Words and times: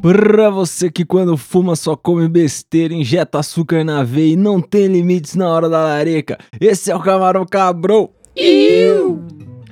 Pra 0.00 0.48
você 0.48 0.90
que 0.90 1.04
quando 1.04 1.36
fuma 1.36 1.76
só 1.76 1.94
come 1.94 2.26
besteira, 2.26 2.94
injeta 2.94 3.38
açúcar 3.38 3.84
na 3.84 4.02
veia 4.02 4.32
e 4.32 4.36
não 4.36 4.62
tem 4.62 4.86
limites 4.86 5.34
na 5.34 5.48
hora 5.50 5.68
da 5.68 5.82
larica, 5.82 6.38
esse 6.58 6.90
é 6.90 6.96
o 6.96 7.00
Camarão 7.00 7.44
Cabrão. 7.44 8.08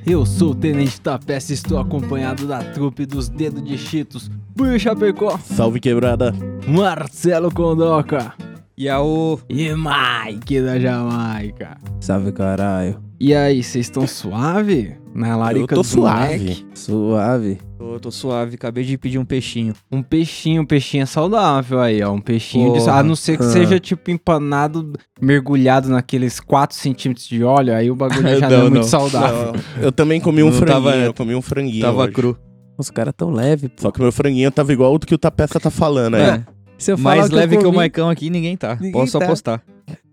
Eu 0.07 0.25
sou 0.25 0.53
o 0.53 0.55
Tenente 0.55 1.01
Tapeste 1.01 1.53
e 1.53 1.55
estou 1.55 1.79
acompanhado 1.79 2.47
da 2.47 2.63
trupe 2.63 3.05
dos 3.05 3.29
Dedos 3.29 3.65
de 3.65 3.77
Cheetos, 3.77 4.31
Buio 4.55 4.79
Chapecó, 4.79 5.37
Salve 5.39 5.81
quebrada. 5.81 6.33
Marcelo 6.69 7.53
Condoca 7.53 8.33
Yaô. 8.79 9.41
e 9.49 9.69
Mike 9.75 10.61
da 10.63 10.79
Jamaica. 10.79 11.77
Salve 12.01 12.31
caralho. 12.31 13.06
E 13.19 13.35
aí, 13.35 13.63
vocês 13.63 13.87
estão 13.87 14.07
suave? 14.07 14.95
Na 15.15 15.35
larica 15.37 15.63
Eu 15.73 15.77
tô 15.79 15.83
do 15.83 15.85
suave. 15.85 16.39
moleque? 16.39 16.67
Suave. 16.75 17.59
Tô, 17.79 17.99
tô 17.99 18.11
suave, 18.11 18.57
acabei 18.57 18.85
de 18.85 18.99
pedir 18.99 19.19
um 19.19 19.25
peixinho. 19.25 19.73
Um 19.91 20.03
peixinho, 20.03 20.61
um 20.63 20.67
peixinho 20.67 21.03
é 21.03 21.07
saudável 21.07 21.81
aí, 21.81 22.03
ó. 22.03 22.13
Um 22.13 22.21
peixinho 22.21 22.75
de. 22.75 22.81
Porra. 22.81 22.99
A 22.99 23.03
não 23.03 23.17
ser 23.17 23.39
que 23.39 23.45
Ah. 23.45 23.49
seja 23.49 23.81
tipo 23.81 24.11
empanado, 24.11 24.93
mergulhado 25.21 25.89
naqueles 25.89 26.39
4 26.41 26.77
centímetros 26.77 27.27
de 27.27 27.43
óleo, 27.43 27.75
aí 27.75 27.91
o 27.91 27.97
bagulho 27.97 28.21
já 28.39 28.51
não, 28.51 28.57
é 28.57 28.59
Não, 28.59 28.63
muito 28.65 28.75
não. 28.75 28.83
saudável. 28.85 29.53
Não, 29.55 29.83
Eu 29.83 29.91
também 29.93 30.21
comi 30.21 30.43
um 30.43 30.47
Não 30.47 30.53
franguinho. 30.53 30.83
tava- 30.85 30.97
eu 30.97 31.15
comi 31.15 31.35
um 31.35 31.43
franguinho. 31.43 31.83
Tava 31.83 32.03
hoje. 32.03 32.13
cru. 32.13 32.39
Os 32.77 32.91
caras 32.91 33.15
tão 33.17 33.31
leve, 33.31 33.71
pô. 33.71 33.81
Só 33.83 33.91
que 33.91 34.03
meu 34.03 34.13
franguinho 34.13 34.51
tava 34.51 34.71
igual 34.75 34.93
o 34.95 34.99
do 34.99 35.07
que 35.07 35.15
o 35.15 35.19
Tapesta 35.19 35.59
tá 35.59 35.71
falando, 35.71 36.17
É. 36.19 36.33
né? 36.33 36.47
Se 36.77 36.93
eu 36.93 36.99
falar 36.99 37.17
Mais 37.17 37.31
leve 37.31 37.53
que, 37.57 37.57
eu 37.57 37.61
o 37.63 37.65
comi, 37.65 37.77
Maicão 37.79 38.11
aqui, 38.11 38.29
ninguém 38.29 38.55
tá. 38.59 38.75
Ninguém 38.75 38.93
Posso 38.93 39.19
tá. 39.19 39.25
apostar. 39.25 39.63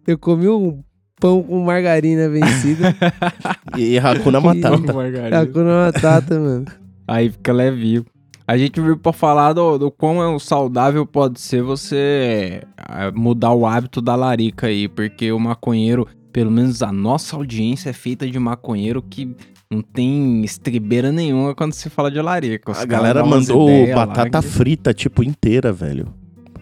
Eu 0.07 0.17
comi 0.17 0.47
um 0.47 0.81
pão 1.23 1.41
com 1.41 1.63
margarina 1.63 2.27
vencida. 2.27 2.93
E 3.75 3.97
Hakuna 3.97 4.39
Matata. 4.39 4.93
Margarina. 4.93 5.39
Hakuna 5.39 5.85
Matata, 5.85 6.39
mano. 6.39 6.65
Aí 7.07 7.31
fica 7.31 7.51
levinho. 7.51 8.05
A 8.47 8.55
gente 8.55 8.79
veio 8.79 8.97
pra 8.97 9.11
falar 9.11 9.53
do, 9.53 9.79
do 9.79 9.89
quão 9.89 10.21
é 10.21 10.37
saudável 10.37 11.07
pode 11.07 11.39
ser 11.39 11.63
você 11.63 12.61
ah, 12.77 13.09
mudar 13.11 13.51
o 13.53 13.65
hábito 13.65 13.99
da 13.99 14.15
larica 14.15 14.67
aí, 14.67 14.87
porque 14.87 15.31
o 15.31 15.39
maconheiro, 15.39 16.07
pelo 16.31 16.51
menos 16.51 16.83
a 16.83 16.91
nossa 16.91 17.35
audiência 17.35 17.89
é 17.89 17.93
feita 17.93 18.29
de 18.29 18.37
maconheiro 18.37 19.01
que 19.01 19.35
não 19.71 19.81
tem 19.81 20.43
estribeira 20.43 21.11
nenhuma 21.11 21.55
quando 21.55 21.73
se 21.73 21.89
fala 21.89 22.11
de 22.11 22.21
larica. 22.21 22.71
Os 22.71 22.77
A 22.79 22.85
galera 22.85 23.25
mandou 23.25 23.67
lá 23.89 24.05
batata 24.05 24.41
frita, 24.41 24.93
tipo, 24.93 25.23
inteira, 25.23 25.73
velho. 25.73 26.13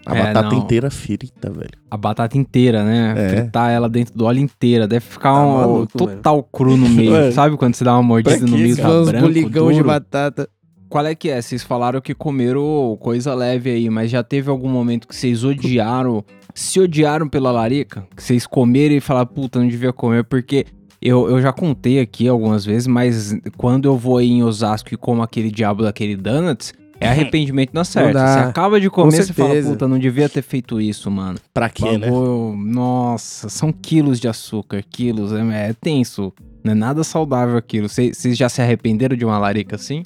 A 0.05 0.16
É, 0.17 0.23
batata 0.23 0.49
não. 0.55 0.57
inteira 0.63 0.89
frita, 0.89 1.52
velho. 1.52 1.69
A 1.89 1.95
batata 1.97 2.38
inteira, 2.38 2.83
né? 2.83 3.13
É. 3.16 3.30
Fritar 3.30 3.71
ela 3.71 3.88
dentro 3.88 4.16
do 4.17 4.25
óleo 4.25 4.39
inteira. 4.39 4.88
Deve 4.88 5.05
ficar 5.05 5.31
Tá 5.33 5.45
um 5.45 5.57
maluco, 5.57 5.97
total 5.97 6.44
cru 6.44 6.75
no 6.75 6.89
meio. 6.89 7.31
Sabe 7.31 7.55
quando 7.57 7.75
você 7.75 7.83
dá 7.83 7.94
uma 7.94 8.03
mordida 8.03 8.38
Pra 8.38 8.47
no 8.47 8.57
meio 8.57 8.75
tá 8.75 8.83
branco, 9.03 9.27
buligão 9.27 9.67
de 9.69 9.73
duro? 9.77 9.88
batata. 9.88 10.49
Qual 10.89 11.05
é 11.05 11.16
que 11.16 11.29
é? 11.29 11.41
Vocês 11.41 11.63
falaram 11.63 12.02
que 12.02 12.13
comeram 12.13 12.97
coisa 12.99 13.33
leve 13.33 13.69
aí, 13.69 13.89
mas 13.89 14.11
já 14.11 14.22
teve 14.23 14.49
algum 14.49 14.67
momento 14.67 15.07
que 15.07 15.16
vocês 15.16 15.44
odiaram, 15.44 16.22
se 16.53 16.79
odiaram 16.81 17.29
pela 17.29 17.49
larica? 17.52 18.05
Que 18.13 18.22
vocês 18.22 18.45
comeram 18.45 18.95
e 18.95 18.99
falaram, 18.99 19.27
puta, 19.27 19.57
não 19.59 19.67
devia 19.69 19.94
comer, 19.94 20.25
porque 20.25 20.66
eu, 21.02 21.29
eu 21.29 21.41
já 21.41 21.53
contei 21.53 21.99
aqui 22.02 22.27
algumas 22.27 22.66
vezes, 22.66 22.88
mas 22.88 23.33
quando 23.55 23.85
eu 23.85 23.95
vou 23.97 24.17
aí 24.17 24.29
em 24.31 24.44
Osasco 24.44 24.94
e 24.94 24.97
como 24.97 25.22
aquele 25.22 25.49
diabo 25.49 25.81
daquele 25.83 26.17
donuts, 26.17 26.73
é 27.02 27.09
arrependimento 27.09 27.71
na 27.73 27.83
certa. 27.83 28.19
Você 28.19 28.39
acaba 28.39 28.80
de 28.80 28.89
comer, 28.89 29.23
você 29.23 29.33
fala, 29.33 29.61
puta, 29.61 29.88
não 29.88 29.97
devia 29.97 30.30
ter 30.30 30.44
feito 30.44 30.80
isso, 30.80 31.09
mano. 31.09 31.39
Pra 31.53 31.67
quê, 31.67 31.97
né? 31.97 32.07
Nossa, 32.09 33.49
são 33.49 33.71
quilos 33.73 34.19
de 34.19 34.27
açúcar, 34.27 34.83
quilos, 34.88 35.33
é, 35.33 35.69
é 35.69 35.73
tenso. 35.73 36.31
Não 36.63 36.73
é 36.73 36.75
nada 36.75 37.03
saudável 37.03 37.57
aquilo. 37.57 37.89
Vocês 37.89 38.38
já 38.38 38.47
se 38.47 38.62
arrependeram 38.62 39.17
de 39.17 39.25
uma 39.25 39.39
larica 39.39 39.75
assim? 39.75 40.03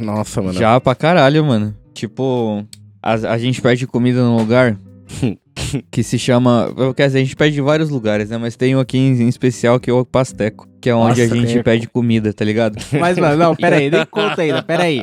Nossa, 0.00 0.40
mano. 0.40 0.56
Já 0.56 0.80
pra 0.80 0.94
caralho, 0.94 1.44
mano. 1.44 1.76
Tipo, 1.92 2.64
a, 3.02 3.12
a 3.12 3.38
gente 3.38 3.60
pede 3.60 3.86
comida 3.86 4.22
num 4.22 4.36
lugar 4.36 4.78
que 5.90 6.02
se 6.02 6.18
chama. 6.18 6.68
Quer 6.96 7.06
dizer, 7.06 7.18
a 7.18 7.22
gente 7.22 7.36
pede 7.36 7.58
em 7.58 7.62
vários 7.62 7.90
lugares, 7.90 8.30
né? 8.30 8.38
Mas 8.38 8.56
tem 8.56 8.76
um 8.76 8.80
aqui 8.80 8.98
em, 8.98 9.22
em 9.22 9.28
especial 9.28 9.80
que 9.80 9.90
é 9.90 9.92
o 9.92 10.04
Pasteco, 10.04 10.68
que 10.80 10.90
é 10.90 10.94
onde 10.94 11.20
a 11.22 11.26
gente 11.26 11.62
pede 11.62 11.88
comida, 11.88 12.32
tá 12.32 12.44
ligado? 12.44 12.76
Mas, 13.00 13.18
mano, 13.18 13.36
não, 13.36 13.56
pera 13.56 13.76
aí, 13.76 13.88
nem 13.90 14.04
conta 14.06 14.42
ainda, 14.42 14.62
pera 14.62 14.84
aí. 14.84 15.00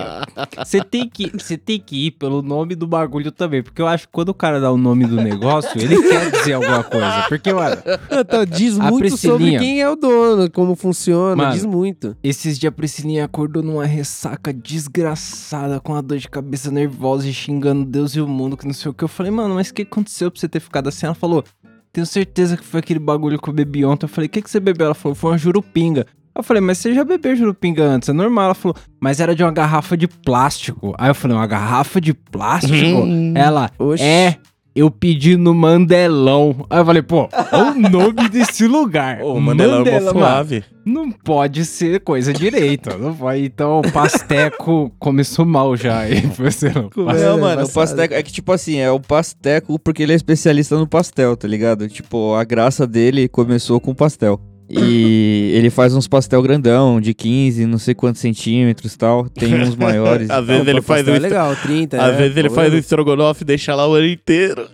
Você 0.63 0.81
tem, 0.83 1.09
que, 1.09 1.31
você 1.31 1.57
tem 1.57 1.79
que 1.79 2.07
ir 2.07 2.11
pelo 2.11 2.41
nome 2.41 2.75
do 2.75 2.87
bagulho 2.87 3.31
também, 3.31 3.61
porque 3.63 3.81
eu 3.81 3.87
acho 3.87 4.05
que 4.07 4.13
quando 4.13 4.29
o 4.29 4.33
cara 4.33 4.59
dá 4.59 4.71
o 4.71 4.77
nome 4.77 5.05
do 5.05 5.15
negócio, 5.17 5.79
ele 5.81 6.01
quer 6.07 6.31
dizer 6.31 6.53
alguma 6.53 6.83
coisa. 6.83 7.25
Porque, 7.27 7.51
mano, 7.51 7.77
Então, 8.11 8.45
diz 8.45 8.77
muito 8.77 9.17
sobre 9.17 9.37
Priscilinha. 9.37 9.59
quem 9.59 9.81
é 9.81 9.89
o 9.89 9.95
dono, 9.95 10.49
como 10.51 10.75
funciona, 10.75 11.35
Mano. 11.35 11.53
diz 11.53 11.65
muito. 11.65 12.15
esses 12.23 12.57
dias 12.59 12.69
a 12.69 12.75
Priscilinha 12.75 13.25
acordou 13.25 13.61
numa 13.61 13.85
ressaca 13.85 14.53
desgraçada, 14.53 15.79
com 15.79 15.95
a 15.95 16.01
dor 16.01 16.17
de 16.17 16.29
cabeça 16.29 16.71
nervosa 16.71 17.27
e 17.27 17.33
xingando 17.33 17.83
Deus 17.85 18.15
e 18.15 18.21
o 18.21 18.27
mundo, 18.27 18.55
que 18.55 18.65
não 18.65 18.73
sei 18.73 18.89
o 18.91 18.93
que. 18.93 19.03
Eu 19.03 19.07
falei, 19.07 19.31
mano, 19.31 19.55
mas 19.55 19.69
o 19.69 19.73
que 19.73 19.81
aconteceu 19.81 20.31
pra 20.31 20.39
você 20.43 20.49
ter 20.49 20.59
ficado 20.59 20.89
assim? 20.89 21.05
Ela 21.05 21.15
falou, 21.15 21.43
tenho 21.91 22.05
certeza 22.05 22.57
que 22.57 22.63
foi 22.63 22.79
aquele 22.79 22.99
bagulho 22.99 23.39
que 23.39 23.47
eu 23.49 23.53
bebi 23.53 23.85
ontem. 23.85 24.05
Eu 24.05 24.09
falei, 24.09 24.27
o 24.27 24.29
que, 24.29 24.41
que 24.41 24.49
você 24.49 24.59
bebeu? 24.59 24.85
Ela 24.85 24.95
falou, 24.95 25.15
foi 25.15 25.31
uma 25.31 25.37
jurupinga. 25.37 26.05
Eu 26.35 26.41
falei, 26.41 26.61
mas 26.61 26.79
você 26.79 26.93
já 26.93 27.03
bebeu 27.03 27.35
jurupinga 27.35 27.83
antes, 27.83 28.09
é 28.09 28.13
normal. 28.13 28.45
Ela 28.45 28.55
falou, 28.55 28.75
mas 28.99 29.19
era 29.19 29.35
de 29.35 29.43
uma 29.43 29.51
garrafa 29.51 29.95
de 29.95 30.07
plástico. 30.07 30.95
Aí 30.97 31.09
eu 31.09 31.15
falei, 31.15 31.37
uma 31.37 31.45
garrafa 31.45 32.01
de 32.01 32.13
plástico? 32.13 32.73
Hum. 32.73 33.33
Ela, 33.35 33.69
Oxi. 33.77 34.03
é, 34.03 34.37
eu 34.75 34.89
pedi 34.89 35.37
no 35.37 35.53
Mandelão. 35.53 36.65
Aí 36.69 36.79
eu 36.79 36.85
falei, 36.85 37.01
pô, 37.01 37.29
olha 37.51 37.71
o 37.71 37.89
nome 37.89 38.29
desse 38.29 38.67
lugar. 38.67 39.21
Ô, 39.21 39.39
Mandelão 39.39 39.85
é 39.85 39.99
mó 39.99 40.05
mano, 40.05 40.19
suave. 40.19 40.63
Não 40.85 41.11
pode 41.11 41.65
ser 41.65 42.01
coisa 42.01 42.33
direita. 42.33 42.97
Não 42.97 43.13
pode. 43.13 43.45
Então 43.45 43.79
o 43.79 43.91
Pasteco 43.91 44.91
começou 44.99 45.45
mal 45.45 45.77
já. 45.77 45.99
aí, 45.99 46.21
você 46.37 46.69
não. 46.69 46.89
É, 47.09 47.23
Não, 47.25 47.39
mano, 47.39 47.63
o. 47.63 47.69
Pasteco. 47.69 48.13
É 48.13 48.23
que, 48.23 48.31
tipo 48.31 48.51
assim, 48.51 48.77
é 48.77 48.91
o 48.91 48.99
Pasteco 48.99 49.77
porque 49.79 50.03
ele 50.03 50.13
é 50.13 50.15
especialista 50.15 50.77
no 50.77 50.87
pastel, 50.87 51.37
tá 51.37 51.47
ligado? 51.47 51.87
Tipo, 51.87 52.33
a 52.35 52.43
graça 52.43 52.85
dele 52.87 53.27
começou 53.27 53.79
com 53.79 53.93
pastel. 53.93 54.39
E 54.69 55.51
ele 55.53 55.69
faz 55.69 55.93
uns 55.93 56.07
pastel 56.07 56.41
grandão, 56.41 56.99
de 56.99 57.13
15, 57.13 57.65
não 57.65 57.77
sei 57.77 57.93
quantos 57.93 58.21
centímetros 58.21 58.93
e 58.93 58.97
tal. 58.97 59.29
Tem 59.29 59.53
uns 59.61 59.75
maiores. 59.75 60.29
Às 60.31 60.45
vezes 60.45 60.67
ele 60.67 60.81
faz 60.81 61.07
é 61.07 61.11
estra- 61.11 61.27
legal, 61.27 61.55
30. 61.55 62.01
Às 62.01 62.13
é, 62.13 62.17
vezes 62.17 62.37
ele 62.37 62.49
faz 62.49 62.73
o 62.73 62.77
estrogonofe 62.77 63.43
e 63.43 63.45
deixa 63.45 63.75
lá 63.75 63.87
o 63.87 63.93
ano 63.93 64.07
inteiro. 64.07 64.67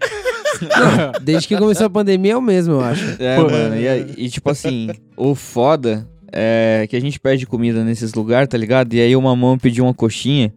Desde 1.22 1.48
que 1.48 1.58
começou 1.58 1.88
a 1.88 1.90
pandemia 1.90 2.34
é 2.34 2.38
o 2.38 2.42
mesmo, 2.42 2.76
eu 2.76 2.82
acho. 2.82 3.16
É, 3.20 3.36
Pô, 3.36 3.50
mano. 3.50 3.76
E, 3.76 4.26
e, 4.26 4.30
tipo 4.30 4.50
assim, 4.50 4.90
o 5.16 5.34
foda 5.36 6.08
é 6.32 6.86
que 6.90 6.96
a 6.96 7.02
gente 7.02 7.20
pede 7.20 7.46
comida 7.46 7.84
nesses 7.84 8.14
lugares, 8.14 8.48
tá 8.50 8.58
ligado? 8.58 8.94
E 8.94 9.02
aí 9.02 9.16
uma 9.16 9.36
mão 9.36 9.58
pediu 9.58 9.86
uma 9.86 9.94
coxinha. 9.94 10.54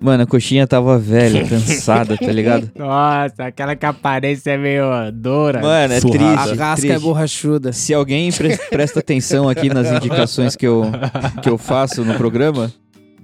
Mano, 0.00 0.24
a 0.24 0.26
coxinha 0.26 0.66
tava 0.66 0.98
velha, 0.98 1.44
cansada, 1.48 2.16
tá 2.16 2.30
ligado? 2.32 2.70
Nossa, 2.76 3.44
aquela 3.46 3.74
que 3.74 3.86
a 3.86 3.90
aparência 3.90 4.50
é 4.50 4.58
meio 4.58 4.84
dura. 5.12 5.60
Mano, 5.62 5.94
é 5.94 6.00
Surrada. 6.00 6.34
A 6.34 6.42
triste. 6.44 6.58
casca 6.58 6.86
é 6.86 6.90
triste. 6.90 7.02
borrachuda. 7.04 7.72
Se 7.72 7.94
alguém 7.94 8.30
pre- 8.30 8.56
presta 8.70 9.00
atenção 9.00 9.48
aqui 9.48 9.68
nas 9.72 9.90
indicações 9.90 10.54
que 10.54 10.66
eu, 10.66 10.84
que 11.42 11.48
eu 11.48 11.56
faço 11.56 12.04
no 12.04 12.14
programa, 12.14 12.70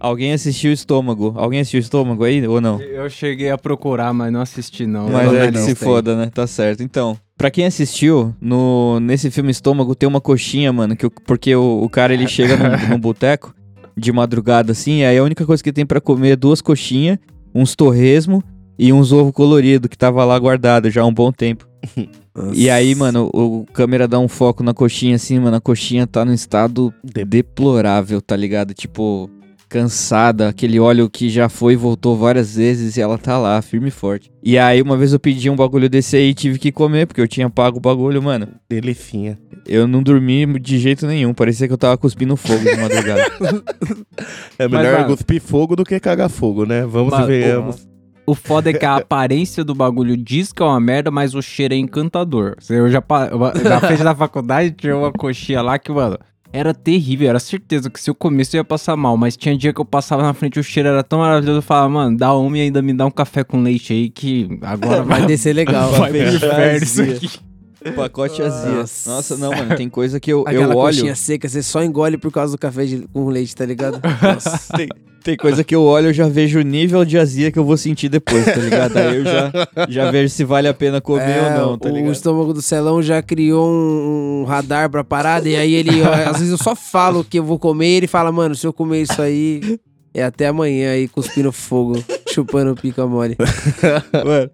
alguém 0.01 0.33
assistiu 0.33 0.71
o 0.71 0.75
Estômago. 0.75 1.35
Alguém 1.37 1.61
assistiu 1.61 1.79
o 1.79 1.83
Estômago 1.83 2.25
aí 2.25 2.47
ou 2.49 2.61
não? 2.61 2.81
Eu 2.81 3.09
cheguei 3.11 3.51
a 3.51 3.59
procurar, 3.59 4.13
mas 4.15 4.33
não 4.33 4.41
assisti 4.41 4.87
não. 4.87 5.09
Mas 5.11 5.27
também 5.27 5.43
é 5.43 5.47
que 5.53 5.59
não. 5.59 5.61
se 5.61 5.75
Tem. 5.75 5.89
foda, 5.89 6.17
né? 6.17 6.31
Tá 6.33 6.47
certo. 6.47 6.83
Então, 6.83 7.17
pra 7.37 7.51
quem 7.51 7.67
assistiu, 7.67 8.35
no, 8.41 8.99
nesse 8.99 9.31
filme 9.31 9.51
Estômago 9.51 9.95
tem 9.95 10.09
uma 10.09 10.21
coxinha, 10.23 10.73
mano, 10.73 10.97
que, 10.97 11.09
porque 11.27 11.55
o, 11.55 11.83
o 11.83 11.89
cara 11.91 12.15
ele 12.15 12.27
chega 12.29 12.57
num, 12.57 12.89
num 12.95 12.99
boteco 12.99 13.55
de 13.97 14.13
madrugada 14.13 14.73
assim, 14.73 15.05
aí 15.05 15.19
a 15.19 15.23
única 15.25 15.45
coisa 15.45 15.63
que 15.63 15.73
tem 15.73 15.87
pra 15.87 16.01
comer 16.01 16.31
é 16.31 16.37
duas 16.37 16.61
coxinhas, 16.61 17.19
uns 17.55 17.75
torresmo 17.75 18.43
e 18.79 18.93
uns 18.93 19.13
ovo 19.13 19.33
colorido 19.33 19.89
que 19.89 19.97
tava 19.97 20.25
lá 20.25 20.39
guardado 20.39 20.91
já 20.91 21.03
há 21.03 21.07
um 21.07 21.15
bom 21.15 21.33
tempo. 21.33 21.67
E 22.55 22.71
aí, 22.71 22.95
mano, 22.95 23.29
o, 23.31 23.61
o 23.61 23.67
câmera 23.67 24.09
dá 24.09 24.19
um 24.19 24.27
foco 24.27 24.63
na 24.63 24.73
coxinha 24.73 25.17
assim, 25.17 25.39
mano, 25.39 25.59
a 25.59 25.61
coxinha 25.61 26.07
tá 26.07 26.25
num 26.25 26.33
estado 26.33 26.91
deplorável, 27.05 28.23
tá 28.23 28.35
ligado? 28.35 28.73
Tipo, 28.73 29.29
cansada, 29.73 30.51
aquele 30.51 30.79
óleo 30.79 31.09
que 31.09 31.31
já 31.31 31.49
foi 31.49 31.73
e 31.73 31.77
voltou 31.77 32.15
várias 32.15 32.57
vezes 32.57 32.99
e 32.99 33.01
ela 33.01 33.17
tá 33.17 33.39
lá, 33.39 33.63
firme 33.63 33.89
e 33.89 33.91
forte. 33.91 34.31
E 34.43 34.59
aí, 34.59 34.83
uma 34.83 34.99
vez 34.99 35.15
eu 35.15 35.19
pedi 35.19 35.49
um 35.49 35.57
bagulho 35.57 35.89
desse 35.89 36.15
aí 36.15 36.29
e 36.29 36.35
tive 36.35 36.59
que 36.59 36.71
comer, 36.71 37.07
porque 37.07 37.23
eu 37.23 37.27
tinha 37.27 37.49
pago 37.49 37.79
o 37.79 37.81
bagulho, 37.81 38.23
mano. 38.23 38.49
Delicinha. 38.69 39.39
Eu 39.67 39.89
não 39.89 40.03
dormi 40.03 40.45
de 40.61 40.79
jeito 40.79 41.07
nenhum, 41.07 41.33
parecia 41.33 41.67
que 41.67 41.73
eu 41.73 41.79
tava 41.79 41.97
cuspindo 41.97 42.37
fogo 42.37 42.63
de 42.63 42.77
madrugada. 42.77 43.23
É 44.59 44.69
Mas, 44.69 44.83
melhor 44.83 45.01
mano- 45.01 45.17
cuspir 45.17 45.41
fogo 45.41 45.75
do 45.75 45.85
que 45.85 45.99
cagar 45.99 46.29
fogo, 46.29 46.67
né? 46.67 46.85
Vamos 46.85 47.11
Mas, 47.13 47.25
e 47.25 47.27
venhamos. 47.27 47.89
O 48.27 48.35
foda 48.35 48.71
é 48.71 48.73
que 48.75 48.85
a 48.85 48.97
aparência 48.97 49.65
do 49.65 49.75
bagulho 49.75 50.17
diz 50.17 50.53
que 50.53 50.63
é 50.63 50.67
uma 50.67 50.79
merda, 50.79 51.11
mas 51.11 51.35
o 51.35 51.41
cheiro 51.43 51.73
é 51.75 51.77
encantador. 51.79 52.57
Eu 52.69 52.89
já, 52.91 53.03
na 53.65 53.81
frente 53.81 54.05
da 54.05 54.15
faculdade 54.15 54.71
tinha 54.73 54.97
uma 54.97 55.11
coxinha 55.11 55.63
lá 55.63 55.79
que, 55.79 55.91
mano, 55.91 56.19
era 56.53 56.75
terrível, 56.75 57.29
era 57.29 57.41
certeza 57.41 57.89
que 57.89 58.01
se 58.01 58.11
eu 58.11 58.15
comesse 58.15 58.57
eu 58.57 58.61
ia 58.61 58.65
passar 58.65 58.97
mal, 58.97 59.17
mas 59.17 59.37
tinha 59.37 59.57
dia 59.57 59.73
que 59.73 59.81
eu 59.81 59.85
passava 59.85 60.23
na 60.23 60.35
frente, 60.35 60.61
o 60.61 60.63
cheiro 60.63 60.89
era 60.89 61.03
tão 61.03 61.21
maravilhoso, 61.21 61.59
eu 61.59 61.63
falava, 61.63 61.89
mano, 61.89 62.17
dá 62.17 62.35
uma 62.37 62.59
e 62.59 62.63
ainda 62.63 62.83
me 62.83 62.93
dá 62.93 63.07
um 63.07 63.11
café 63.11 63.43
com 63.43 63.63
leite 63.63 63.93
aí 63.93 64.11
que 64.11 64.59
agora 64.61 65.03
vai, 65.03 65.21
Vai 65.23 65.27
descer 65.27 65.55
legal. 65.55 65.91
vai 65.93 66.11
inferno 66.11 66.85
isso 66.85 67.03
azia. 67.03 67.17
aqui. 67.17 67.52
Pacote 67.97 68.41
azia. 68.43 68.71
Nossa. 68.71 69.11
Nossa, 69.11 69.37
não, 69.37 69.51
mano, 69.51 69.77
tem 69.77 69.89
coisa 69.89 70.19
que 70.21 70.33
eu, 70.33 70.43
Aquela 70.43 70.73
eu 70.75 70.79
olho. 70.79 70.95
coxinha 70.95 71.15
seca, 71.15 71.49
você 71.49 71.63
só 71.63 71.83
engole 71.83 72.17
por 72.17 72.31
causa 72.31 72.53
do 72.53 72.59
café 72.59 72.85
de- 72.85 73.07
com 73.13 73.29
leite, 73.29 73.55
tá 73.57 73.65
ligado? 73.67 74.01
Nossa. 74.23 74.77
Tem, 74.77 74.89
tem 75.25 75.37
coisa 75.37 75.63
que 75.63 75.75
eu 75.75 75.83
olho, 75.83 76.09
eu 76.09 76.13
já 76.13 76.29
vejo 76.29 76.59
o 76.59 76.63
nível 76.63 77.05
de 77.05 77.17
azia 77.19 77.51
que 77.53 77.59
eu 77.59 77.65
vou 77.65 77.77
sentir 77.77 78.09
depois, 78.09 78.45
tá 78.45 78.57
ligado? 78.57 78.97
Aí 78.97 79.17
eu 79.17 79.25
já, 79.25 79.53
já 79.89 80.11
vejo 80.11 80.29
se 80.35 80.45
vale 80.45 80.67
a 80.69 80.75
pena 80.75 81.01
comer 81.01 81.23
É, 81.39 81.43
ou 81.43 81.51
não, 81.71 81.79
tá 81.79 81.89
o 81.89 81.93
ligado? 81.93 82.13
estômago 82.13 82.53
do 82.53 82.61
Celão 82.63 83.01
já 83.03 83.23
criou 83.23 83.69
um, 83.69 84.41
um 84.41 84.45
radar 84.45 84.91
pra 84.91 85.05
parada, 85.05 85.49
e 85.49 85.55
aí 85.57 85.75
ele, 85.75 86.03
ó, 86.03 86.13
às 86.31 86.39
vezes 86.39 86.51
eu 86.51 86.59
só 86.59 86.75
falo 86.75 87.23
que 87.25 87.39
eu 87.39 87.45
vou 87.45 87.59
comer, 87.59 87.87
e 87.89 87.95
ele 87.99 88.07
fala, 88.09 88.33
mano, 88.33 88.55
se 88.57 88.67
eu 88.67 88.73
comer 88.73 89.03
isso 89.03 89.23
aí, 89.23 89.79
é 90.13 90.25
até 90.25 90.49
amanhã 90.49 90.91
aí 90.91 91.07
cuspindo 91.09 91.53
fogo, 91.53 92.03
chupando 92.29 92.75
pica 92.75 93.07
mole. 93.07 93.37
Mano, 94.27 94.51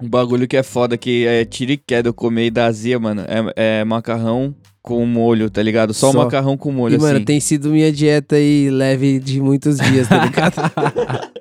um 0.00 0.08
bagulho 0.08 0.46
que 0.46 0.56
é 0.56 0.62
foda, 0.62 0.96
que 0.96 1.26
é 1.26 1.44
tira 1.44 1.72
e 1.72 1.76
queda 1.76 2.08
eu 2.08 2.14
comer 2.14 2.46
e 2.46 2.50
dá 2.50 2.66
azia, 2.66 2.98
mano, 2.98 3.22
é, 3.56 3.80
é 3.80 3.84
macarrão 3.84 4.54
com 4.82 5.04
molho, 5.04 5.50
tá 5.50 5.62
ligado? 5.62 5.92
Só, 5.92 6.10
Só. 6.12 6.18
o 6.18 6.24
macarrão 6.24 6.56
com 6.56 6.72
molho, 6.72 6.94
E, 6.94 6.98
mano, 6.98 7.16
assim. 7.16 7.24
tem 7.24 7.40
sido 7.40 7.68
minha 7.70 7.92
dieta 7.92 8.36
aí 8.36 8.70
leve 8.70 9.18
de 9.18 9.40
muitos 9.40 9.76
dias, 9.78 10.08
tá 10.08 10.24
ligado? 10.24 10.54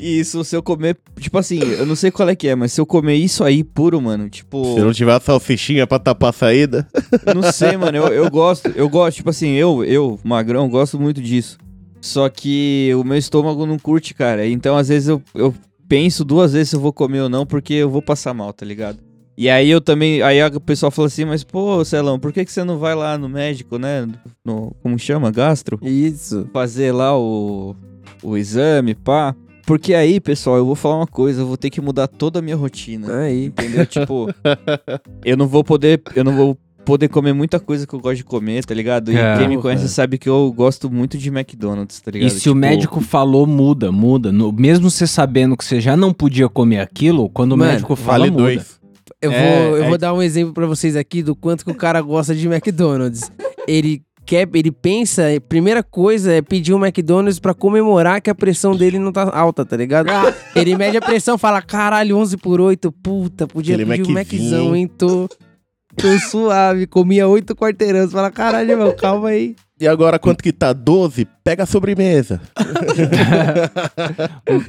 E 0.00 0.20
isso, 0.20 0.44
se 0.44 0.54
eu 0.54 0.62
comer, 0.62 0.96
tipo 1.18 1.36
assim, 1.38 1.58
eu 1.58 1.84
não 1.84 1.96
sei 1.96 2.12
qual 2.12 2.28
é 2.28 2.36
que 2.36 2.46
é, 2.46 2.54
mas 2.54 2.72
se 2.72 2.80
eu 2.80 2.86
comer 2.86 3.16
isso 3.16 3.42
aí 3.42 3.64
puro, 3.64 4.00
mano, 4.00 4.28
tipo... 4.30 4.74
Se 4.74 4.80
não 4.80 4.92
tiver 4.92 5.12
a 5.12 5.18
salsichinha 5.18 5.88
pra 5.88 5.98
tapar 5.98 6.30
a 6.30 6.32
saída. 6.32 6.86
Não 7.34 7.50
sei, 7.50 7.76
mano. 7.76 7.98
Eu, 7.98 8.06
eu 8.06 8.30
gosto, 8.30 8.68
eu 8.76 8.88
gosto, 8.88 9.16
tipo 9.16 9.30
assim, 9.30 9.54
eu, 9.54 9.84
eu, 9.84 10.16
magrão, 10.22 10.68
gosto 10.68 11.00
muito 11.00 11.20
disso. 11.20 11.58
Só 12.00 12.28
que 12.28 12.92
o 12.94 13.02
meu 13.02 13.16
estômago 13.18 13.66
não 13.66 13.76
curte, 13.76 14.14
cara. 14.14 14.46
Então, 14.46 14.76
às 14.76 14.86
vezes, 14.86 15.08
eu, 15.08 15.20
eu 15.34 15.52
penso 15.88 16.24
duas 16.24 16.52
vezes 16.52 16.70
se 16.70 16.76
eu 16.76 16.80
vou 16.80 16.92
comer 16.92 17.22
ou 17.22 17.28
não, 17.28 17.46
porque 17.46 17.74
eu 17.74 17.90
vou 17.90 18.02
passar 18.02 18.34
mal, 18.34 18.52
tá 18.52 18.64
ligado? 18.64 18.98
E 19.36 19.48
aí 19.48 19.70
eu 19.70 19.80
também. 19.80 20.20
Aí 20.20 20.42
o 20.44 20.60
pessoal 20.60 20.90
fala 20.90 21.06
assim, 21.06 21.24
mas, 21.24 21.44
pô, 21.44 21.84
Celão, 21.84 22.18
por 22.18 22.32
que, 22.32 22.44
que 22.44 22.50
você 22.50 22.64
não 22.64 22.76
vai 22.76 22.94
lá 22.96 23.16
no 23.16 23.28
médico, 23.28 23.78
né? 23.78 24.06
No, 24.44 24.74
como 24.82 24.98
chama? 24.98 25.30
Gastro? 25.30 25.78
Isso. 25.80 26.48
Fazer 26.52 26.90
lá 26.90 27.16
o, 27.16 27.76
o 28.20 28.36
exame, 28.36 28.96
pá. 28.96 29.36
Porque 29.64 29.94
aí, 29.94 30.18
pessoal, 30.18 30.56
eu 30.56 30.66
vou 30.66 30.74
falar 30.74 30.96
uma 30.96 31.06
coisa, 31.06 31.42
eu 31.42 31.46
vou 31.46 31.56
ter 31.56 31.70
que 31.70 31.80
mudar 31.80 32.08
toda 32.08 32.40
a 32.40 32.42
minha 32.42 32.56
rotina. 32.56 33.18
Aí. 33.18 33.44
Entendeu? 33.44 33.86
tipo, 33.86 34.28
eu 35.24 35.36
não 35.36 35.46
vou 35.46 35.62
poder. 35.62 36.02
Eu 36.16 36.24
não 36.24 36.34
vou 36.34 36.58
poder 36.88 37.08
comer 37.08 37.34
muita 37.34 37.60
coisa 37.60 37.86
que 37.86 37.92
eu 37.94 38.00
gosto 38.00 38.16
de 38.16 38.24
comer, 38.24 38.64
tá 38.64 38.72
ligado? 38.74 39.12
E 39.12 39.16
É. 39.16 39.36
quem 39.36 39.46
me 39.46 39.58
conhece 39.58 39.86
sabe 39.90 40.16
que 40.16 40.26
eu 40.28 40.50
gosto 40.56 40.90
muito 40.90 41.18
de 41.18 41.28
McDonald's, 41.28 42.00
tá 42.00 42.10
ligado? 42.10 42.26
E 42.28 42.30
se 42.30 42.38
o 42.48 42.52
Tipo, 42.52 42.54
médico 42.54 43.00
falou, 43.02 43.46
muda, 43.46 43.92
muda. 43.92 44.32
No- 44.32 44.50
mesmo 44.50 44.90
você 44.90 45.06
sabendo 45.06 45.54
que 45.54 45.64
você 45.64 45.80
já 45.82 45.94
não 45.96 46.14
podia 46.14 46.48
comer 46.48 46.80
aquilo, 46.80 47.28
quando 47.28 47.56
Mano, 47.56 47.70
o 47.70 47.74
médico 47.74 47.94
fala, 47.94 48.20
Vale 48.20 48.30
muda. 48.30 48.42
dois. 48.42 48.78
Eu 49.20 49.30
vou, 49.30 49.38
É, 49.40 49.68
eu 49.70 49.84
é- 49.84 49.88
vou 49.88 49.98
dar 49.98 50.14
um 50.14 50.22
exemplo 50.22 50.54
pra 50.54 50.64
vocês 50.66 50.96
aqui 50.96 51.22
do 51.22 51.36
quanto 51.36 51.62
que 51.64 51.70
o 51.70 51.74
cara 51.74 52.00
gosta 52.00 52.34
de 52.34 52.46
McDonald's. 52.48 53.30
Ele 53.66 54.00
quer, 54.24 54.48
ele 54.54 54.70
pensa, 54.70 55.24
primeira 55.48 55.82
coisa 55.82 56.32
é 56.32 56.40
pedir 56.40 56.72
um 56.72 56.78
McDonald's 56.84 57.38
pra 57.38 57.52
comemorar 57.52 58.20
que 58.22 58.30
a 58.30 58.34
pressão 58.34 58.74
dele 58.76 58.98
não 58.98 59.10
tá 59.12 59.30
alta, 59.36 59.64
tá 59.64 59.76
ligado? 59.76 60.08
Ele 60.54 60.74
mede 60.76 60.96
a 60.96 61.00
pressão, 61.02 61.36
fala, 61.36 61.60
caralho, 61.60 62.16
11 62.16 62.36
por 62.36 62.60
8, 62.60 62.90
puta, 62.92 63.46
podia 63.46 63.74
Aquele 63.74 63.90
pedir 63.90 64.10
um 64.10 64.14
Maczinho. 64.14 64.42
Maczão, 64.50 64.76
hein? 64.76 64.86
Tô, 64.86 65.28
tô 65.98 66.18
suave, 66.18 66.86
comia 66.86 67.28
8 67.28 67.54
quarteirões. 67.54 68.10
Fala, 68.12 68.30
caralho, 68.30 68.76
meu, 68.78 68.94
calma 68.94 69.28
aí. 69.28 69.54
E 69.80 69.86
agora, 69.86 70.18
quanto 70.18 70.42
que 70.42 70.52
tá? 70.52 70.72
12? 70.72 71.26
Pega 71.44 71.62
a 71.62 71.66
sobremesa. 71.66 72.40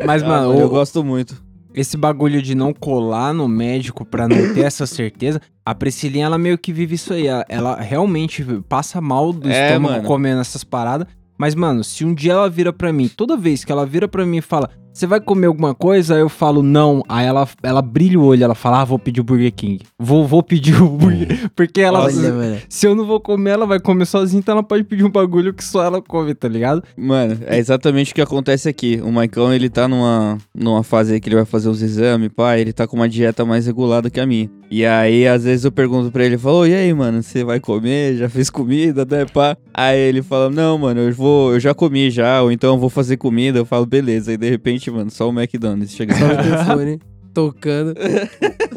Mas, 0.06 0.24
mano, 0.24 0.58
eu 0.60 0.68
o- 0.68 0.70
gosto 0.70 1.04
muito. 1.04 1.42
esse 1.74 1.96
bagulho 1.98 2.42
de 2.42 2.56
não 2.56 2.74
colar 2.74 3.34
no 3.34 3.48
médico 3.48 4.06
pra 4.06 4.28
não 4.28 4.54
ter 4.54 4.62
essa 4.62 4.86
certeza, 4.86 5.42
a 5.66 5.74
Priscilinha, 5.74 6.26
ela 6.26 6.38
meio 6.38 6.58
que 6.58 6.74
vive 6.74 6.96
isso 6.96 7.14
aí. 7.14 7.28
Ela, 7.28 7.46
ela 7.50 7.76
realmente 7.80 8.44
passa 8.68 9.00
mal 9.00 9.32
do 9.32 9.50
É, 9.50 9.68
estômago 9.68 9.96
mano. 9.96 10.08
comendo 10.08 10.42
essas 10.42 10.64
paradas. 10.64 11.08
Mas, 11.38 11.56
mano, 11.56 11.84
se 11.84 12.04
um 12.04 12.14
dia 12.14 12.34
ela 12.34 12.50
vira 12.50 12.74
pra 12.74 12.92
mim, 12.92 13.08
toda 13.08 13.38
vez 13.38 13.64
que 13.64 13.72
ela 13.72 13.86
vira 13.86 14.08
pra 14.10 14.26
mim 14.26 14.38
e 14.38 14.42
fala, 14.42 14.70
você 15.00 15.08
vai 15.08 15.22
comer 15.22 15.48
alguma 15.48 15.74
coisa? 15.74 16.16
Aí 16.16 16.22
eu 16.22 16.28
falo, 16.28 16.62
não. 16.62 17.02
Aí 17.08 17.26
ela, 17.26 17.48
ela 17.64 17.82
brilha 17.82 18.20
o 18.20 18.26
olho, 18.26 18.44
ela 18.44 18.54
fala, 18.54 18.82
ah, 18.82 18.86
vou 18.86 19.00
pedir 19.00 19.22
o 19.22 19.24
Burger 19.24 19.54
King. 19.54 19.80
Vou, 19.98 20.28
vou 20.28 20.44
pedir 20.44 20.82
o 20.82 20.90
Burger 20.90 21.50
Porque 21.56 21.80
ela. 21.80 22.04
Olha, 22.04 22.34
mano. 22.34 22.58
Se 22.68 22.86
eu 22.86 22.94
não 22.94 23.06
vou 23.06 23.20
comer, 23.20 23.52
ela 23.52 23.66
vai 23.66 23.80
comer 23.80 24.06
sozinha, 24.06 24.40
então 24.40 24.54
ela 24.54 24.64
pode 24.64 24.84
pedir 24.84 25.06
um 25.06 25.10
bagulho 25.10 25.54
que 25.54 25.64
só 25.64 25.84
ela 25.84 26.02
come, 26.02 26.36
tá 26.36 26.50
ligado? 26.50 26.84
Mano, 26.98 27.38
é 27.46 27.58
exatamente 27.58 28.12
o 28.12 28.16
que 28.16 28.22
acontece 28.22 28.68
aqui. 28.68 29.00
O 29.02 29.10
Maicon, 29.10 29.54
ele 29.54 29.70
tá 29.70 29.88
numa, 29.88 30.38
numa 30.54 30.84
fase 30.84 31.14
aí 31.14 31.22
que 31.22 31.30
ele 31.30 31.38
vai 31.38 31.46
fazer 31.46 31.70
os 31.70 31.82
exames, 31.82 32.30
pá, 32.36 32.58
ele 32.58 32.74
tá 32.74 32.86
com 32.86 32.98
uma 32.98 33.08
dieta 33.08 33.46
mais 33.46 33.66
regulada 33.68 34.10
que 34.10 34.20
a 34.20 34.26
minha. 34.26 34.50
E 34.72 34.86
aí, 34.86 35.28
às 35.28 35.46
vezes 35.46 35.66
eu 35.66 35.72
pergunto 35.72 36.12
pra 36.12 36.24
ele, 36.24 36.38
falou, 36.38 36.68
e 36.68 36.76
aí, 36.76 36.94
mano, 36.94 37.24
você 37.24 37.44
vai 37.44 37.60
comer? 37.60 38.18
Já 38.18 38.30
fez 38.30 38.52
comida, 38.52 39.04
né, 39.04 39.26
pá? 39.26 39.58
Aí 39.74 39.98
ele 39.98 40.22
fala, 40.22 40.50
não, 40.50 40.78
mano, 40.78 41.02
eu 41.02 41.14
vou, 41.14 41.54
eu 41.54 41.60
já 41.60 41.74
comi 41.74 42.12
já, 42.12 42.42
ou 42.44 42.52
então 42.52 42.76
eu 42.76 42.80
vou 42.80 42.90
fazer 42.90 43.18
comida. 43.18 43.58
Eu 43.58 43.66
falo, 43.66 43.86
beleza. 43.86 44.30
Aí, 44.30 44.38
de 44.38 44.48
repente, 44.48 44.92
mano, 44.92 45.10
só 45.10 45.28
o 45.28 45.32
McDonald's 45.32 45.92
chega 45.92 46.14
Só 46.16 46.26
o 46.26 46.38
telefone 46.38 47.00
tocando. 47.34 47.96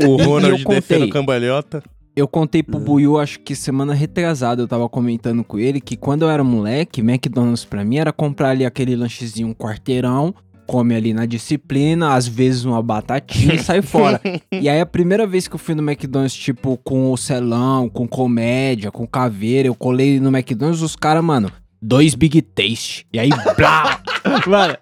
O 0.06 0.17
Ronald 0.17 0.61
eu 0.61 0.65
contei. 0.65 0.81
descendo 0.81 1.09
cambalhota. 1.11 1.83
Eu 2.15 2.29
contei 2.29 2.62
pro 2.62 2.79
Buiu, 2.79 3.19
acho 3.19 3.41
que 3.41 3.56
semana 3.56 3.94
retrasada, 3.94 4.62
eu 4.62 4.69
tava 4.69 4.87
comentando 4.87 5.43
com 5.43 5.59
ele 5.59 5.81
que 5.81 5.97
quando 5.97 6.23
eu 6.23 6.31
era 6.31 6.44
moleque, 6.44 7.00
McDonald's 7.00 7.65
pra 7.65 7.85
mim 7.85 7.97
era 7.97 8.12
comprar 8.12 8.50
ali 8.50 8.67
aquele 8.67 8.94
lanchezinho 8.94 9.49
um 9.49 9.55
quarteirão, 9.55 10.35
come 10.67 10.94
ali 10.94 11.12
na 11.12 11.26
disciplina, 11.26 12.14
às 12.14 12.26
vezes 12.26 12.64
uma 12.64 12.82
batatinha 12.82 13.55
e 13.55 13.59
sai 13.59 13.82
fora. 13.82 14.20
E 14.53 14.69
aí 14.69 14.81
a 14.81 14.87
primeira 14.87 15.26
vez 15.26 15.49
que 15.49 15.55
eu 15.55 15.59
fui 15.59 15.75
no 15.75 15.82
McDonald's, 15.82 16.35
tipo, 16.35 16.76
com 16.79 17.11
o 17.12 17.17
celão, 17.17 17.88
com 17.88 18.06
comédia, 18.06 18.91
com 18.91 19.06
caveira, 19.06 19.67
eu 19.69 19.75
colei 19.75 20.20
no 20.20 20.29
McDonald's, 20.29 20.82
os 20.82 20.94
caras, 20.94 21.25
mano, 21.25 21.50
dois 21.82 22.14
Big 22.14 22.40
Taste. 22.43 23.05
E 23.12 23.19
aí, 23.19 23.31
blá! 23.56 24.00
mano. 24.46 24.76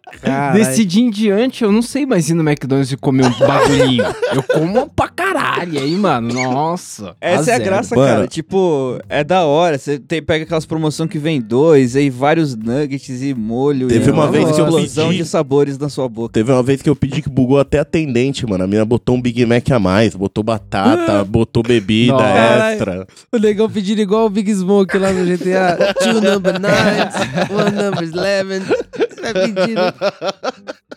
Desse 0.52 0.84
dia 0.84 1.02
em 1.02 1.10
diante, 1.10 1.64
eu 1.64 1.72
não 1.72 1.82
sei 1.82 2.04
mais 2.04 2.28
ir 2.28 2.34
no 2.34 2.42
McDonald's 2.48 2.92
e 2.92 2.96
comer 2.96 3.26
um 3.26 3.38
bagulhinho. 3.46 4.04
eu 4.34 4.42
como 4.42 4.88
pra 4.90 5.08
caralho. 5.08 5.74
E 5.74 5.78
aí, 5.78 5.94
mano, 5.94 6.32
nossa. 6.32 7.16
Essa 7.20 7.52
é 7.52 7.54
a 7.54 7.58
graça, 7.58 7.94
Mano. 7.96 8.08
cara. 8.08 8.26
Tipo, 8.28 8.98
é 9.08 9.24
da 9.24 9.44
hora. 9.44 9.78
Você 9.78 9.98
tem, 9.98 10.22
pega 10.22 10.44
aquelas 10.44 10.66
promoções 10.66 11.08
que 11.10 11.18
vem 11.18 11.40
dois, 11.40 11.96
aí 11.96 12.10
vários 12.10 12.54
nuggets 12.54 13.22
e 13.22 13.34
molho. 13.34 13.88
Teve 13.88 14.08
e 14.08 14.12
uma 14.12 14.30
vez 14.30 14.44
que 14.50 14.60
eu 14.60 14.66
explosão 14.66 15.08
pedi- 15.08 15.18
de 15.22 15.28
sabores 15.28 15.78
na 15.78 15.88
sua 15.88 16.08
boca. 16.08 16.32
Teve 16.32 16.52
uma 16.52 16.62
vez 16.62 16.82
que 16.82 16.90
eu 16.90 16.96
pedi 16.96 17.22
que 17.22 17.28
bugou 17.30 17.58
até 17.58 17.78
atendente, 17.78 18.46
mano. 18.46 18.64
A 18.64 18.66
mina 18.66 18.84
botou 18.84 19.16
um 19.16 19.22
Big 19.22 19.44
Mac 19.46 19.70
a 19.70 19.78
mais, 19.78 20.14
botou 20.14 20.44
batata, 20.44 21.24
botou 21.28 21.62
bebida 21.62 22.12
Nossa. 22.12 22.24
extra. 22.72 23.06
O 23.32 23.38
negão 23.38 23.70
pedindo 23.70 24.00
igual 24.00 24.26
o 24.26 24.30
Big 24.30 24.52
Smoke 24.52 24.98
lá 24.98 25.12
no 25.12 25.24
GTA. 25.24 25.94
Two 25.94 26.20
number 26.20 26.54
nines, 26.60 26.89
one 27.50 27.70
number 27.76 28.04
eleven. 28.04 28.62
Vai 29.20 29.32
pedindo. 29.32 29.94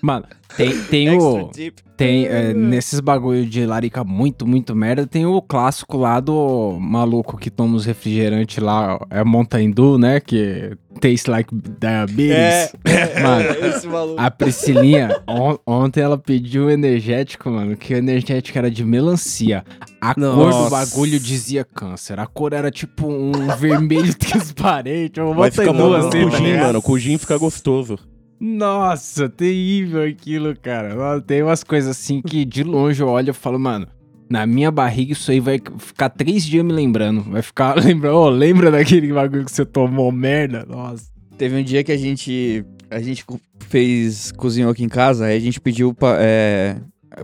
Mano, 0.03 0.25
tem, 0.57 0.83
tem 0.83 1.17
o. 1.17 1.50
Tem, 1.95 2.25
é, 2.25 2.53
nesses 2.53 3.00
bagulho 3.00 3.45
de 3.45 3.65
larica 3.65 4.03
muito, 4.03 4.45
muito 4.45 4.75
merda, 4.75 5.07
tem 5.07 5.25
o 5.25 5.41
clássico 5.41 5.95
lá 5.95 6.19
do 6.19 6.77
maluco 6.77 7.38
que 7.38 7.50
toma 7.50 7.77
os 7.77 7.86
refrigerantes 7.86 8.57
lá, 8.57 9.00
é 9.10 9.24
Mountain 9.24 9.72
Dew, 9.72 9.98
né? 9.98 10.19
Que 10.19 10.75
taste 11.00 11.29
like 11.29 11.50
diabetes. 11.79 12.74
É, 12.83 13.22
Mano, 13.24 13.65
esse 13.67 13.88
maluco. 13.88 14.19
A 14.19 14.29
Priscilinha, 14.29 15.22
on- 15.25 15.57
ontem 15.65 16.01
ela 16.01 16.17
pediu 16.17 16.65
um 16.65 16.69
energético, 16.69 17.50
mano, 17.50 17.77
que 17.77 17.93
o 17.93 17.98
energético 17.98 18.57
era 18.57 18.69
de 18.69 18.83
melancia. 18.83 19.63
A 20.01 20.13
cor 20.13 20.24
do 20.51 20.57
Nossa. 20.57 20.69
bagulho 20.69 21.17
dizia 21.17 21.63
câncer. 21.63 22.19
A 22.19 22.25
cor 22.27 22.51
era 22.51 22.69
tipo 22.69 23.07
um 23.07 23.31
vermelho 23.57 24.13
transparente. 24.19 25.22
Mas 25.38 25.55
fica 25.55 25.72
bom 25.72 25.93
assim, 25.93 26.29
tá 26.29 26.39
mano. 26.65 26.81
O 26.86 27.00
gin 27.00 27.17
fica 27.17 27.38
gostoso. 27.38 27.98
Nossa, 28.45 29.29
terrível 29.29 30.03
aquilo, 30.03 30.53
cara. 30.53 31.21
Tem 31.21 31.41
umas 31.41 31.63
coisas 31.63 31.91
assim 31.91 32.21
que 32.21 32.43
de 32.43 32.62
longe 32.62 33.01
eu 33.01 33.07
olho 33.07 33.29
e 33.29 33.33
falo, 33.33 33.57
mano, 33.57 33.88
na 34.29 34.45
minha 34.45 34.69
barriga 34.69 35.13
isso 35.13 35.31
aí 35.31 35.39
vai 35.39 35.62
ficar 35.77 36.09
três 36.09 36.43
dias 36.43 36.65
me 36.65 36.73
lembrando. 36.73 37.21
Vai 37.21 37.41
ficar 37.41 37.73
lembrando, 37.79 38.17
oh, 38.17 38.29
lembra 38.29 38.69
daquele 38.69 39.13
bagulho 39.13 39.45
que 39.45 39.51
você 39.51 39.65
tomou 39.65 40.12
merda? 40.12 40.65
Nossa. 40.67 41.05
Teve 41.38 41.55
um 41.55 41.63
dia 41.63 41.85
que 41.85 41.91
a 41.93 41.97
gente. 41.97 42.65
A 42.91 43.00
gente 43.00 43.23
fez. 43.62 44.33
cozinhou 44.33 44.71
aqui 44.71 44.83
em 44.83 44.89
casa, 44.89 45.27
aí 45.27 45.38
a 45.38 45.39
gente 45.39 45.62
pediu 45.62 45.95
é, 46.19 46.75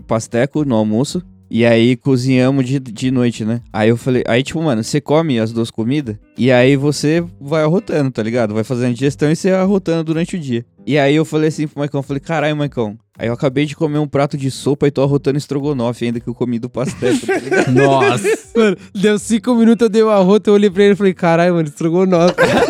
pasteco 0.06 0.64
no 0.64 0.74
almoço. 0.74 1.22
E 1.50 1.66
aí 1.66 1.96
cozinhamos 1.96 2.64
de, 2.64 2.78
de 2.78 3.10
noite, 3.10 3.44
né? 3.44 3.60
Aí 3.72 3.88
eu 3.88 3.96
falei, 3.96 4.22
aí 4.26 4.42
tipo, 4.42 4.62
mano, 4.62 4.84
você 4.84 5.00
come 5.00 5.38
as 5.38 5.52
duas 5.52 5.70
comidas 5.70 6.16
e 6.38 6.52
aí 6.52 6.76
você 6.76 7.24
vai 7.40 7.62
arrotando, 7.62 8.10
tá 8.10 8.22
ligado? 8.22 8.54
Vai 8.54 8.62
fazendo 8.62 8.94
digestão 8.94 9.30
e 9.30 9.36
você 9.36 9.50
arrotando 9.50 10.04
durante 10.04 10.36
o 10.36 10.38
dia. 10.38 10.64
E 10.86 10.98
aí 10.98 11.16
eu 11.16 11.24
falei 11.24 11.48
assim 11.48 11.66
pro 11.66 11.80
Maicon, 11.80 12.02
falei, 12.02 12.20
caralho, 12.20 12.56
Maicon, 12.56 12.96
Aí 13.20 13.28
eu 13.28 13.34
acabei 13.34 13.66
de 13.66 13.76
comer 13.76 13.98
um 13.98 14.08
prato 14.08 14.34
de 14.34 14.50
sopa 14.50 14.86
e 14.86 14.90
tô 14.90 15.02
arrotando 15.02 15.36
estrogonofe 15.36 16.06
ainda 16.06 16.18
que 16.18 16.26
eu 16.26 16.34
comi 16.34 16.58
do 16.58 16.70
pastel, 16.70 17.12
tá 17.20 17.36
ligado? 17.36 17.68
Nossa. 17.76 18.26
Mano, 18.56 18.78
deu 18.94 19.18
cinco 19.18 19.54
minutos, 19.54 19.84
eu 19.84 19.90
dei 19.90 20.02
uma 20.02 20.16
rota, 20.16 20.48
eu 20.48 20.54
olhei 20.54 20.70
pra 20.70 20.84
ele 20.84 20.94
e 20.94 20.96
falei, 20.96 21.12
caralho, 21.12 21.52
mano. 21.52 21.68
Ah, 21.68 22.69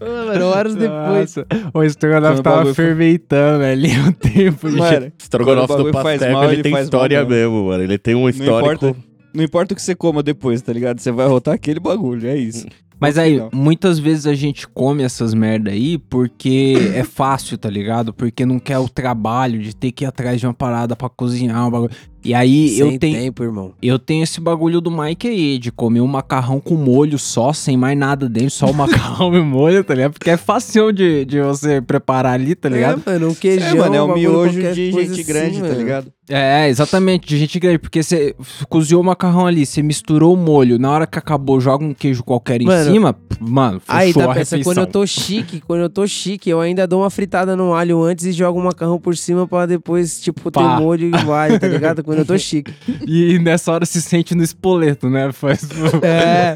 mano, 0.00 0.46
horas 0.46 0.74
depois. 0.74 1.34
O 1.72 1.82
estrogonofe 1.82 2.42
tava 2.42 2.64
foi- 2.64 2.74
fermentando 2.74 3.64
ali 3.64 3.90
o 3.98 4.12
tempo. 4.12 4.70
de- 4.70 4.76
Mano, 4.76 5.12
Estrogonofe 5.18 5.76
do 5.76 5.90
pastel, 5.92 6.32
mal, 6.32 6.44
ele 6.44 6.54
ele 6.54 6.62
tem 6.62 6.78
história 6.82 7.18
mesmo. 7.24 7.34
mesmo, 7.54 7.68
mano. 7.68 7.82
Ele 7.82 7.98
tem 7.98 8.14
um 8.14 8.22
não 8.22 8.28
histórico. 8.28 8.86
importa, 8.86 8.96
não 9.34 9.44
importa 9.44 9.72
o 9.72 9.76
que 9.76 9.82
você 9.82 9.94
coma 9.94 10.22
depois, 10.22 10.60
tá 10.62 10.72
ligado? 10.72 11.00
Você 11.00 11.10
vai 11.12 11.26
arrotar 11.26 11.54
aquele 11.54 11.80
bagulho, 11.80 12.28
é 12.28 12.36
isso. 12.36 12.66
Mas 13.00 13.18
aí, 13.18 13.42
muitas 13.52 13.98
vezes 13.98 14.24
a 14.24 14.34
gente 14.34 14.66
come 14.68 15.02
essas 15.02 15.34
merda 15.34 15.70
aí 15.72 15.98
porque 15.98 16.74
é 16.94 17.02
fácil, 17.02 17.58
tá 17.58 17.68
ligado? 17.68 18.14
Porque 18.14 18.46
não 18.46 18.58
quer 18.58 18.78
o 18.78 18.88
trabalho 18.88 19.58
de 19.60 19.74
ter 19.74 19.90
que 19.90 20.04
ir 20.04 20.06
atrás 20.06 20.40
de 20.40 20.46
uma 20.46 20.54
parada 20.54 20.94
pra 20.94 21.08
cozinhar 21.08 21.66
um 21.66 21.70
bagulho. 21.70 21.90
E 22.24 22.32
aí 22.32 22.70
Sem 22.70 22.78
eu 22.92 22.98
tenho, 22.98 23.18
tempo, 23.18 23.42
irmão. 23.42 23.72
eu 23.82 23.98
tenho 23.98 24.24
esse 24.24 24.40
bagulho 24.40 24.80
do 24.80 24.90
Mike 24.90 25.28
aí, 25.28 25.58
de 25.58 25.70
comer 25.70 26.00
um 26.00 26.06
macarrão 26.06 26.58
com 26.58 26.74
molho 26.74 27.18
só, 27.18 27.52
sem 27.52 27.76
mais 27.76 27.98
nada 27.98 28.28
dentro, 28.28 28.50
só 28.50 28.66
o 28.66 28.74
macarrão 28.74 29.34
e 29.36 29.42
molho, 29.42 29.84
tá 29.84 29.94
ligado? 29.94 30.12
Porque 30.14 30.30
é 30.30 30.36
fácil 30.36 30.90
de, 30.90 31.24
de 31.26 31.40
você 31.42 31.82
preparar 31.82 32.32
ali, 32.32 32.54
tá 32.54 32.68
ligado? 32.68 33.02
É, 33.06 33.10
mano, 33.10 33.28
um 33.28 33.34
queijão. 33.34 33.68
É, 33.68 33.74
mano, 33.74 33.94
é 33.94 34.02
um 34.02 34.14
miojo 34.14 34.60
de 34.60 34.74
gente 34.92 34.98
assim, 35.00 35.24
grande, 35.24 35.56
tá 35.60 35.68
mano. 35.68 35.78
ligado? 35.78 36.12
É, 36.28 36.68
exatamente, 36.70 37.26
de 37.28 37.36
gente 37.36 37.58
grande. 37.60 37.78
Porque 37.78 38.02
você 38.02 38.34
cozinhou 38.68 39.02
o 39.02 39.04
macarrão 39.04 39.46
ali, 39.46 39.66
você 39.66 39.82
misturou 39.82 40.32
o 40.32 40.36
molho, 40.36 40.78
na 40.78 40.90
hora 40.90 41.06
que 41.06 41.18
acabou, 41.18 41.60
joga 41.60 41.84
um 41.84 41.92
queijo 41.92 42.24
qualquer 42.24 42.62
em 42.62 42.64
Mano, 42.64 42.90
cima, 42.92 43.16
mano, 43.38 43.78
fechou 43.80 43.94
Aí 44.00 44.12
dá 44.14 44.24
a 44.24 44.28
peça, 44.28 44.38
refeição. 44.56 44.62
quando 44.72 44.78
eu 44.78 44.86
tô 44.86 45.06
chique, 45.06 45.60
quando 45.60 45.80
eu 45.80 45.90
tô 45.90 46.06
chique, 46.06 46.48
eu 46.48 46.60
ainda 46.60 46.86
dou 46.86 47.02
uma 47.02 47.10
fritada 47.10 47.54
no 47.54 47.74
alho 47.74 48.02
antes 48.02 48.24
e 48.24 48.32
jogo 48.32 48.58
o 48.58 48.64
macarrão 48.64 48.98
por 48.98 49.14
cima 49.16 49.46
pra 49.46 49.66
depois, 49.66 50.18
tipo, 50.20 50.50
ter 50.50 50.60
Pá. 50.60 50.80
molho 50.80 51.10
e 51.10 51.30
alho, 51.30 51.60
tá 51.60 51.68
ligado? 51.68 52.02
Quando 52.02 52.20
eu 52.20 52.24
tô 52.24 52.36
chique. 52.38 52.72
E 53.06 53.38
nessa 53.38 53.70
hora 53.72 53.84
se 53.84 54.00
sente 54.00 54.34
no 54.34 54.42
espoleto, 54.42 55.10
né? 55.10 55.30
Faz... 55.32 55.68
É, 56.02 56.54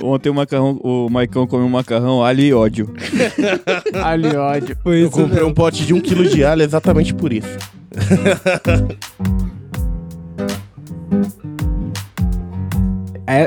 O- 0.00 0.12
Ontem 0.14 0.30
o 0.30 0.34
macarrão, 0.34 0.80
o 0.82 1.08
Maicão 1.10 1.46
comeu 1.46 1.66
um 1.66 1.70
macarrão, 1.70 2.24
alho 2.24 2.40
e 2.40 2.52
ódio. 2.54 2.92
Ali, 4.02 4.34
ódio. 4.36 4.76
foi 4.82 4.96
Eu 5.02 5.08
isso 5.08 5.10
comprei 5.10 5.34
mesmo. 5.36 5.48
um 5.50 5.54
pote 5.54 5.84
de 5.84 5.92
um 5.94 6.00
quilo 6.00 6.24
de 6.26 6.44
alho 6.44 6.62
exatamente 6.62 7.12
por 7.14 7.32
isso. 7.32 7.48
Thank 7.92 8.98
you. 11.10 11.41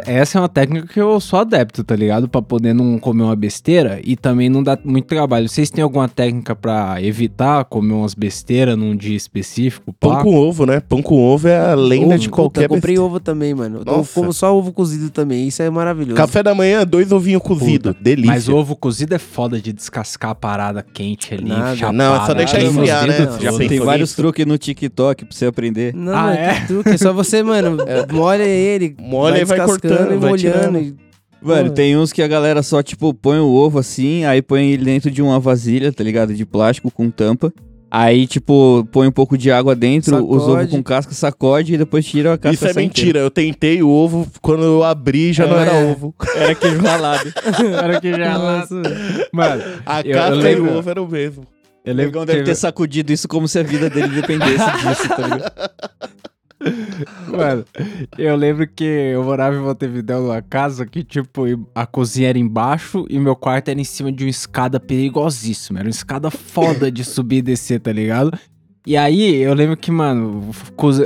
Essa 0.05 0.37
é 0.37 0.41
uma 0.41 0.49
técnica 0.49 0.87
que 0.87 0.99
eu 0.99 1.19
sou 1.19 1.39
adepto, 1.39 1.83
tá 1.83 1.95
ligado? 1.95 2.27
Pra 2.27 2.41
poder 2.41 2.73
não 2.73 2.97
comer 2.99 3.23
uma 3.23 3.35
besteira 3.35 3.99
e 4.03 4.15
também 4.15 4.49
não 4.49 4.61
dar 4.63 4.79
muito 4.83 5.05
trabalho. 5.05 5.47
Vocês 5.49 5.69
têm 5.69 5.83
alguma 5.83 6.07
técnica 6.07 6.55
pra 6.55 7.01
evitar 7.01 7.63
comer 7.65 7.93
umas 7.93 8.13
besteiras 8.13 8.77
num 8.77 8.95
dia 8.95 9.15
específico? 9.15 9.93
Pão 9.93 10.11
pá? 10.17 10.23
com 10.23 10.35
ovo, 10.35 10.65
né? 10.65 10.79
Pão 10.79 11.01
com 11.01 11.19
ovo 11.21 11.47
é 11.47 11.71
a 11.71 11.75
lenda 11.75 12.07
Ovo, 12.15 12.17
de 12.19 12.29
puta, 12.29 12.35
qualquer 12.41 12.67
comprei 12.67 12.95
besteira. 12.95 13.01
ovo 13.03 13.19
também, 13.19 13.53
mano. 13.53 13.81
Eu 13.85 14.05
como 14.13 14.31
só 14.33 14.55
ovo 14.55 14.71
cozido 14.71 15.09
também, 15.09 15.47
isso 15.47 15.61
é 15.61 15.69
maravilhoso. 15.69 16.15
Café 16.15 16.41
da 16.43 16.53
manhã, 16.55 16.85
dois 16.85 17.11
ovinhos 17.11 17.41
cozidos. 17.41 17.95
Delícia. 18.01 18.31
Mas 18.31 18.49
ovo 18.49 18.75
cozido 18.75 19.13
é 19.15 19.19
foda 19.19 19.59
de 19.59 19.71
descascar 19.73 20.31
a 20.31 20.35
parada 20.35 20.81
quente 20.93 21.33
ali, 21.33 21.49
Nada. 21.49 21.75
chapada. 21.75 21.97
Não, 21.97 22.15
é 22.15 22.25
só 22.25 22.33
deixar 22.33 22.57
queima 22.57 22.69
os 22.71 22.75
esfriar, 22.89 23.07
né? 23.07 23.15
Já 23.41 23.53
Tem 23.57 23.79
vários 23.79 24.13
truques 24.15 24.45
no 24.45 24.57
TikTok 24.57 25.25
pra 25.25 25.35
você 25.35 25.45
aprender. 25.45 25.93
Não, 25.93 26.13
Ah, 26.15 26.33
é? 26.33 26.59
truque. 26.65 26.89
É 26.89 26.97
só 26.97 27.11
você, 27.13 27.43
mano, 27.43 27.77
molha 28.11 28.43
ele, 28.43 28.95
Molha 28.99 29.41
e 29.41 29.45
vai 29.45 29.57
descascando 29.57 29.74
cortando, 29.79 30.13
e 30.13 30.17
molhando. 30.17 30.77
e- 30.79 30.95
Mano, 31.41 31.69
Pô. 31.69 31.75
tem 31.75 31.95
uns 31.95 32.11
que 32.11 32.23
a 32.23 32.27
galera 32.27 32.63
só, 32.63 32.81
tipo, 32.81 33.13
põe 33.13 33.37
o 33.39 33.53
ovo 33.53 33.77
assim, 33.77 34.25
aí 34.25 34.41
põe 34.41 34.71
ele 34.71 34.83
dentro 34.85 35.11
de 35.11 35.21
uma 35.21 35.39
vasilha, 35.39 35.91
tá 35.93 36.03
ligado? 36.03 36.33
De 36.33 36.43
plástico 36.45 36.89
com 36.89 37.09
tampa. 37.11 37.53
Aí, 37.91 38.25
tipo, 38.25 38.85
põe 38.91 39.07
um 39.07 39.11
pouco 39.11 39.37
de 39.37 39.51
água 39.51 39.75
dentro, 39.75 40.15
os 40.17 40.41
ovos 40.41 40.53
Sacode. 40.53 40.71
com 40.71 40.83
casca, 40.83 41.13
sacode 41.13 41.73
e 41.75 41.77
depois 41.77 42.03
tira 42.05 42.33
a 42.33 42.37
casca 42.37 42.53
Isso 42.55 42.67
é 42.67 42.81
mentira. 42.81 43.19
Eu 43.19 43.29
tentei 43.29 43.81
o 43.83 43.87
ovo, 43.89 44.27
quando 44.41 44.63
eu 44.63 44.83
abri 44.83 45.31
já 45.31 45.45
não 45.45 45.57
É. 45.57 45.61
era 45.61 45.73
ovo. 45.75 46.13
inteira. 46.19 46.39
Era 46.45 46.55
queijo 46.55 46.81
ralado. 46.81 47.33
Era 47.83 48.01
que 48.01 48.11
já 48.11 48.37
Nossa. 48.37 48.81
Mano, 49.31 49.63
A 49.85 50.01
Eu- 50.01 50.05
eu 50.07 50.13
casca 50.17 50.35
e 50.35 50.41
lembro- 50.41 50.71
o 50.73 50.77
ovo 50.79 50.89
era 50.89 51.01
o 51.01 51.07
mesmo. 51.07 51.43
eu 51.85 51.93
O 51.93 51.95
lembro 51.95 52.05
Negão 52.05 52.21
que 52.21 52.25
deve 52.27 52.39
teve- 52.39 52.51
ter 52.51 52.55
sacudido 52.55 53.13
isso 53.13 53.27
como 53.27 53.47
se 53.47 53.59
a 53.59 53.63
vida 53.63 53.89
dele 53.89 54.09
dependesse 54.19 54.65
disso, 54.81 55.07
tá 55.07 55.27
ligado? 55.27 55.51
Mano, 57.27 57.65
eu 58.17 58.35
lembro 58.35 58.67
que 58.67 58.83
eu 58.83 59.23
morava 59.23 59.55
em 59.55 59.59
Montevideo 59.59 60.21
numa 60.21 60.41
casa 60.41 60.85
que, 60.85 61.03
tipo, 61.03 61.43
a 61.73 61.85
cozinha 61.85 62.29
era 62.29 62.39
embaixo 62.39 63.05
e 63.09 63.19
meu 63.19 63.35
quarto 63.35 63.69
era 63.69 63.79
em 63.79 63.83
cima 63.83 64.11
de 64.11 64.23
uma 64.23 64.29
escada 64.29 64.79
perigosíssima. 64.79 65.79
Era 65.79 65.87
uma 65.87 65.91
escada 65.91 66.31
foda 66.31 66.91
de 66.91 67.03
subir 67.03 67.37
e 67.37 67.41
descer, 67.41 67.79
tá 67.79 67.91
ligado? 67.91 68.37
E 68.85 68.95
aí, 68.95 69.35
eu 69.35 69.53
lembro 69.53 69.75
que, 69.75 69.91
mano, 69.91 70.51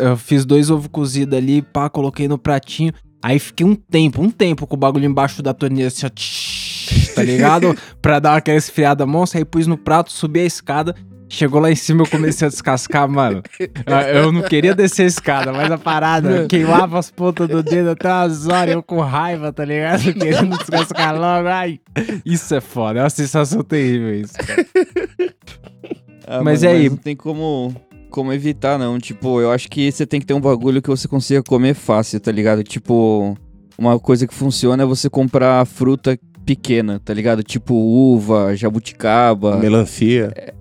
eu 0.01 0.17
fiz 0.17 0.45
dois 0.45 0.69
ovos 0.69 0.87
cozidos 0.87 1.37
ali, 1.37 1.61
pá, 1.61 1.89
coloquei 1.89 2.27
no 2.27 2.37
pratinho. 2.37 2.93
Aí 3.21 3.37
fiquei 3.37 3.65
um 3.65 3.75
tempo, 3.75 4.21
um 4.21 4.29
tempo 4.29 4.65
com 4.65 4.75
o 4.75 4.79
bagulho 4.79 5.05
embaixo 5.05 5.43
da 5.43 5.53
torneira, 5.53 5.87
assim, 5.87 6.05
ó, 6.05 6.09
tsh, 6.09 7.13
tá 7.15 7.23
ligado? 7.23 7.75
pra 8.01 8.19
dar 8.19 8.37
aquela 8.37 8.57
esfriada 8.57 9.05
monstra. 9.05 9.39
Aí 9.39 9.45
pus 9.45 9.67
no 9.67 9.77
prato, 9.77 10.11
subi 10.11 10.39
a 10.39 10.45
escada. 10.45 10.95
Chegou 11.31 11.62
lá 11.62 11.71
em 11.71 11.75
cima, 11.75 12.01
eu 12.01 12.07
comecei 12.09 12.48
a 12.48 12.50
descascar, 12.50 13.07
mano. 13.07 13.43
Ah, 13.86 14.01
Eu 14.09 14.31
não 14.31 14.41
queria 14.41 14.74
descer 14.74 15.03
a 15.03 15.05
escada, 15.05 15.53
mas 15.53 15.71
a 15.71 15.77
parada 15.77 16.48
queimava 16.48 16.98
as 16.98 17.12
pontas 17.12 17.48
do 17.48 17.62
dedo 17.62 17.91
até 17.91 18.09
umas 18.12 18.48
horas, 18.48 18.74
eu 18.74 18.81
com 18.83 19.00
raiva, 19.00 19.53
tá 19.53 19.63
ligado? 19.63 20.01
Querendo 20.13 20.57
descascar 20.57 21.15
logo. 21.15 21.48
Ai, 21.48 21.79
isso 22.25 22.53
é 22.55 22.59
foda, 22.62 23.00
é 23.00 23.03
uma 23.03 23.09
sensação 23.09 23.63
terrível 23.63 24.13
isso. 24.15 24.33
cara. 24.33 24.65
Ah, 26.27 26.43
Mas 26.43 26.63
mano, 26.63 26.75
e 26.75 26.77
aí? 26.81 26.89
não 26.89 26.98
tem 26.98 27.15
como, 27.15 27.75
como 28.09 28.31
evitar, 28.33 28.77
não. 28.77 29.00
Tipo, 29.00 29.39
eu 29.41 29.51
acho 29.51 29.67
que 29.69 29.91
você 29.91 30.05
tem 30.05 30.19
que 30.19 30.25
ter 30.25 30.33
um 30.33 30.41
bagulho 30.41 30.81
que 30.81 30.89
você 30.89 31.07
consiga 31.07 31.41
comer 31.43 31.74
fácil, 31.74 32.19
tá 32.19 32.31
ligado? 32.31 32.63
Tipo, 32.63 33.36
uma 33.77 34.00
coisa 34.00 34.27
que 34.27 34.33
funciona 34.33 34.83
é 34.83 34.86
você 34.86 35.09
comprar 35.09 35.65
fruta 35.65 36.17
pequena, 36.45 37.00
tá 37.03 37.13
ligado? 37.13 37.43
Tipo 37.43 37.74
uva, 37.75 38.55
jabuticaba. 38.55 39.57
Melancia. 39.57 40.31
É, 40.36 40.53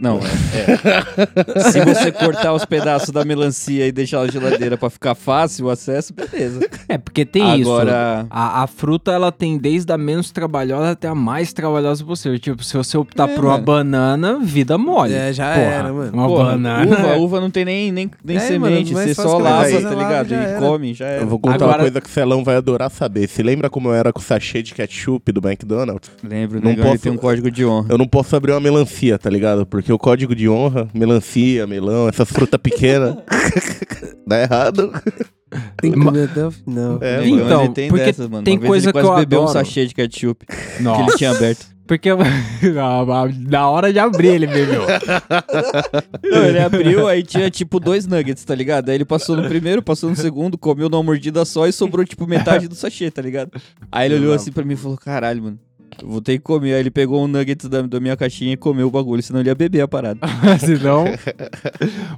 não, 0.00 0.18
é, 0.18 1.58
é. 1.58 1.70
Se 1.70 1.84
você 1.84 2.10
cortar 2.12 2.52
os 2.52 2.64
pedaços 2.64 3.10
da 3.10 3.24
melancia 3.24 3.86
e 3.86 3.92
deixar 3.92 4.24
na 4.24 4.30
geladeira 4.30 4.76
pra 4.76 4.90
ficar 4.90 5.14
fácil 5.14 5.66
o 5.66 5.70
acesso, 5.70 6.12
beleza. 6.12 6.60
É, 6.88 6.98
porque 6.98 7.24
tem 7.24 7.60
isso. 7.60 7.70
Agora, 7.70 8.26
A, 8.30 8.62
a 8.62 8.66
fruta, 8.66 9.12
ela 9.12 9.30
tem 9.30 9.58
desde 9.58 9.92
a 9.92 9.98
menos 9.98 10.30
trabalhosa 10.30 10.90
até 10.92 11.08
a 11.08 11.14
mais 11.14 11.52
trabalhosa 11.52 12.04
possível. 12.04 12.38
Tipo, 12.38 12.62
se 12.64 12.76
você 12.76 12.96
optar 12.96 13.28
É, 13.28 13.34
por 13.34 13.44
uma 13.44 13.52
mano. 13.54 13.64
banana, 13.64 14.38
vida 14.42 14.76
mole. 14.78 15.14
É, 15.14 15.32
já 15.32 15.52
Porra, 15.54 15.60
era, 15.66 15.92
mano. 15.92 16.12
Uma 16.12 16.26
porra, 16.28 16.44
banana. 16.52 16.86
uva, 16.86 17.16
uva 17.16 17.40
não 17.40 17.50
tem 17.50 17.64
nem, 17.64 17.92
nem, 17.92 18.10
nem 18.24 18.36
É, 18.36 18.40
semente, 18.40 18.92
mano, 18.94 19.06
você 19.06 19.14
só 19.14 19.38
lava, 19.38 19.70
tá 19.82 19.90
ligado? 19.90 20.30
E 20.32 20.34
era. 20.34 20.58
come, 20.58 20.94
já 20.94 21.06
era. 21.06 21.22
Eu 21.22 21.26
vou 21.28 21.38
contar 21.38 21.56
Agora- 21.56 21.72
uma 21.78 21.78
coisa 21.84 22.00
que 22.00 22.08
o 22.08 22.12
Celão 22.12 22.42
vai 22.44 22.56
adorar 22.56 22.90
saber. 22.90 23.28
Se 23.28 23.42
lembra 23.42 23.68
como 23.70 23.88
eu 23.88 23.94
era 23.94 24.12
com 24.12 24.20
o 24.20 24.22
sachê 24.22 24.62
de 24.62 24.74
ketchup 24.74 25.30
do 25.32 25.46
McDonald's? 25.46 26.10
Lembro, 26.22 26.60
Não 26.60 26.70
negão, 26.70 26.86
posso- 26.90 27.02
tem 27.02 27.12
um 27.12 27.16
código 27.16 27.50
de 27.50 27.64
honra. 27.64 27.86
Eu 27.90 27.98
não 27.98 28.06
posso 28.06 28.34
abrir 28.34 28.52
uma 28.52 28.60
melancia, 28.60 29.18
tá 29.18 29.28
ligado? 29.30 29.66
Porque 29.70 29.92
o 29.92 29.98
código 29.98 30.34
de 30.34 30.48
honra, 30.48 30.88
melancia, 30.94 31.66
melão, 31.66 32.08
essas 32.08 32.28
frutas 32.28 32.60
pequenas, 32.60 33.16
dá 34.26 34.40
errado. 34.40 34.92
Tem 35.76 35.92
que 35.92 36.00
comer 36.00 36.28
até 36.30 36.46
o 36.46 36.50
final. 36.50 36.98
É, 37.02 37.18
mano. 37.20 37.44
Então, 37.44 37.64
ele 37.64 37.74
tem 37.74 37.88
porque 37.88 38.04
dessas, 38.04 38.28
mano. 38.28 38.44
tem 38.44 38.58
coisa 38.58 38.86
ele 38.86 38.92
que 38.92 39.00
quase 39.00 39.08
eu 39.08 39.16
bebeu 39.16 39.44
um 39.44 39.48
sachê 39.48 39.86
de 39.86 39.94
ketchup 39.94 40.46
que 40.46 40.82
Nossa. 40.82 41.02
ele 41.02 41.16
tinha 41.16 41.30
aberto. 41.30 41.66
Porque 41.88 42.10
na 43.48 43.70
hora 43.70 43.90
de 43.90 43.98
abrir 43.98 44.28
ele 44.28 44.46
bebeu. 44.46 44.82
Não, 46.22 46.44
ele 46.44 46.58
abriu, 46.58 47.08
aí 47.08 47.22
tinha 47.22 47.50
tipo 47.50 47.80
dois 47.80 48.06
nuggets, 48.06 48.44
tá 48.44 48.54
ligado? 48.54 48.90
Aí 48.90 48.94
ele 48.94 49.06
passou 49.06 49.34
no 49.34 49.48
primeiro, 49.48 49.82
passou 49.82 50.10
no 50.10 50.16
segundo, 50.16 50.58
comeu 50.58 50.90
numa 50.90 51.02
mordida 51.02 51.46
só 51.46 51.66
e 51.66 51.72
sobrou 51.72 52.04
tipo 52.04 52.26
metade 52.26 52.68
do 52.68 52.74
sachê, 52.74 53.10
tá 53.10 53.22
ligado? 53.22 53.50
Aí 53.90 54.06
ele 54.06 54.16
olhou 54.16 54.34
assim 54.34 54.52
pra 54.52 54.64
mim 54.64 54.74
e 54.74 54.76
falou: 54.76 54.98
caralho, 54.98 55.42
mano. 55.42 55.58
Vou 56.02 56.20
ter 56.20 56.38
que 56.38 56.44
comer. 56.44 56.74
Aí 56.74 56.80
ele 56.80 56.90
pegou 56.90 57.22
um 57.24 57.28
nugget 57.28 57.68
da, 57.68 57.82
da 57.82 58.00
minha 58.00 58.16
caixinha 58.16 58.52
e 58.52 58.56
comeu 58.56 58.86
o 58.86 58.90
bagulho, 58.90 59.22
senão 59.22 59.40
ele 59.40 59.48
ia 59.48 59.54
beber 59.54 59.80
a 59.80 59.88
parada. 59.88 60.20
Senão. 60.60 61.04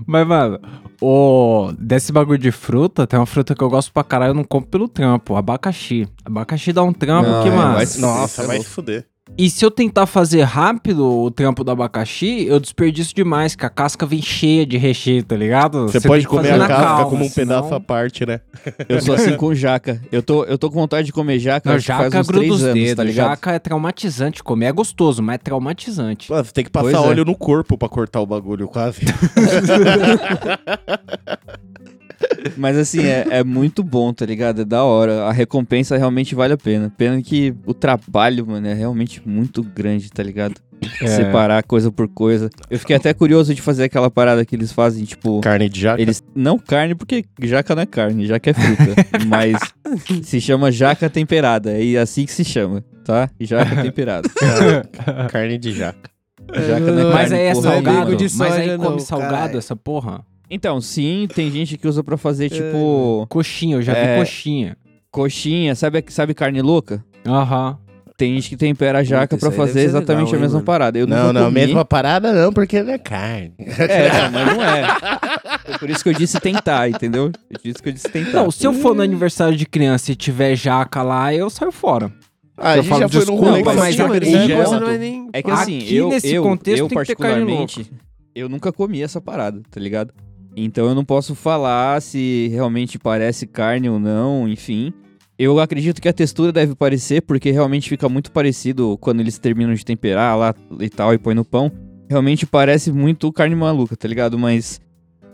Mas, 0.07 0.27
mano, 0.27 0.59
o... 1.01 1.73
desse 1.79 2.13
bagulho 2.13 2.39
de 2.39 2.51
fruta, 2.51 3.07
tem 3.07 3.19
uma 3.19 3.27
fruta 3.27 3.55
que 3.55 3.63
eu 3.63 3.71
gosto 3.71 3.93
pra 3.93 4.05
caralho, 4.05 4.31
eu 4.31 4.35
não 4.35 4.45
compro 4.45 4.71
pelo 4.71 4.89
trampo. 4.89 5.37
Abacaxi. 5.37 6.07
Abacaxi 6.25 6.73
dá 6.73 6.83
um 6.83 6.93
trampo 6.93 7.29
Não, 7.29 7.43
que, 7.43 7.49
é, 7.49 7.53
mano. 7.53 7.75
vai 7.75 7.87
se- 7.87 8.01
Nossa, 8.01 8.43
é 8.43 8.47
vai 8.47 8.59
se 8.59 8.67
fuder. 8.67 9.07
E 9.39 9.49
se 9.49 9.65
eu 9.65 9.71
tentar 9.71 10.05
fazer 10.05 10.43
rápido 10.43 11.03
o 11.07 11.31
trampo 11.31 11.65
do 11.65 11.71
abacaxi, 11.71 12.45
eu 12.47 12.61
desperdiço 12.61 13.15
demais, 13.15 13.57
que 13.57 13.65
a 13.65 13.71
casca 13.71 14.05
vem 14.05 14.21
cheia 14.21 14.67
de 14.67 14.77
recheio, 14.77 15.23
tá 15.25 15.35
ligado? 15.35 15.89
Você 15.89 15.99
pode 15.99 16.29
comer 16.29 16.53
a 16.53 16.57
na 16.59 16.69
casca 16.69 16.85
calma, 16.85 17.05
como 17.09 17.25
um 17.25 17.29
senão- 17.29 17.57
pedaço 17.63 17.75
à 17.75 17.81
parte, 17.81 18.27
né? 18.27 18.41
Eu 18.87 19.01
sou 19.01 19.15
assim 19.15 19.35
com 19.37 19.55
jaca. 19.55 19.99
Eu 20.13 20.23
tô, 20.23 20.45
eu 20.45 20.59
tô 20.59 20.69
com 20.69 20.75
vontade 20.79 21.07
de 21.07 21.13
comer 21.13 21.39
jaca, 21.39 21.71
Não, 21.71 21.79
jaca 21.79 22.11
faz 22.11 22.15
uns 22.17 22.27
gruda 22.27 22.41
três 22.41 22.55
os 22.55 22.63
anos, 22.65 22.75
dedos. 22.75 22.97
tá 22.97 23.05
ligado? 23.05 23.29
jaca 23.31 23.53
é 23.53 23.59
traumatizante 23.59 24.43
comer. 24.43 24.67
É 24.67 24.73
gostoso, 24.73 25.23
mas 25.23 25.37
é 25.37 25.39
traumatizante. 25.39 26.31
Mano, 26.31 26.45
você 26.45 26.53
tem 26.53 26.65
que 26.65 26.71
passar 26.71 26.91
Pois 26.91 27.05
é. 27.07 27.09
óleo 27.09 27.25
no 27.25 27.35
corpo 27.35 27.79
pra 27.79 27.89
cortar 27.89 28.21
o 28.21 28.27
bagulho, 28.27 28.69
quase. 28.69 29.01
Mas 32.57 32.77
assim, 32.77 33.01
é, 33.03 33.27
é 33.31 33.45
muito 33.45 33.83
bom, 33.83 34.13
tá 34.13 34.27
ligado? 34.27 34.63
É 34.63 34.65
da 34.65 34.85
hora. 34.85 35.25
A 35.25 35.33
recompensa 35.33 35.97
realmente 35.97 36.35
vale 36.35 36.53
a 36.53 36.59
pena. 36.59 36.93
Pena 36.97 37.21
que 37.23 37.55
o 37.67 37.75
trabalho, 37.75 38.47
mano, 38.47 38.67
é 38.67 38.75
realmente 38.75 39.23
muito 39.27 39.63
grande, 39.63 40.11
tá 40.11 40.23
ligado? 40.23 40.55
É. 41.03 41.07
Separar 41.07 41.63
coisa 41.63 41.93
por 41.93 42.09
coisa. 42.09 42.49
Eu 42.71 42.79
fiquei 42.79 42.97
até 42.97 43.13
curioso 43.13 43.55
de 43.55 43.61
fazer 43.61 43.85
aquela 43.85 44.11
parada 44.11 44.45
que 44.45 44.57
eles 44.57 44.73
fazem, 44.73 45.05
tipo. 45.05 45.41
Carne 45.41 45.69
de 45.69 45.81
jaca. 45.81 46.01
Eles. 46.01 46.23
Não 46.35 46.59
carne, 46.59 46.95
porque 46.95 47.25
jaca 47.43 47.75
não 47.75 47.83
é 47.83 47.87
carne, 47.87 48.27
jaca 48.27 48.51
é 48.51 48.55
fruta. 48.55 48.95
mas 49.27 49.59
se 50.23 50.41
chama 50.41 50.73
jaca 50.73 51.11
temperada. 51.11 51.73
É 51.73 51.99
assim 51.99 52.25
que 52.25 52.33
se 52.33 52.45
chama, 52.45 52.83
tá? 53.05 53.29
Jaca 53.39 53.83
temperada. 53.83 54.29
Carne 55.31 55.59
de 55.59 55.73
jaca. 55.73 56.11
Jaca 56.53 56.81
não 56.81 57.11
é 57.11 57.13
Mas 57.13 57.29
carne, 57.31 57.35
aí 57.35 57.47
é 57.47 57.53
porra 57.53 57.71
salgado. 57.71 58.17
de 58.17 58.37
Mas 58.37 58.53
aí 58.55 58.77
come 58.77 58.91
não, 58.91 58.99
salgado 58.99 59.31
caralho. 59.33 59.59
essa 59.59 59.77
porra? 59.77 60.25
Então, 60.51 60.81
sim, 60.81 61.29
tem 61.33 61.51
gente 61.51 61.79
que 61.79 61.87
usa 61.87 62.03
pra 62.03 62.17
fazer, 62.17 62.51
tipo, 62.51 63.25
Coxinha, 63.29 63.77
eu 63.77 63.83
já 63.83 63.93
É. 63.93 64.15
vi 64.15 64.21
coxinha. 64.21 64.77
coxinha. 65.11 65.75
Sabe, 65.75 66.05
sabe 66.09 66.35
carne 66.35 66.61
louca? 66.61 67.05
Aham. 67.27 67.79
Tem 68.17 68.35
gente 68.35 68.51
que 68.51 68.57
tempera 68.57 68.99
a 68.99 69.03
jaca 69.03 69.35
Puta, 69.35 69.39
pra 69.39 69.49
isso 69.49 69.61
aí 69.63 69.67
fazer 69.69 69.73
deve 69.81 69.91
ser 69.93 69.97
exatamente 69.97 70.27
legal, 70.27 70.33
a 70.35 70.37
hein, 70.37 70.41
mesma 70.43 70.55
mano? 70.57 70.67
parada. 70.67 70.99
Eu 70.99 71.07
Não, 71.07 71.17
nunca 71.29 71.33
não, 71.33 71.43
comi. 71.47 71.55
mesma 71.55 71.85
parada 71.87 72.33
não, 72.35 72.53
porque 72.53 72.83
não 72.83 72.93
é 72.93 72.99
carne. 72.99 73.55
É, 73.59 74.29
mas 74.29 74.47
não 74.55 74.63
é. 74.63 74.87
É 75.75 75.79
por 75.79 75.89
isso 75.89 76.03
que 76.03 76.11
eu 76.11 76.15
disse 76.15 76.39
tentar, 76.39 76.91
entendeu? 76.91 77.33
É 77.51 77.57
por 77.59 77.67
isso 77.69 77.83
que 77.83 77.89
eu 77.89 77.93
disse 77.95 78.09
tentar. 78.11 78.43
Não, 78.43 78.51
se 78.51 78.67
eu 78.67 78.75
for 78.75 78.95
no 78.95 79.01
aniversário 79.03 79.57
de 79.57 79.65
criança 79.65 80.13
e 80.13 80.15
tiver 80.15 80.55
jaca 80.55 81.03
lá, 81.03 81.33
eu 81.33 81.49
saio 81.49 81.73
fora. 81.73 82.13
Ah, 82.59 82.73
a 82.73 82.77
Eu 82.77 82.83
gente 82.83 82.91
falo, 82.91 83.01
já 83.01 83.09
foi 83.09 83.19
num 83.21 83.25
desculpa, 83.25 83.47
rolê 83.51 83.63
com 83.63 83.65
mas 83.71 83.79
essa 83.79 83.93
já 83.93 84.09
que 84.11 84.21
você 84.55 84.81
não 84.81 84.91
é 84.91 84.99
nem... 84.99 85.29
É 85.33 85.43
que 85.43 85.51
assim, 85.51 85.79
Aqui 85.79 85.97
eu, 85.97 86.09
nesse 86.11 86.35
eu, 86.35 86.43
contexto 86.43 86.79
eu 86.81 86.89
tem 86.89 86.99
que 86.99 87.05
ter 87.07 87.17
carne 87.17 87.35
particularmente, 87.47 87.91
eu 88.35 88.49
nunca 88.51 88.71
comi 88.71 89.01
essa 89.03 89.19
parada, 89.19 89.63
tá 89.71 89.81
ligado? 89.81 90.13
Então 90.57 90.89
eu 90.89 90.95
não 90.95 91.05
posso 91.05 91.35
falar 91.35 92.01
se 92.03 92.49
realmente 92.53 92.99
parece 92.99 93.47
carne 93.47 93.89
ou 93.89 93.99
não, 93.99 94.49
enfim. 94.49 94.93
Eu 95.39 95.59
acredito 95.59 96.03
que 96.03 96.09
a 96.09 96.13
textura 96.13 96.53
deve 96.53 96.75
parecer, 96.75 97.23
porque 97.23 97.51
realmente 97.51 97.89
fica 97.89 98.09
muito 98.09 98.31
parecido 98.31 98.99
quando 98.99 99.21
eles 99.21 99.39
terminam 99.39 99.73
de 99.73 99.85
temperar 99.85 100.37
lá 100.37 100.55
e 100.79 100.89
tal 100.91 101.15
e 101.15 101.19
põe 101.19 101.35
no 101.35 101.45
pão. 101.45 101.73
Realmente 102.09 102.45
parece 102.45 102.93
muito 102.93 103.33
carne 103.33 103.55
maluca, 103.55 103.97
tá 103.97 104.07
ligado? 104.07 104.39
Mas 104.39 104.81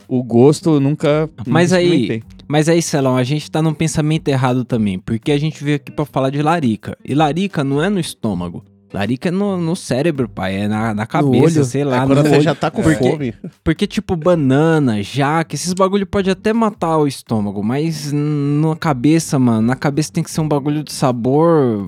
o 0.07 0.23
gosto 0.23 0.75
eu 0.75 0.81
nunca. 0.81 1.29
Mas 1.47 1.73
nunca 1.73 1.81
aí-. 1.81 2.23
Mas 2.49 2.69
aí, 2.69 2.81
Celão, 2.81 3.17
a 3.17 3.25
gente 3.25 3.51
tá 3.51 3.61
num 3.61 3.75
pensamento 3.75 4.29
errado 4.29 4.65
também, 4.65 5.01
porque 5.01 5.33
a 5.33 5.39
gente 5.39 5.65
veio 5.65 5.77
aqui 5.77 5.91
pra 5.91 6.05
falar 6.05 6.31
de 6.31 6.41
larica. 6.41 6.97
E 7.05 7.13
larica 7.13 7.65
não 7.65 7.83
é 7.83 7.89
no 7.89 7.99
estômago. 7.99 8.63
Larica 8.97 9.29
é 9.29 9.31
no, 9.31 9.59
no 9.59 9.77
cérebro, 9.77 10.27
pai. 10.29 10.57
É 10.63 10.69
na, 10.69 10.95
na 10.95 11.07
cabeça, 11.07 11.59
olho. 11.61 11.65
sei 11.65 11.83
É 11.83 11.85
lá. 11.85 12.07
no 12.07 12.15
você 12.15 12.31
olho. 12.37 12.41
já 12.41 12.55
tá 12.55 12.71
com 12.71 12.83
Porque- 12.83 13.11
fome. 13.11 13.35
Porque, 13.63 13.87
tipo, 13.87 14.17
banana, 14.17 15.03
jaca, 15.03 15.55
esses 15.55 15.75
bagulho 15.75 16.07
pode 16.07 16.31
até 16.31 16.53
matar 16.53 16.97
o 16.97 17.07
estômago, 17.07 17.63
mas 17.63 18.11
na 18.13 18.75
cabeça, 18.77 19.39
mano, 19.39 19.61
na 19.67 19.77
cabeça 19.77 20.11
tem 20.13 20.25
que 20.25 20.31
ser 20.31 20.41
um 20.41 20.49
bagulho 20.49 20.83
de 20.83 20.93
sabor 20.93 21.87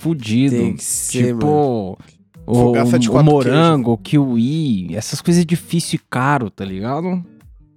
fudido. 0.00 0.56
Tem 0.56 0.74
que 0.76 0.84
ser, 0.84 1.34
mano. 1.34 1.38
tipo, 1.38 1.98
o, 2.46 2.54
Fogaça 2.54 2.98
de 2.98 3.10
o 3.10 3.22
morango, 3.22 3.92
o 3.92 3.96
kiwi, 3.98 4.94
essas 4.94 5.20
coisas 5.22 5.46
difíceis 5.46 5.94
e 5.94 5.98
caro, 6.10 6.50
tá 6.50 6.64
ligado? 6.64 7.24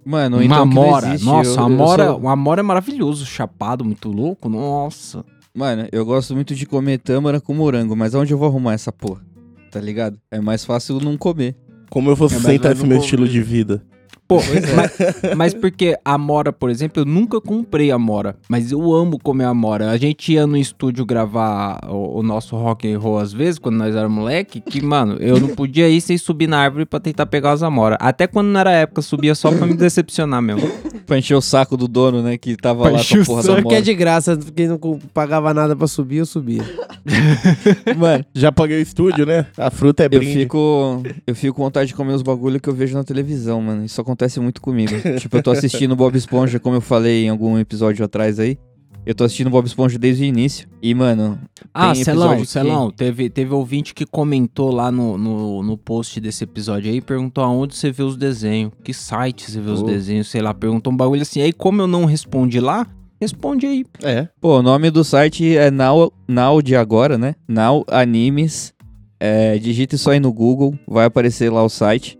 Mano, 0.04 0.36
uma 0.36 0.44
então 0.44 0.68
que 0.68 0.74
não 0.74 0.82
amora, 0.82 1.08
existe, 1.08 1.24
nossa, 1.24 1.48
eu- 1.50 1.54
uma 1.54 1.60
eu 1.62 1.74
amora, 1.74 2.06
sou- 2.08 2.18
uma 2.18 2.32
amora 2.32 2.60
é 2.60 2.62
maravilhoso, 2.62 3.24
chapado, 3.24 3.82
muito 3.84 4.10
louco, 4.10 4.48
nossa. 4.50 5.24
Mano, 5.56 5.86
eu 5.92 6.04
gosto 6.04 6.34
muito 6.34 6.52
de 6.52 6.66
comer 6.66 6.98
tâmara 6.98 7.40
com 7.40 7.54
morango, 7.54 7.94
mas 7.94 8.12
onde 8.12 8.34
eu 8.34 8.38
vou 8.38 8.48
arrumar 8.48 8.72
essa 8.74 8.90
porra? 8.90 9.24
Tá 9.70 9.80
ligado? 9.80 10.18
É 10.28 10.40
mais 10.40 10.64
fácil 10.64 10.98
não 11.00 11.16
comer. 11.16 11.54
Como 11.90 12.10
eu 12.10 12.16
vou 12.16 12.26
É, 12.26 12.30
sustentar 12.30 12.72
esse 12.72 12.82
no 12.82 12.88
meu 12.88 12.98
estilo 12.98 13.28
de 13.28 13.40
vida? 13.40 13.80
Pô, 14.26 14.36
mas, 14.74 15.34
mas 15.36 15.54
porque 15.54 15.96
a 16.04 16.14
amora, 16.14 16.52
por 16.52 16.70
exemplo, 16.70 17.02
eu 17.02 17.04
nunca 17.04 17.40
comprei 17.40 17.90
amora, 17.90 18.36
mas 18.48 18.72
eu 18.72 18.92
amo 18.94 19.18
comer 19.18 19.44
amora. 19.44 19.90
A 19.90 19.96
gente 19.98 20.32
ia 20.32 20.46
no 20.46 20.56
estúdio 20.56 21.04
gravar 21.04 21.78
o, 21.90 22.20
o 22.20 22.22
nosso 22.22 22.56
rock 22.56 22.90
and 22.90 22.98
roll 22.98 23.18
às 23.18 23.32
vezes, 23.32 23.58
quando 23.58 23.76
nós 23.76 23.94
éramos 23.94 24.14
moleque, 24.18 24.60
que, 24.60 24.80
mano, 24.82 25.16
eu 25.20 25.38
não 25.38 25.48
podia 25.48 25.88
ir 25.88 26.00
sem 26.00 26.16
subir 26.16 26.46
na 26.46 26.58
árvore 26.58 26.86
pra 26.86 26.98
tentar 27.00 27.26
pegar 27.26 27.52
as 27.52 27.62
amoras. 27.62 27.98
Até 28.00 28.26
quando 28.26 28.46
não 28.48 28.60
era 28.60 28.70
época, 28.70 29.00
eu 29.00 29.02
subia 29.02 29.34
só 29.34 29.50
pra 29.52 29.66
me 29.66 29.74
decepcionar 29.74 30.40
mesmo. 30.40 30.62
Pra 31.04 31.18
encher 31.18 31.34
o 31.34 31.40
saco 31.42 31.76
do 31.76 31.86
dono, 31.86 32.22
né? 32.22 32.38
Que 32.38 32.56
tava 32.56 32.84
Pra 32.84 32.92
lá 32.92 32.98
com 33.04 33.16
a 33.18 33.20
o 33.20 33.24
porra 33.26 33.42
Só 33.42 33.54
da 33.56 33.62
que 33.62 33.68
é 33.68 33.76
moto. 33.76 33.84
de 33.84 33.94
graça, 33.94 34.38
quem 34.56 34.68
não 34.68 34.78
pagava 35.12 35.52
nada 35.52 35.76
pra 35.76 35.86
subir, 35.86 36.16
eu 36.18 36.26
subia. 36.26 36.62
Mano, 37.98 38.24
Já 38.34 38.50
paguei 38.50 38.78
o 38.78 38.80
estúdio, 38.80 39.26
né? 39.26 39.46
A 39.58 39.70
fruta 39.70 40.02
é 40.04 40.06
eu 40.06 40.10
brinde. 40.10 40.32
fico, 40.32 41.02
eu 41.26 41.34
fico 41.34 41.56
com 41.56 41.62
vontade 41.64 41.88
de 41.88 41.94
comer 41.94 42.14
os 42.14 42.22
bagulho 42.22 42.58
que 42.58 42.68
eu 42.68 42.74
vejo 42.74 42.94
na 42.96 43.04
televisão, 43.04 43.60
mano. 43.60 43.84
Isso 43.84 44.00
acontece 44.00 44.14
muito 44.40 44.60
comigo. 44.60 44.92
tipo, 45.18 45.36
eu 45.36 45.42
tô 45.42 45.50
assistindo 45.50 45.94
Bob 45.96 46.16
Esponja, 46.16 46.58
como 46.60 46.76
eu 46.76 46.80
falei 46.80 47.24
em 47.26 47.28
algum 47.28 47.58
episódio 47.58 48.04
atrás 48.04 48.38
aí. 48.38 48.58
Eu 49.06 49.14
tô 49.14 49.22
assistindo 49.24 49.50
Bob 49.50 49.66
Esponja 49.66 49.98
desde 49.98 50.22
o 50.22 50.26
início. 50.26 50.66
E, 50.80 50.94
mano, 50.94 51.38
Ah, 51.74 51.92
Tem 51.92 52.04
Celão, 52.04 52.38
que- 52.38 52.46
Celão, 52.46 52.90
teve, 52.90 53.28
teve 53.28 53.52
ouvinte 53.52 53.92
que 53.94 54.06
comentou 54.06 54.70
lá 54.72 54.90
no, 54.90 55.18
no, 55.18 55.62
no 55.62 55.76
post 55.76 56.18
desse 56.20 56.44
episódio 56.44 56.90
aí, 56.90 57.02
perguntou 57.02 57.44
aonde 57.44 57.74
você 57.74 57.92
vê 57.92 58.02
os 58.02 58.16
desenhos, 58.16 58.72
que 58.82 58.94
site 58.94 59.50
você 59.50 59.60
vê 59.60 59.70
os 59.70 59.82
Oh. 59.82 59.84
desenhos, 59.84 60.28
sei 60.28 60.40
lá, 60.40 60.54
perguntou 60.54 60.90
um 60.90 60.96
bagulho 60.96 61.20
assim. 61.20 61.42
Aí, 61.42 61.52
como 61.52 61.82
eu 61.82 61.86
não 61.86 62.06
respondi 62.06 62.60
lá, 62.60 62.86
responde 63.20 63.66
aí. 63.66 63.84
É. 64.02 64.26
Pô, 64.40 64.58
o 64.58 64.62
nome 64.62 64.90
do 64.90 65.04
site 65.04 65.54
é 65.54 65.70
Now, 65.70 66.10
Now 66.26 66.62
de 66.62 66.74
agora, 66.74 67.18
né? 67.18 67.34
Now 67.46 67.84
Animes. 67.88 68.72
É, 69.20 69.58
digite 69.58 69.96
só 69.96 70.10
aí 70.10 70.20
no 70.20 70.32
Google, 70.32 70.78
vai 70.88 71.06
aparecer 71.06 71.50
lá 71.50 71.62
o 71.62 71.68
site. 71.68 72.18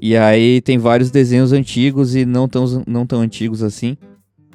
E 0.00 0.16
aí 0.16 0.60
tem 0.60 0.78
vários 0.78 1.10
desenhos 1.10 1.52
antigos 1.52 2.14
e 2.14 2.24
não 2.24 2.48
tão, 2.48 2.82
não 2.86 3.06
tão 3.06 3.20
antigos 3.20 3.62
assim. 3.62 3.96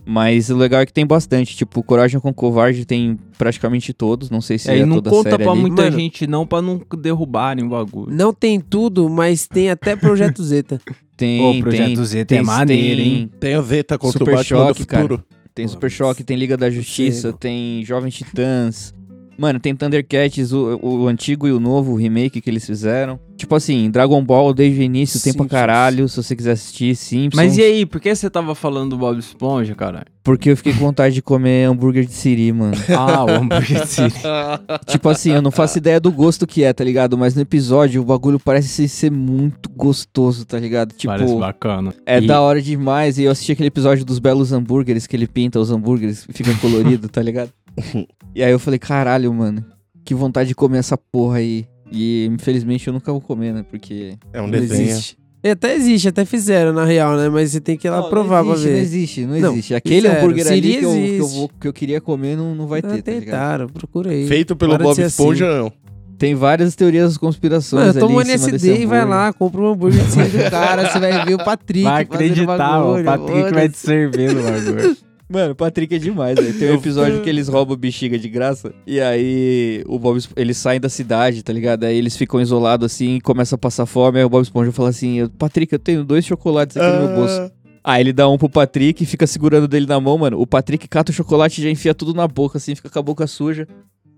Mas 0.07 0.51
o 0.51 0.55
legal 0.55 0.81
é 0.81 0.85
que 0.85 0.93
tem 0.93 1.05
bastante. 1.05 1.55
Tipo, 1.55 1.81
Coragem 1.81 2.19
com 2.19 2.31
Covarde 2.33 2.85
tem 2.85 3.17
praticamente 3.37 3.91
todos. 3.91 4.29
Não 4.29 4.39
sei 4.39 4.57
se 4.59 4.69
É, 4.69 4.75
é, 4.75 4.79
e 4.79 4.85
não 4.85 4.97
toda 4.97 5.09
a 5.09 5.13
conta 5.13 5.29
série 5.31 5.43
pra 5.43 5.51
ali. 5.51 5.61
muita 5.61 5.83
Mano. 5.83 5.99
gente 5.99 6.27
não, 6.27 6.45
pra 6.45 6.61
não 6.61 6.79
derrubarem 6.99 7.65
o 7.65 7.69
bagulho. 7.69 8.11
Não 8.15 8.31
tem 8.31 8.59
tudo, 8.59 9.09
mas 9.09 9.47
tem 9.47 9.69
até 9.71 9.95
Projeto 9.95 10.43
Zeta. 10.43 10.79
Tem, 11.17 11.41
Ô, 11.41 11.61
Projeto 11.61 11.85
tem, 11.95 12.05
Zeta 12.05 12.25
tem, 12.25 12.39
é 12.39 12.41
maneiro, 12.41 13.01
tem, 13.01 13.13
hein? 13.13 13.31
Tem 13.39 13.55
o 13.57 13.63
Zeta 13.63 13.97
contra 13.97 14.19
Super 14.19 14.33
o 14.33 14.35
Batman 14.35 14.57
Choque, 14.67 14.79
do 14.81 14.85
cara. 14.85 15.01
futuro. 15.03 15.23
Tem 15.53 15.65
Super 15.65 15.89
Choque, 15.89 16.23
tem 16.25 16.35
Liga 16.35 16.57
da 16.57 16.69
Justiça, 16.69 17.31
tem 17.31 17.85
Jovem 17.85 18.11
Titãs. 18.11 18.93
Mano, 19.37 19.59
tem 19.59 19.75
Thundercats, 19.75 20.51
o, 20.53 20.79
o 20.81 21.07
antigo 21.07 21.47
e 21.47 21.51
o 21.51 21.59
novo, 21.59 21.91
o 21.93 21.95
remake 21.95 22.39
que 22.41 22.49
eles 22.49 22.65
fizeram. 22.65 23.19
Tipo 23.37 23.53
assim, 23.55 23.89
Dragon 23.91 24.23
Ball 24.23 24.53
desde 24.53 24.79
o 24.79 24.83
início 24.83 25.19
Simpsons. 25.19 25.47
caralho, 25.49 26.07
se 26.07 26.15
você 26.15 26.35
quiser 26.35 26.51
assistir, 26.53 26.95
Simpsons. 26.95 27.35
Mas 27.35 27.57
e 27.57 27.61
aí, 27.61 27.85
por 27.85 27.99
que 27.99 28.15
você 28.15 28.29
tava 28.29 28.55
falando 28.55 28.91
do 28.91 28.97
Bob 28.97 29.19
Esponja, 29.19 29.75
cara? 29.75 30.05
Porque 30.23 30.49
eu 30.51 30.57
fiquei 30.57 30.71
com 30.73 30.79
vontade 30.79 31.13
de 31.15 31.21
comer 31.21 31.65
hambúrguer 31.65 32.05
de 32.05 32.13
siri, 32.13 32.51
mano. 32.51 32.75
Ah, 32.97 33.25
o 33.25 33.29
hambúrguer 33.29 33.81
de 33.83 33.87
Siri. 33.87 34.13
tipo 34.87 35.09
assim, 35.09 35.31
eu 35.31 35.41
não 35.41 35.51
faço 35.51 35.77
ideia 35.77 35.99
do 35.99 36.11
gosto 36.11 36.47
que 36.47 36.63
é, 36.63 36.71
tá 36.73 36.83
ligado? 36.83 37.17
Mas 37.17 37.35
no 37.35 37.41
episódio 37.41 38.01
o 38.01 38.05
bagulho 38.05 38.39
parece 38.39 38.87
ser 38.87 39.11
muito 39.11 39.69
gostoso, 39.69 40.45
tá 40.45 40.57
ligado? 40.57 40.93
Tipo, 40.93 41.13
Parece 41.13 41.35
bacana. 41.35 41.93
é 42.05 42.17
E- 42.19 42.25
da 42.25 42.39
hora 42.41 42.61
demais. 42.61 43.17
E 43.19 43.23
eu 43.23 43.31
assisti 43.31 43.51
aquele 43.51 43.67
episódio 43.67 44.05
dos 44.05 44.17
belos 44.17 44.51
hambúrgueres, 44.53 45.05
que 45.05 45.15
ele 45.15 45.27
pinta 45.27 45.59
os 45.59 45.69
hambúrgueres, 45.69 46.25
fica 46.31 46.53
colorido, 46.55 47.09
tá 47.09 47.21
ligado? 47.21 47.49
E 48.35 48.43
aí 48.43 48.51
eu 48.51 48.59
falei, 48.59 48.77
caralho, 48.77 49.33
mano, 49.33 49.63
que 50.03 50.13
vontade 50.13 50.49
de 50.49 50.55
comer 50.55 50.79
essa 50.79 50.97
porra 50.97 51.37
aí. 51.37 51.65
E 51.91 52.25
infelizmente 52.25 52.85
eu 52.87 52.93
nunca 52.93 53.09
vou 53.11 53.21
comer, 53.21 53.53
né? 53.53 53.63
Porque. 53.69 54.17
É 54.33 54.41
um 54.41 54.45
Não 54.47 54.51
desenho. 54.51 54.89
existe. 54.89 55.17
E 55.41 55.49
até 55.49 55.73
existe, 55.75 56.07
até 56.09 56.25
fizeram 56.25 56.73
na 56.73 56.83
real, 56.83 57.15
né? 57.15 57.29
Mas 57.29 57.51
você 57.51 57.61
tem 57.61 57.77
que 57.77 57.87
ir 57.87 57.91
lá 57.91 58.01
Não, 58.01 58.09
provar 58.09 58.43
não 58.43 58.53
existe, 58.53 58.63
pra 58.65 58.71
ver. 58.71 58.75
Não 58.75 58.83
existe, 58.83 59.25
não 59.25 59.39
Não, 59.39 59.51
existe. 59.53 59.75
Aquele 59.75 60.01
fizeram. 60.01 60.17
hambúrguer 60.17 60.47
ali 60.47 60.77
que 60.77 60.83
eu, 60.83 60.91
que, 60.91 61.17
eu 61.17 61.27
vou- 61.27 61.49
que 61.61 61.67
eu 61.67 61.71
queria 61.73 62.01
comer 62.01 62.35
não, 62.35 62.53
não 62.55 62.67
vai 62.67 62.81
ter, 62.81 62.87
Ah, 62.87 63.01
tá 63.01 63.11
ligado? 63.11 63.23
tentaram, 63.25 63.67
procura 63.69 64.09
aí. 64.11 64.27
Feito 64.27 64.55
pelo 64.55 64.73
Para 64.73 64.83
Bob 64.83 64.95
ser 64.95 65.03
assim. 65.03 65.21
Esponja, 65.23 65.57
não. 65.61 65.71
Tem 66.17 66.33
várias 66.33 66.75
teorias 66.75 67.09
das 67.09 67.17
conspirações 67.17 67.79
Mano, 67.87 67.91
ali 67.91 67.99
toma 67.99 68.15
um 68.15 68.21
em 68.21 68.25
cima 68.25 68.51
desse 68.51 68.67
LSD 68.69 68.81
e 68.83 68.85
vai 68.85 69.05
lá, 69.05 69.31
compra 69.33 69.61
um 69.61 69.67
hambúrguer 69.67 70.03
de 70.03 70.11
Siri 70.11 70.29
do 70.29 70.43
cara, 70.51 70.89
você 70.91 70.99
vai 70.99 71.25
ver 71.25 71.35
o 71.35 71.37
Patrick 71.37 71.83
Vai 71.83 72.03
acreditar, 72.03 72.83
o 72.83 73.03
Patrick 73.03 73.53
vai 73.53 73.69
te 73.69 73.77
servir 73.77 74.33
no 74.33 74.41
bagulho. 74.43 74.97
Mano, 75.27 75.53
o 75.53 75.55
Patrick 75.55 75.95
é 75.95 75.97
demais, 75.97 76.35
velho. 76.35 76.57
Tem 76.59 76.69
um 76.69 76.75
episódio 76.75 77.21
que 77.21 77.29
eles 77.29 77.47
roubam 77.47 77.75
bexiga 77.75 78.17
de 78.19 78.29
graça. 78.29 78.71
E 78.85 79.01
aí 79.01 79.83
o 79.87 79.97
Bob 79.97 80.17
Esp- 80.17 80.33
eles 80.37 80.55
saem 80.57 80.79
da 80.79 80.87
cidade, 80.87 81.41
tá 81.41 81.51
ligado? 81.51 81.83
Aí 81.83 81.97
eles 81.97 82.15
ficam 82.15 82.39
isolados 82.39 82.85
assim, 82.85 83.19
começam 83.21 83.55
a 83.55 83.59
passar 83.59 83.87
fome. 83.87 84.19
Aí 84.19 84.25
o 84.25 84.29
Bob 84.29 84.43
Esponja 84.43 84.71
fala 84.71 84.89
assim: 84.89 85.15
"Eu- 85.19 85.29
Patrick, 85.29 85.73
eu 85.73 85.79
tenho 85.79 86.03
dois 86.03 86.23
chocolates 86.25 86.77
aqui 86.77 86.85
no 86.95 87.07
meu 87.07 87.15
bolso. 87.15 87.41
Ah, 87.41 87.51
Aí 87.93 88.01
ele 88.01 88.13
dá 88.13 88.27
um 88.29 88.37
pro 88.37 88.49
Patrick 88.49 89.03
e 89.03 89.05
fica 89.05 89.25
segurando 89.27 89.67
dele 89.67 89.85
na 89.87 89.99
mão, 89.99 90.17
mano. 90.17 90.39
O 90.39 90.45
Patrick 90.47 90.87
cata 90.87 91.11
o 91.11 91.13
chocolate 91.15 91.59
e 91.59 91.63
já 91.63 91.69
enfia 91.69 91.93
tudo 91.93 92.13
na 92.15 92.27
boca, 92.27 92.57
assim, 92.57 92.73
fica 92.75 92.89
com 92.89 92.97
a 92.99 93.01
boca 93.01 93.25
suja. 93.27 93.67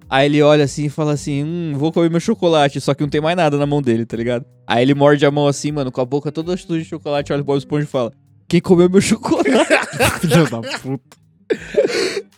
Aí 0.10 0.26
ele 0.26 0.42
olha 0.42 0.64
assim 0.66 0.86
e 0.86 0.90
fala 0.90 1.14
assim: 1.14 1.44
Hum, 1.44 1.74
vou 1.76 1.92
comer 1.92 2.10
meu 2.10 2.20
chocolate. 2.20 2.80
Só 2.82 2.94
que 2.94 3.02
não 3.04 3.10
tem 3.10 3.20
mais 3.22 3.36
nada 3.38 3.58
na 3.58 3.66
mão 3.66 3.82
dele, 3.82 4.06
tá 4.06 4.16
ligado? 4.18 4.46
Aí 4.66 4.82
ele 4.84 4.94
morde 4.94 5.26
a 5.26 5.32
mão 5.32 5.48
assim, 5.48 5.72
mano, 5.72 5.92
com 5.92 6.02
a 6.02 6.06
boca 6.06 6.32
toda 6.34 6.56
suja 6.58 6.80
de 6.82 6.86
chocolate. 6.86 7.32
Olha 7.32 7.42
o 7.42 7.46
Bob 7.46 7.58
Esponja 7.58 7.84
e 7.86 7.88
fala: 7.88 8.12
Quem 8.48 8.62
comeu 8.62 8.90
meu 8.90 9.02
chocolate? 9.02 9.50
Filho 10.22 10.50
da 10.50 10.62
puta. 10.80 11.18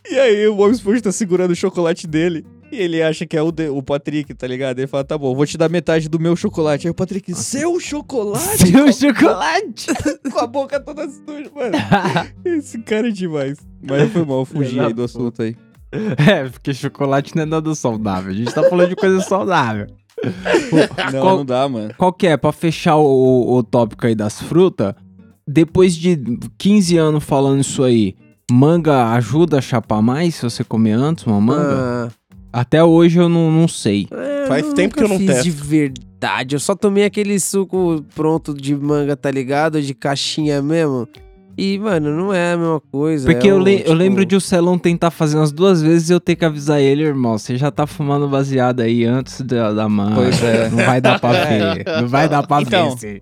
E 0.10 0.18
aí 0.20 0.48
o 0.48 0.56
Bob 0.56 0.72
Esponja 0.72 1.02
tá 1.02 1.12
segurando 1.12 1.52
o 1.52 1.56
chocolate 1.56 2.08
dele. 2.08 2.46
E 2.72 2.78
ele 2.80 3.02
acha 3.02 3.26
que 3.26 3.36
é 3.36 3.42
o, 3.42 3.52
de- 3.52 3.68
o 3.70 3.82
Patrick, 3.82 4.32
tá 4.36 4.46
ligado? 4.46 4.78
Ele 4.78 4.88
fala, 4.88 5.04
tá 5.04 5.18
bom, 5.18 5.34
vou 5.36 5.46
te 5.46 5.58
dar 5.58 5.70
metade 5.70 6.08
do 6.08 6.20
meu 6.20 6.36
chocolate. 6.36 6.86
Aí 6.88 6.92
o 6.92 6.94
Patrick, 6.96 7.34
seu 7.34 7.80
chocolate? 7.80 8.68
Seu 8.68 8.94
chocolate! 8.94 9.88
Com 10.32 10.40
a 10.40 10.46
boca 10.48 10.80
toda 10.80 11.08
suja, 11.10 11.50
mano. 11.56 11.76
Esse 12.46 12.78
cara 12.80 13.08
é 13.08 13.12
demais. 13.12 13.58
Mas 13.82 14.12
foi 14.12 14.24
mal, 14.24 14.46
fugi 14.46 14.80
aí 14.80 14.94
do 14.94 15.04
assunto 15.04 15.42
aí. 15.42 15.56
É, 15.92 16.48
porque 16.48 16.72
chocolate 16.72 17.36
não 17.36 17.42
é 17.42 17.46
nada 17.48 17.74
saudável. 17.74 18.32
A 18.32 18.36
gente 18.36 18.54
tá 18.54 18.62
falando 18.70 18.90
de 18.90 18.96
coisa 18.96 19.20
saudável. 19.22 19.88
Não, 21.12 21.22
Qual- 21.22 21.38
não 21.38 21.46
dá, 21.46 21.68
mano. 21.68 21.94
Qual 21.98 22.14
que 22.14 22.28
é? 22.28 22.38
Pra 22.38 22.52
fechar 22.52 22.98
o, 22.98 23.56
o 23.58 23.64
tópico 23.64 24.06
aí 24.06 24.14
das 24.14 24.40
frutas, 24.40 24.94
depois 25.52 25.96
de 25.96 26.18
15 26.58 26.98
anos 26.98 27.24
falando 27.24 27.62
isso 27.62 27.84
aí, 27.84 28.16
manga 28.52 29.12
ajuda 29.14 29.58
a 29.58 29.62
chapar 29.62 30.02
mais 30.02 30.36
se 30.36 30.44
você 30.44 30.64
comer 30.64 30.94
antes 30.94 31.26
uma 31.26 31.40
manga? 31.42 32.10
Ah, 32.12 32.60
Até 32.62 32.84
hoje 32.84 33.20
eu 33.20 33.30
não, 33.30 33.52
não 33.52 33.68
sei. 33.68 34.08
é, 34.12 34.46
Faz 34.48 34.64
nunca 34.64 34.76
tempo 34.76 34.96
que 34.98 35.04
eu 35.04 35.08
não 35.10 35.18
fiz 35.18 35.28
testo. 35.28 35.44
de 35.44 35.52
verdade. 35.52 36.56
Eu 36.56 36.60
só 36.60 36.76
tomei 36.76 37.06
aquele 37.06 37.40
suco 37.40 38.04
pronto 38.16 38.54
de 38.54 38.76
manga, 38.76 39.16
tá 39.16 39.30
ligado? 39.30 39.82
De 39.82 39.94
caixinha 39.94 40.62
mesmo. 40.62 41.08
E, 41.58 41.78
mano, 41.78 42.16
não 42.16 42.34
é 42.34 42.54
a 42.54 42.58
mesma 42.58 42.80
coisa. 42.92 43.26
Porque 43.30 43.48
é 43.48 43.52
eu, 43.52 43.58
um, 43.58 43.60
le- 43.60 43.74
eu 43.74 43.78
tipo, 43.80 43.94
lembro 43.94 44.26
de 44.26 44.34
o 44.36 44.40
Celão 44.42 44.78
tentar 44.80 45.12
fazer 45.12 45.36
umas 45.38 45.52
duas 45.52 45.82
vezes 45.82 46.10
e 46.10 46.14
eu 46.14 46.20
ter 46.20 46.36
que 46.38 46.46
avisar 46.46 46.80
ele, 46.80 47.04
irmão, 47.04 47.38
você 47.38 47.58
já 47.58 47.70
tá 47.70 47.86
fumando 47.86 48.30
baseado 48.30 48.80
aí 48.80 49.04
antes 49.04 49.42
da, 49.42 49.74
da 49.74 49.90
manga. 49.90 50.16
Pois 50.16 50.42
é. 50.42 50.70
Não 50.70 50.78
vai 50.86 51.02
dar 51.02 51.20
pra 51.20 51.32
ver. 51.46 51.86
Não 52.02 52.08
vai 52.08 52.30
dar 52.30 52.48
pra 52.48 52.62
Então, 52.62 52.96
ver. 52.96 53.22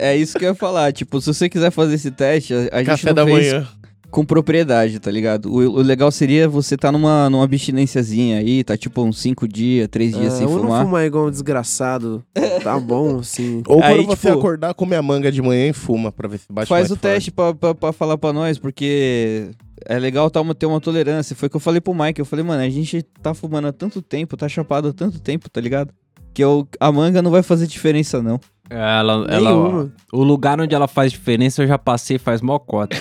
É 0.00 0.16
isso 0.16 0.38
que 0.38 0.44
eu 0.44 0.48
ia 0.50 0.54
falar. 0.54 0.92
Tipo, 0.92 1.20
se 1.20 1.26
você 1.32 1.48
quiser 1.48 1.70
fazer 1.70 1.94
esse 1.94 2.10
teste, 2.10 2.54
a, 2.54 2.78
a 2.78 2.82
gente 2.82 3.04
não 3.06 3.14
da 3.14 3.24
fez 3.24 3.52
manhã. 3.52 3.68
com 4.10 4.24
propriedade, 4.24 4.98
tá 4.98 5.10
ligado? 5.10 5.46
O, 5.52 5.56
o 5.58 5.82
legal 5.82 6.10
seria 6.10 6.48
você 6.48 6.76
tá 6.76 6.90
numa, 6.90 7.28
numa 7.30 7.44
abstinênciazinha 7.44 8.38
aí, 8.38 8.64
tá 8.64 8.76
tipo 8.76 9.02
uns 9.02 9.18
5 9.20 9.46
dias, 9.46 9.86
3 9.88 10.12
dias 10.16 10.32
ah, 10.32 10.36
sem 10.36 10.46
eu 10.46 10.52
não 10.54 10.62
fumar. 10.62 10.84
fumar 10.84 11.04
igual 11.04 11.26
um 11.26 11.30
desgraçado. 11.30 12.24
Tá 12.62 12.78
bom, 12.78 13.18
assim. 13.20 13.62
Ou 13.66 13.82
Aí, 13.82 13.96
quando 13.96 14.06
você 14.08 14.28
tipo- 14.28 14.38
acordar, 14.38 14.74
come 14.74 14.94
a 14.96 15.02
manga 15.02 15.30
de 15.30 15.40
manhã 15.40 15.68
e 15.68 15.72
fuma 15.72 16.10
pra 16.10 16.28
ver 16.28 16.38
se 16.38 16.46
bate 16.50 16.68
Faz 16.68 16.82
mais 16.82 16.90
o 16.90 16.94
forte. 16.96 17.02
teste 17.02 17.30
pra, 17.30 17.54
pra, 17.54 17.74
pra 17.74 17.92
falar 17.92 18.18
pra 18.18 18.32
nós, 18.32 18.58
porque 18.58 19.50
é 19.86 19.98
legal 19.98 20.30
tá 20.30 20.42
ter 20.54 20.66
uma 20.66 20.80
tolerância. 20.80 21.34
Foi 21.36 21.46
o 21.46 21.50
que 21.50 21.56
eu 21.56 21.60
falei 21.60 21.80
pro 21.80 21.94
Mike. 21.94 22.20
Eu 22.20 22.26
falei, 22.26 22.44
mano, 22.44 22.62
a 22.62 22.68
gente 22.68 23.02
tá 23.22 23.32
fumando 23.32 23.68
há 23.68 23.72
tanto 23.72 24.02
tempo, 24.02 24.36
tá 24.36 24.48
chapado 24.48 24.88
há 24.88 24.92
tanto 24.92 25.20
tempo, 25.20 25.48
tá 25.48 25.60
ligado? 25.60 25.92
Que 26.34 26.42
eu, 26.44 26.66
a 26.78 26.90
manga 26.92 27.22
não 27.22 27.30
vai 27.30 27.42
fazer 27.42 27.66
diferença, 27.66 28.22
não. 28.22 28.38
Ela, 28.70 29.26
ela, 29.28 29.90
o 30.12 30.22
lugar 30.22 30.60
onde 30.60 30.72
ela 30.74 30.86
faz 30.86 31.10
diferença 31.10 31.60
eu 31.62 31.66
já 31.66 31.76
passei 31.76 32.18
faz 32.18 32.40
mocota. 32.40 32.96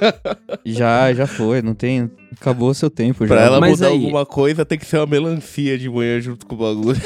Já, 0.64 1.12
já 1.12 1.26
foi, 1.26 1.62
não 1.62 1.74
tem. 1.74 2.10
Acabou 2.38 2.70
o 2.70 2.74
seu 2.74 2.90
tempo 2.90 3.26
já. 3.26 3.34
Pra 3.34 3.44
ela 3.44 3.60
Mas 3.60 3.72
mudar 3.72 3.86
aí- 3.88 3.92
alguma 3.94 4.26
coisa, 4.26 4.64
tem 4.64 4.78
que 4.78 4.86
ser 4.86 4.98
uma 4.98 5.06
melancia 5.06 5.78
de 5.78 5.88
manhã 5.88 6.20
junto 6.20 6.46
com 6.46 6.54
o 6.54 6.58
bagulho. 6.58 7.00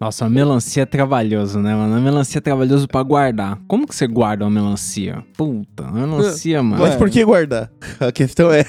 Nossa, 0.00 0.26
a 0.26 0.30
melancia 0.30 0.82
é 0.82 0.86
trabalhoso, 0.86 1.58
né, 1.60 1.74
mano? 1.74 1.94
A 1.96 2.00
melancia 2.00 2.38
é 2.38 2.40
trabalhoso 2.40 2.86
pra 2.88 3.02
guardar. 3.02 3.58
Como 3.66 3.86
que 3.86 3.94
você 3.94 4.06
guarda 4.06 4.44
uma 4.44 4.50
melancia? 4.50 5.22
Puta, 5.36 5.84
uma 5.84 6.06
melancia, 6.06 6.62
mano. 6.62 6.82
Mas 6.82 6.94
por 6.96 7.10
que 7.10 7.24
guardar? 7.24 7.70
A 8.00 8.12
questão 8.12 8.50
é. 8.52 8.64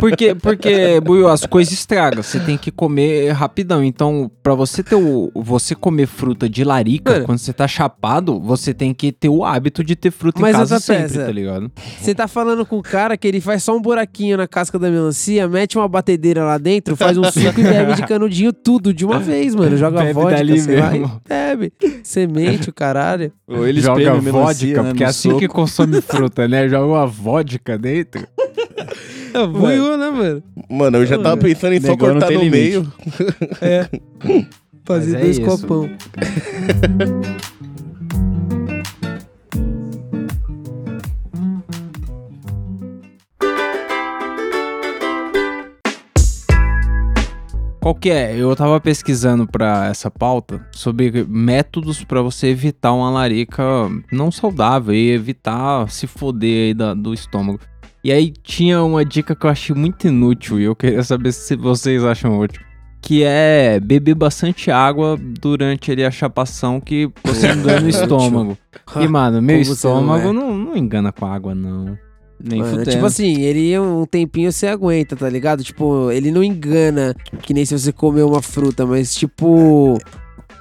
Porque, 0.00 0.34
porque, 0.34 1.00
Buiu, 1.00 1.28
as 1.28 1.44
coisas 1.46 1.72
estragam. 1.74 2.22
Você 2.22 2.40
tem 2.40 2.56
que 2.56 2.70
comer 2.70 3.30
rapidão. 3.32 3.82
Então, 3.84 4.30
pra 4.42 4.54
você 4.54 4.82
ter 4.82 4.94
o. 4.94 5.30
Você 5.34 5.74
comer 5.74 6.06
fruta 6.06 6.48
de 6.48 6.64
larica, 6.64 7.12
Mano. 7.12 7.24
quando 7.26 7.38
você 7.38 7.52
tá 7.52 7.68
chapado, 7.68 8.40
você 8.40 8.72
tem 8.72 8.94
que 8.94 9.12
ter 9.12 9.28
o 9.28 9.44
hábito 9.44 9.84
de 9.84 9.94
ter 9.94 10.10
fruta 10.10 10.40
Mas 10.40 10.54
em 10.54 10.58
casa 10.58 10.78
sempre, 10.80 11.02
peça. 11.04 11.24
tá 11.26 11.32
ligado? 11.32 11.70
Você 12.00 12.14
tá 12.14 12.26
falando 12.26 12.64
com 12.64 12.78
o 12.78 12.82
cara 12.82 13.16
que 13.16 13.26
ele 13.28 13.40
faz 13.40 13.62
só 13.62 13.76
um 13.76 13.80
buraquinho 13.80 14.31
na 14.36 14.46
casca 14.48 14.78
da 14.78 14.90
melancia, 14.90 15.46
mete 15.48 15.76
uma 15.78 15.88
batedeira 15.88 16.44
lá 16.44 16.58
dentro, 16.58 16.96
faz 16.96 17.16
um 17.18 17.24
suco 17.24 17.60
e 17.60 17.62
bebe 17.62 17.94
de 17.94 18.02
canudinho 18.06 18.52
tudo 18.52 18.92
de 18.92 19.04
uma 19.04 19.18
vez, 19.18 19.54
mano. 19.54 19.76
Joga 19.76 20.00
Bebe 20.00 20.12
vodka, 20.12 20.36
dali 20.36 20.60
sei 20.60 20.80
lá, 20.80 20.96
e 20.96 21.00
mesmo. 21.00 21.20
bebe. 21.28 21.72
Semente, 22.02 22.68
o 22.70 22.72
caralho. 22.72 23.32
Ou 23.46 23.66
ele 23.66 23.80
Joga 23.80 24.12
vodka, 24.12 24.22
melancia, 24.32 24.82
né, 24.82 24.88
porque 24.90 25.04
é 25.04 25.06
assim 25.06 25.28
soco. 25.28 25.40
que 25.40 25.48
consome 25.48 26.00
fruta, 26.00 26.46
né? 26.48 26.68
Joga 26.68 26.86
uma 26.86 27.06
vodka 27.06 27.78
dentro. 27.78 28.26
É 29.34 29.46
voiô, 29.46 29.96
né, 29.96 30.10
mano? 30.10 30.42
Mano, 30.68 30.98
eu 30.98 31.06
já 31.06 31.18
tava 31.18 31.36
pensando 31.38 31.72
em 31.72 31.80
só 31.80 31.88
Negão 31.88 32.08
não 32.08 32.20
cortar 32.20 32.34
no 32.34 32.40
limite. 32.40 32.52
meio. 32.52 32.92
É. 33.60 33.88
Fazer 34.84 35.12
Mas 35.12 35.20
é 35.20 35.24
dois 35.24 35.38
isso. 35.38 35.46
copão. 35.46 35.88
Qual 47.82 47.96
que 47.96 48.10
é? 48.10 48.36
Eu 48.36 48.54
tava 48.54 48.80
pesquisando 48.80 49.44
pra 49.44 49.86
essa 49.86 50.08
pauta 50.08 50.64
sobre 50.70 51.26
métodos 51.28 52.04
pra 52.04 52.22
você 52.22 52.46
evitar 52.46 52.92
uma 52.92 53.10
larica 53.10 53.62
não 54.12 54.30
saudável 54.30 54.94
e 54.94 55.10
evitar 55.10 55.90
se 55.90 56.06
foder 56.06 56.68
aí 56.68 56.74
da- 56.74 56.94
do 56.94 57.12
estômago. 57.12 57.58
E 58.04 58.12
aí 58.12 58.30
tinha 58.30 58.80
uma 58.84 59.04
dica 59.04 59.34
que 59.34 59.44
eu 59.46 59.50
achei 59.50 59.74
muito 59.74 60.06
inútil 60.06 60.60
e 60.60 60.64
eu 60.64 60.76
queria 60.76 61.02
saber 61.02 61.32
se 61.32 61.56
vocês 61.56 62.04
acham 62.04 62.38
útil. 62.38 62.62
Que 63.00 63.24
é 63.24 63.80
beber 63.80 64.14
bastante 64.14 64.70
água 64.70 65.18
durante 65.40 65.90
ali 65.90 66.04
a 66.04 66.10
chapação 66.10 66.80
que 66.80 67.10
você 67.24 67.52
não 67.54 67.80
no 67.80 67.88
estômago. 67.88 68.56
E, 68.94 69.08
mano, 69.08 69.42
meu 69.42 69.56
Como 69.56 69.64
você 69.74 69.88
não 69.88 69.94
estômago 69.94 70.28
é? 70.28 70.32
não, 70.32 70.56
não 70.56 70.76
engana 70.76 71.10
com 71.10 71.26
água, 71.26 71.52
não. 71.52 71.98
Nem 72.44 72.58
Mano, 72.60 72.84
tipo 72.84 73.06
assim, 73.06 73.40
ele 73.40 73.78
um 73.78 74.04
tempinho 74.04 74.50
você 74.52 74.66
aguenta, 74.66 75.14
tá 75.14 75.28
ligado? 75.28 75.62
Tipo, 75.62 76.10
ele 76.10 76.30
não 76.32 76.42
engana 76.42 77.14
que 77.42 77.54
nem 77.54 77.64
se 77.64 77.78
você 77.78 77.92
comer 77.92 78.22
uma 78.22 78.42
fruta, 78.42 78.84
mas 78.84 79.14
tipo. 79.14 79.98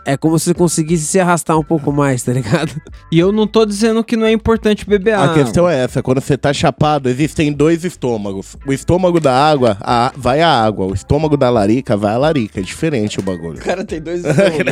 É 0.04 0.18
como 0.18 0.40
se 0.40 0.46
você 0.46 0.54
conseguisse 0.56 1.06
se 1.06 1.20
arrastar 1.20 1.56
um 1.60 1.64
pouco 1.64 1.92
mais, 1.92 2.24
tá 2.24 2.34
ligado? 2.34 2.72
E 3.12 3.20
eu 3.20 3.32
não 3.32 3.46
tô 3.46 3.64
dizendo 3.68 4.04
que 4.04 4.18
não 4.18 4.26
é 4.26 4.32
importante 4.32 4.84
beber 4.84 5.14
A 5.14 5.26
água. 5.26 5.44
questão 5.44 5.70
é 5.70 5.84
essa, 5.84 6.02
quando 6.02 6.20
você 6.20 6.36
tá 6.36 6.52
chapado, 6.52 7.08
existem 7.08 7.54
dois 7.54 7.86
estômagos. 7.86 8.58
O 8.66 8.74
estômago 8.74 9.20
da 9.20 9.32
água, 9.32 9.78
a- 9.80 10.12
vai 10.18 10.42
a 10.42 10.50
água. 10.50 10.88
O 10.88 10.94
estômago 10.96 11.38
da 11.38 11.52
larica, 11.52 11.96
vai 11.96 12.16
a 12.16 12.18
larica. 12.18 12.60
É 12.60 12.64
diferente 12.64 13.20
o 13.20 13.22
bagulho. 13.22 13.60
O 13.60 13.62
cara 13.62 13.86
tem 13.86 14.02
dois 14.02 14.22
estômagos, 14.26 14.66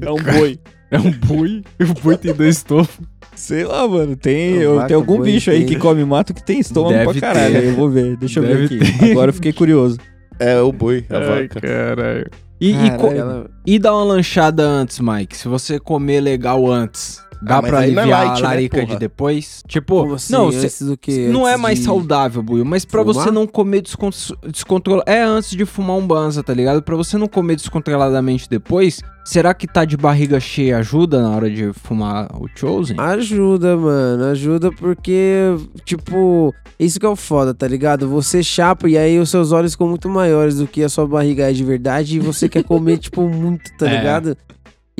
é 0.00 0.10
um 0.12 0.38
boi. 0.38 0.60
É 0.92 0.98
um 1.00 1.10
boi. 1.10 1.64
o 1.80 2.00
boi 2.00 2.16
tem 2.16 2.32
dois 2.32 2.58
estômagos. 2.58 2.96
Sei 3.38 3.64
lá, 3.64 3.86
mano. 3.86 4.16
Tem, 4.16 4.54
Uma 4.66 4.82
eu, 4.82 4.86
tem 4.88 4.96
algum 4.96 5.20
bicho 5.22 5.50
aí 5.50 5.64
que 5.64 5.76
come 5.76 6.04
mato 6.04 6.34
que 6.34 6.42
tem 6.44 6.58
estômago 6.58 6.92
Deve 6.94 7.20
pra 7.20 7.32
caralho. 7.32 7.54
ter. 7.54 7.64
Eu 7.68 7.74
vou 7.74 7.88
ver, 7.88 8.16
deixa 8.16 8.40
eu 8.40 8.44
ver 8.44 8.64
aqui. 8.64 8.78
Agora 9.12 9.30
eu 9.30 9.34
fiquei 9.34 9.52
curioso. 9.52 9.96
É 10.40 10.60
o 10.60 10.72
boi, 10.72 11.04
a 11.08 11.18
vaca. 11.20 11.60
caralho. 11.60 12.26
E, 12.60 12.72
e, 12.72 12.88
Ela- 13.16 13.48
e 13.64 13.78
dar 13.78 13.94
uma 13.94 14.02
lanchada 14.04 14.64
antes, 14.64 14.98
Mike? 14.98 15.36
Se 15.36 15.46
você 15.46 15.78
comer 15.78 16.20
legal 16.20 16.66
antes, 16.70 17.22
dá 17.42 17.58
Ah, 17.58 17.62
pra 17.62 17.80
é 17.80 17.84
aliviar 17.84 18.08
light, 18.08 18.30
a 18.30 18.34
né, 18.34 18.40
larica 18.48 18.76
porra? 18.80 18.88
de 18.94 18.98
depois? 18.98 19.62
Tipo, 19.66 20.14
assim? 20.14 20.32
não, 20.32 20.50
cê- 20.52 20.84
do 20.84 20.96
que? 20.96 21.28
não 21.28 21.46
é 21.46 21.56
mais 21.56 21.78
de- 21.78 21.84
saudável, 21.84 22.42
Buio, 22.42 22.64
mas 22.64 22.84
pra 22.84 23.02
fumar? 23.04 23.14
você 23.24 23.30
não 23.30 23.46
comer 23.46 23.82
descon 23.82 24.10
descontrolado. 24.50 25.08
É 25.10 25.22
antes 25.22 25.50
de 25.50 25.64
fumar 25.64 25.96
um 25.96 26.06
banza, 26.06 26.42
tá 26.42 26.52
ligado? 26.54 26.82
Pra 26.82 26.96
você 26.96 27.16
não 27.16 27.28
comer 27.28 27.56
descontroladamente 27.56 28.48
depois, 28.48 29.00
será 29.24 29.52
que 29.54 29.66
tá 29.66 29.84
de 29.84 29.96
barriga 29.96 30.40
cheia 30.40 30.78
ajuda 30.78 31.22
na 31.22 31.30
hora 31.30 31.50
de 31.50 31.72
fumar 31.72 32.28
o 32.34 32.48
Chosen? 32.54 32.96
Ajuda, 32.98 33.76
mano. 33.76 34.24
Ajuda 34.24 34.70
porque, 34.72 35.54
tipo, 35.84 36.54
isso 36.78 36.98
que 36.98 37.06
é 37.06 37.08
o 37.08 37.16
foda, 37.16 37.54
tá 37.54 37.66
ligado? 37.66 38.08
Você 38.08 38.42
chapa 38.42 38.88
e 38.88 38.96
aí 38.98 39.18
os 39.18 39.30
seus 39.30 39.52
olhos 39.52 39.72
ficam 39.72 39.88
muito 39.88 40.08
maiores 40.08 40.56
do 40.58 40.66
que 40.66 40.82
a 40.82 40.88
sua 40.88 41.06
barriga 41.06 41.48
é 41.50 41.52
de 41.52 41.64
verdade 41.64 42.16
e 42.16 42.20
você 42.20 42.48
quer 42.48 42.62
comer, 42.64 42.98
tipo, 42.98 43.28
muito, 43.28 43.70
tá 43.78 43.88
É. 43.88 43.96
ligado? 43.98 44.36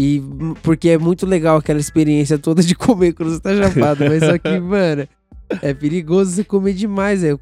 E 0.00 0.22
porque 0.62 0.90
é 0.90 0.98
muito 0.98 1.26
legal 1.26 1.56
aquela 1.56 1.80
experiência 1.80 2.38
toda 2.38 2.62
de 2.62 2.74
comer 2.76 3.12
quando 3.14 3.30
você 3.32 3.40
tá 3.40 3.50
chapado, 3.56 4.04
mas 4.04 4.22
só 4.22 4.38
que, 4.38 4.56
mano, 4.60 5.08
é 5.60 5.74
perigoso 5.74 6.30
você 6.30 6.44
comer 6.44 6.72
demais. 6.74 7.24
Eu 7.24 7.36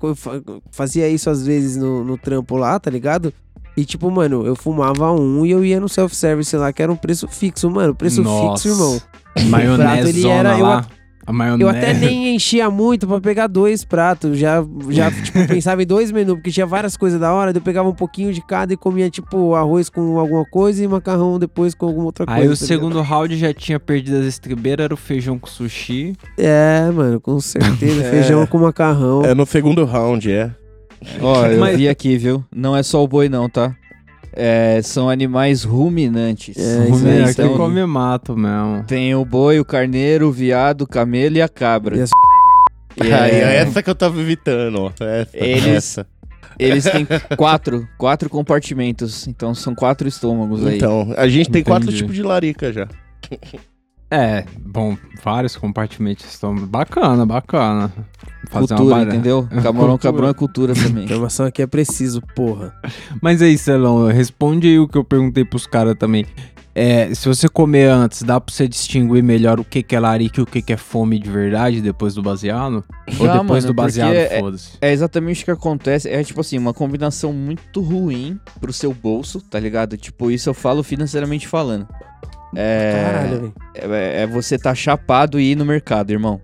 fazia 0.70 1.06
isso 1.06 1.28
às 1.28 1.44
vezes 1.46 1.76
no, 1.76 2.02
no 2.02 2.16
trampo 2.16 2.56
lá, 2.56 2.80
tá 2.80 2.90
ligado? 2.90 3.30
E 3.76 3.84
tipo, 3.84 4.10
mano, 4.10 4.46
eu 4.46 4.56
fumava 4.56 5.12
um 5.12 5.44
e 5.44 5.50
eu 5.50 5.62
ia 5.62 5.78
no 5.78 5.86
self-service 5.86 6.56
lá, 6.56 6.72
que 6.72 6.82
era 6.82 6.90
um 6.90 6.96
preço 6.96 7.28
fixo, 7.28 7.70
mano. 7.70 7.94
Preço 7.94 8.22
fixo, 8.54 8.68
irmão. 8.68 9.02
Maionese 9.50 9.82
prato, 9.82 10.08
ele 10.08 10.26
era- 10.28 10.58
eu 10.58 10.62
lá. 10.64 10.86
A 11.26 11.32
maionese. 11.32 11.62
Eu 11.62 11.68
até 11.68 11.92
nem 11.92 12.34
enchia 12.36 12.70
muito 12.70 13.06
pra 13.06 13.20
pegar 13.20 13.46
dois 13.48 13.84
pratos. 13.84 14.38
Já, 14.38 14.64
já 14.90 15.10
tipo, 15.10 15.46
pensava 15.48 15.82
em 15.82 15.86
dois 15.86 16.12
menus, 16.12 16.36
porque 16.36 16.50
tinha 16.50 16.66
várias 16.66 16.96
coisas 16.96 17.18
da 17.18 17.32
hora. 17.32 17.52
daí 17.52 17.60
Eu 17.60 17.64
pegava 17.64 17.88
um 17.88 17.94
pouquinho 17.94 18.32
de 18.32 18.40
cada 18.40 18.72
e 18.72 18.76
comia, 18.76 19.10
tipo, 19.10 19.54
arroz 19.54 19.88
com 19.88 20.18
alguma 20.18 20.44
coisa 20.44 20.84
e 20.84 20.88
macarrão 20.88 21.38
depois 21.38 21.74
com 21.74 21.86
alguma 21.86 22.06
outra 22.06 22.24
coisa. 22.26 22.40
Aí 22.40 22.46
o 22.46 22.50
tá 22.50 22.56
segundo 22.56 23.00
round 23.02 23.36
já 23.36 23.52
tinha 23.52 23.80
perdido 23.80 24.18
as 24.18 24.26
estribeiras, 24.26 24.84
era 24.84 24.94
o 24.94 24.96
feijão 24.96 25.38
com 25.38 25.48
sushi. 25.48 26.14
É, 26.38 26.88
mano, 26.94 27.20
com 27.20 27.40
certeza. 27.40 28.04
Feijão 28.10 28.46
com 28.46 28.58
macarrão. 28.58 29.24
É 29.24 29.34
no 29.34 29.44
segundo 29.44 29.84
round, 29.84 30.30
é. 30.30 30.50
Ó, 31.20 31.44
eu 31.46 31.58
Mas- 31.60 31.76
vi 31.76 31.88
aqui, 31.88 32.16
viu? 32.16 32.44
Não 32.54 32.76
é 32.76 32.82
só 32.82 33.02
o 33.02 33.08
boi, 33.08 33.28
não, 33.28 33.48
tá? 33.48 33.74
É, 34.36 34.80
são 34.82 35.08
animais 35.08 35.64
ruminantes. 35.64 36.56
É, 36.58 36.84
isso 36.90 36.92
Ruim, 37.04 37.10
aí, 37.10 37.20
aqui 37.22 37.30
isso 37.30 37.42
aí. 37.42 37.48
come 37.56 37.86
mato 37.86 38.36
mesmo. 38.36 38.84
Tem 38.86 39.14
o 39.14 39.24
boi, 39.24 39.58
o 39.58 39.64
carneiro, 39.64 40.28
o 40.28 40.32
viado, 40.32 40.82
o 40.82 40.86
camelo 40.86 41.36
e 41.36 41.42
a 41.42 41.48
cabra. 41.48 41.96
E 41.96 42.02
as 42.02 42.10
E 43.02 43.12
Aí, 43.12 43.30
é- 43.30 43.38
é 43.40 43.56
essa 43.56 43.82
que 43.82 43.90
eu 43.90 43.94
tava 43.94 44.20
evitando, 44.20 44.76
ó. 44.82 44.92
Essa, 45.04 45.30
Eles- 45.36 45.66
essa. 45.66 46.06
Eles 46.58 46.84
têm 46.84 47.06
quatro, 47.36 47.86
quatro 47.98 48.30
compartimentos. 48.30 49.26
Então 49.26 49.54
são 49.54 49.74
quatro 49.74 50.08
estômagos 50.08 50.64
aí. 50.66 50.76
Então, 50.76 51.12
a 51.16 51.28
gente 51.28 51.50
tem 51.50 51.62
quatro 51.62 51.84
Entendi. 51.88 51.98
tipos 52.02 52.14
de 52.14 52.22
larica 52.22 52.72
já. 52.72 52.88
É, 54.10 54.44
bom, 54.60 54.96
vários 55.22 55.56
compartimentos 55.56 56.24
estão 56.26 56.54
bacana, 56.54 57.26
bacana. 57.26 57.92
Fazer 58.50 58.74
cultura, 58.74 59.02
entendeu? 59.02 59.46
Camarão 59.62 59.90
Cultura. 59.90 59.98
cabrão 59.98 60.28
é 60.28 60.34
cultura 60.34 60.74
também. 60.74 61.04
Informação 61.06 61.46
aqui 61.46 61.62
é 61.62 61.66
preciso, 61.66 62.20
porra. 62.34 62.74
Mas 63.20 63.42
aí, 63.42 63.56
Celão, 63.58 64.06
responde 64.06 64.68
aí 64.68 64.78
o 64.78 64.88
que 64.88 64.96
eu 64.96 65.04
perguntei 65.04 65.44
pros 65.44 65.66
caras 65.66 65.94
também. 65.98 66.26
É, 66.78 67.14
se 67.14 67.26
você 67.26 67.48
comer 67.48 67.88
antes, 67.88 68.22
dá 68.22 68.38
pra 68.38 68.52
você 68.54 68.68
distinguir 68.68 69.22
melhor 69.22 69.58
o 69.58 69.64
que, 69.64 69.82
que 69.82 69.96
é 69.96 70.00
larica 70.00 70.40
e 70.40 70.42
o 70.42 70.46
que, 70.46 70.60
que 70.60 70.74
é 70.74 70.76
fome 70.76 71.18
de 71.18 71.30
verdade 71.30 71.80
depois 71.80 72.12
do 72.12 72.22
baseado? 72.22 72.84
Ou 73.18 73.26
depois 73.26 73.64
mano, 73.64 73.66
do 73.68 73.74
baseado, 73.74 74.12
é- 74.12 74.40
foda-se. 74.40 74.72
É 74.82 74.92
exatamente 74.92 75.40
o 75.40 75.44
que 75.46 75.50
acontece. 75.50 76.06
É 76.06 76.22
tipo 76.22 76.38
assim, 76.38 76.58
uma 76.58 76.74
combinação 76.74 77.32
muito 77.32 77.80
ruim 77.80 78.38
pro 78.60 78.74
seu 78.74 78.92
bolso, 78.92 79.40
tá 79.40 79.58
ligado? 79.58 79.96
Tipo, 79.96 80.30
isso 80.30 80.50
eu 80.50 80.54
falo 80.54 80.82
financeiramente 80.82 81.48
falando. 81.48 81.88
É, 82.54 83.02
Caralho, 83.06 83.54
é, 83.74 84.22
é 84.22 84.26
você 84.26 84.58
tá 84.58 84.74
chapado 84.74 85.40
e 85.40 85.52
ir 85.52 85.56
no 85.56 85.64
mercado, 85.64 86.10
irmão. 86.10 86.42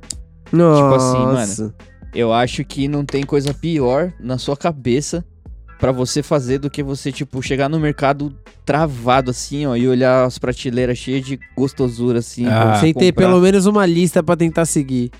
Nossa. 0.50 0.96
assim, 0.96 1.62
mano. 1.62 1.74
Eu 2.14 2.32
acho 2.32 2.64
que 2.64 2.88
não 2.88 3.04
tem 3.04 3.22
coisa 3.22 3.54
pior 3.54 4.12
na 4.20 4.38
sua 4.38 4.56
cabeça 4.56 5.24
pra 5.78 5.90
você 5.90 6.22
fazer 6.22 6.58
do 6.58 6.70
que 6.70 6.82
você, 6.82 7.10
tipo, 7.10 7.42
chegar 7.42 7.68
no 7.68 7.80
mercado 7.80 8.32
travado 8.64 9.30
assim, 9.30 9.66
ó, 9.66 9.74
e 9.74 9.88
olhar 9.88 10.24
as 10.24 10.38
prateleiras 10.38 10.96
cheias 10.96 11.24
de 11.24 11.38
gostosura 11.56 12.20
assim. 12.20 12.46
Ah. 12.46 12.76
Sem 12.76 12.94
ter 12.94 13.12
pelo 13.12 13.40
menos 13.40 13.66
uma 13.66 13.84
lista 13.84 14.22
pra 14.22 14.36
tentar 14.36 14.64
seguir. 14.64 15.10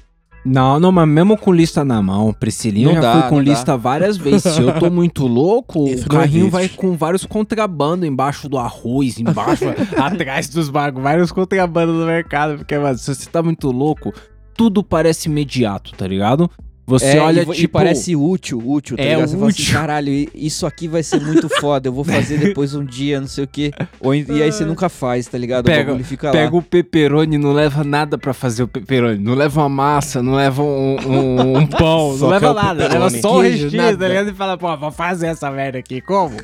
Não, 0.44 0.80
não, 0.80 0.90
mas 0.90 1.08
mesmo 1.08 1.36
com 1.36 1.52
lista 1.52 1.84
na 1.84 2.02
mão, 2.02 2.32
Priscilinha 2.32 2.88
Não 2.88 2.94
já 2.94 3.00
dá, 3.00 3.12
foi 3.12 3.22
com 3.28 3.36
não 3.36 3.44
dá. 3.44 3.50
lista 3.50 3.76
várias 3.76 4.16
vezes. 4.16 4.42
Se 4.54 4.60
eu 4.60 4.78
tô 4.78 4.90
muito 4.90 5.26
louco, 5.26 5.84
o 5.84 6.08
carrinho 6.08 6.50
vai 6.50 6.68
com 6.68 6.96
vários 6.96 7.24
contrabando 7.24 8.04
embaixo 8.04 8.48
do 8.48 8.58
arroz, 8.58 9.20
embaixo, 9.20 9.64
atrás 9.96 10.48
dos 10.48 10.68
bagos, 10.68 11.02
vários 11.02 11.30
contrabando 11.30 11.92
no 11.92 12.06
mercado. 12.06 12.58
Porque, 12.58 12.76
mano, 12.76 12.98
se 12.98 13.14
você 13.14 13.30
tá 13.30 13.40
muito 13.40 13.70
louco, 13.70 14.12
tudo 14.56 14.82
parece 14.82 15.28
imediato, 15.28 15.92
tá 15.92 16.06
ligado? 16.06 16.50
Você 16.84 17.16
É, 17.16 17.20
olha, 17.20 17.42
e, 17.42 17.44
vo- 17.44 17.52
e 17.52 17.56
tipo... 17.58 17.72
parece 17.72 18.16
útil, 18.16 18.60
útil, 18.64 18.96
tá 18.96 19.02
É 19.04 19.10
ligado? 19.10 19.28
Você 19.28 19.36
fala 19.36 19.50
assim, 19.50 19.62
útil. 19.62 19.72
caralho, 19.74 20.08
i- 20.12 20.28
isso 20.34 20.66
aqui 20.66 20.88
vai 20.88 21.02
ser 21.02 21.20
muito 21.20 21.48
foda, 21.60 21.86
eu 21.88 21.92
vou 21.92 22.02
fazer 22.02 22.38
depois 22.38 22.74
um 22.74 22.84
dia, 22.84 23.20
não 23.20 23.28
sei 23.28 23.44
o 23.44 23.46
quê. 23.46 23.70
Ou, 24.00 24.12
e 24.14 24.42
aí 24.42 24.50
você 24.50 24.64
nunca 24.64 24.88
faz, 24.88 25.26
tá 25.28 25.38
ligado? 25.38 25.64
Pega- 25.64 25.94
o 25.94 26.02
fica 26.04 26.32
Pega 26.32 26.50
lá. 26.50 26.58
o 26.58 26.62
pepperoni, 26.62 27.38
não 27.38 27.52
leva 27.52 27.84
nada 27.84 28.18
pra 28.18 28.34
fazer 28.34 28.64
o 28.64 28.68
pepperoni. 28.68 29.16
Não 29.22 29.34
leva 29.34 29.60
uma 29.60 29.68
massa, 29.68 30.20
não 30.22 30.34
leva 30.34 30.60
um, 30.62 30.96
um- 31.06 31.56
um 31.58 31.66
pão, 31.70 32.16
não 32.18 32.28
leva 32.28 32.52
nada. 32.52 32.88
Leva 32.88 33.10
só 33.10 33.38
o 33.38 33.42
nada. 33.42 33.96
tá 33.98 34.08
ligado? 34.08 34.30
E 34.30 34.34
fala, 34.34 34.58
pô, 34.58 34.76
vou 34.76 34.90
fazer 34.90 35.28
essa 35.28 35.50
merda 35.52 35.78
aqui. 35.78 36.00
Como? 36.00 36.36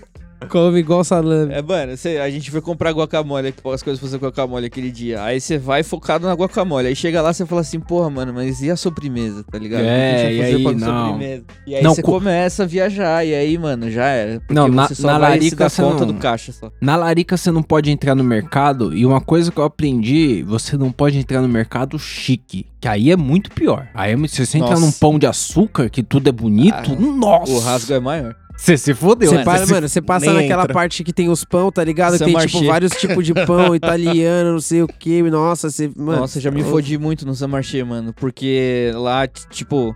Come 0.49 0.79
igual 0.79 1.03
salame. 1.03 1.53
É, 1.53 1.61
mano, 1.61 1.97
cê- 1.97 2.19
a 2.19 2.31
gente 2.31 2.51
foi 2.51 2.61
comprar 2.61 2.93
guacamole, 2.93 3.49
as 3.49 3.83
coisas 3.83 3.99
pra 3.99 4.09
fazer 4.09 4.19
guacamole 4.19 4.67
aquele 4.67 4.91
dia. 4.91 5.23
Aí 5.23 5.41
você 5.41 5.59
vai 5.59 5.83
focado 5.83 6.27
na 6.27 6.33
guacamole. 6.35 6.87
Aí 6.89 6.95
chega 6.97 7.21
lá, 7.21 7.33
você 7.33 7.45
fala 7.45 7.61
assim, 7.61 7.81
porra, 7.81 8.09
mano, 8.09 8.33
mas 8.33 8.63
e 8.63 8.71
a 8.71 8.77
sobremesa, 8.77 9.45
tá 9.45 9.59
ligado? 9.59 9.81
O 9.81 9.85
que 9.85 9.89
É, 9.91 10.15
a 10.15 10.19
gente 10.19 10.23
vai 10.23 10.33
e 10.33 10.39
fazer 10.39 10.57
aí, 10.57 10.63
pra 10.63 10.73
não. 10.93 11.07
sobremesa? 11.09 11.45
E 11.67 11.75
aí 11.75 11.83
Não, 11.83 11.95
você 11.95 12.03
co- 12.03 12.13
começa 12.13 12.63
a 12.63 12.67
viajar, 12.67 13.27
e 13.27 13.35
aí, 13.35 13.59
mano, 13.59 13.91
já 13.91 14.05
era. 14.07 14.39
Porque 14.41 14.55
Não, 14.55 14.69
na- 14.69 14.87
você 14.89 14.95
só 14.95 15.07
na 15.09 15.19
vai 15.19 15.33
se 15.33 15.39
larica 15.39 15.69
você 15.69 15.83
conta 15.83 16.07
não- 16.07 16.15
do 16.15 16.21
caixa 16.21 16.53
só. 16.53 16.71
Na 16.81 16.97
larica 16.97 17.37
você 17.37 17.51
não 17.51 17.63
pode 17.63 17.91
entrar 17.91 18.15
no 18.15 18.23
mercado. 18.25 18.97
E 18.97 19.05
uma 19.05 19.21
coisa 19.21 19.51
que 19.51 19.59
eu 19.59 19.65
aprendi, 19.65 20.43
você 20.45 20.77
não 20.77 20.93
pode 20.93 21.19
entrar 21.19 21.43
no 21.43 21.49
mercado 21.49 21.99
chique. 21.99 22.65
Que 22.81 22.87
aí 22.87 23.11
é 23.11 23.17
muito 23.17 23.51
pior. 23.51 23.89
Aí 23.93 24.13
é- 24.13 24.29
se 24.29 24.47
você 24.47 24.57
entrar 24.59 24.71
Nossa. 24.71 24.87
num 24.87 24.93
pão 24.93 25.19
de 25.19 25.27
açúcar, 25.27 25.91
que 25.91 26.01
tudo 26.03 26.29
é 26.29 26.33
bonito, 26.33 26.93
Ah, 26.93 27.01
nossa. 27.01 27.53
O 27.53 27.59
rasgo 27.59 27.93
é 27.93 27.99
maior. 28.01 28.37
Você 28.59 28.77
se 28.77 28.93
fodeu. 28.93 29.31
Você 29.31 29.37
né? 29.37 29.45
para, 29.45 29.65
mano, 29.67 29.89
você 29.89 30.03
passa 30.03 30.27
nem 30.27 30.43
naquela 30.43 30.65
entra. 30.65 30.75
parte 30.75 31.05
que 31.05 31.13
tem 31.13 31.29
os 31.29 31.45
pão, 31.45 31.71
tá 31.71 31.85
ligado? 31.85 32.19
Que 32.19 32.25
tem, 32.25 32.33
Marché. 32.33 32.49
tipo, 32.49 32.67
vários 32.67 32.91
tipos 32.93 33.25
de 33.25 33.33
pão, 33.33 33.73
italiano, 33.77 34.53
não 34.53 34.61
sei 34.61 34.83
o 34.83 34.89
que. 34.89 35.23
Nossa, 35.23 35.71
você. 35.71 35.89
Mano, 35.97 36.23
Nossa, 36.23 36.41
já 36.41 36.51
me 36.51 36.65
fodi 36.65 36.99
muito 36.99 37.25
no 37.25 37.37
San 37.37 37.47
Marché, 37.47 37.85
mano. 37.85 38.13
Porque 38.13 38.91
lá, 38.97 39.29
tipo, 39.29 39.95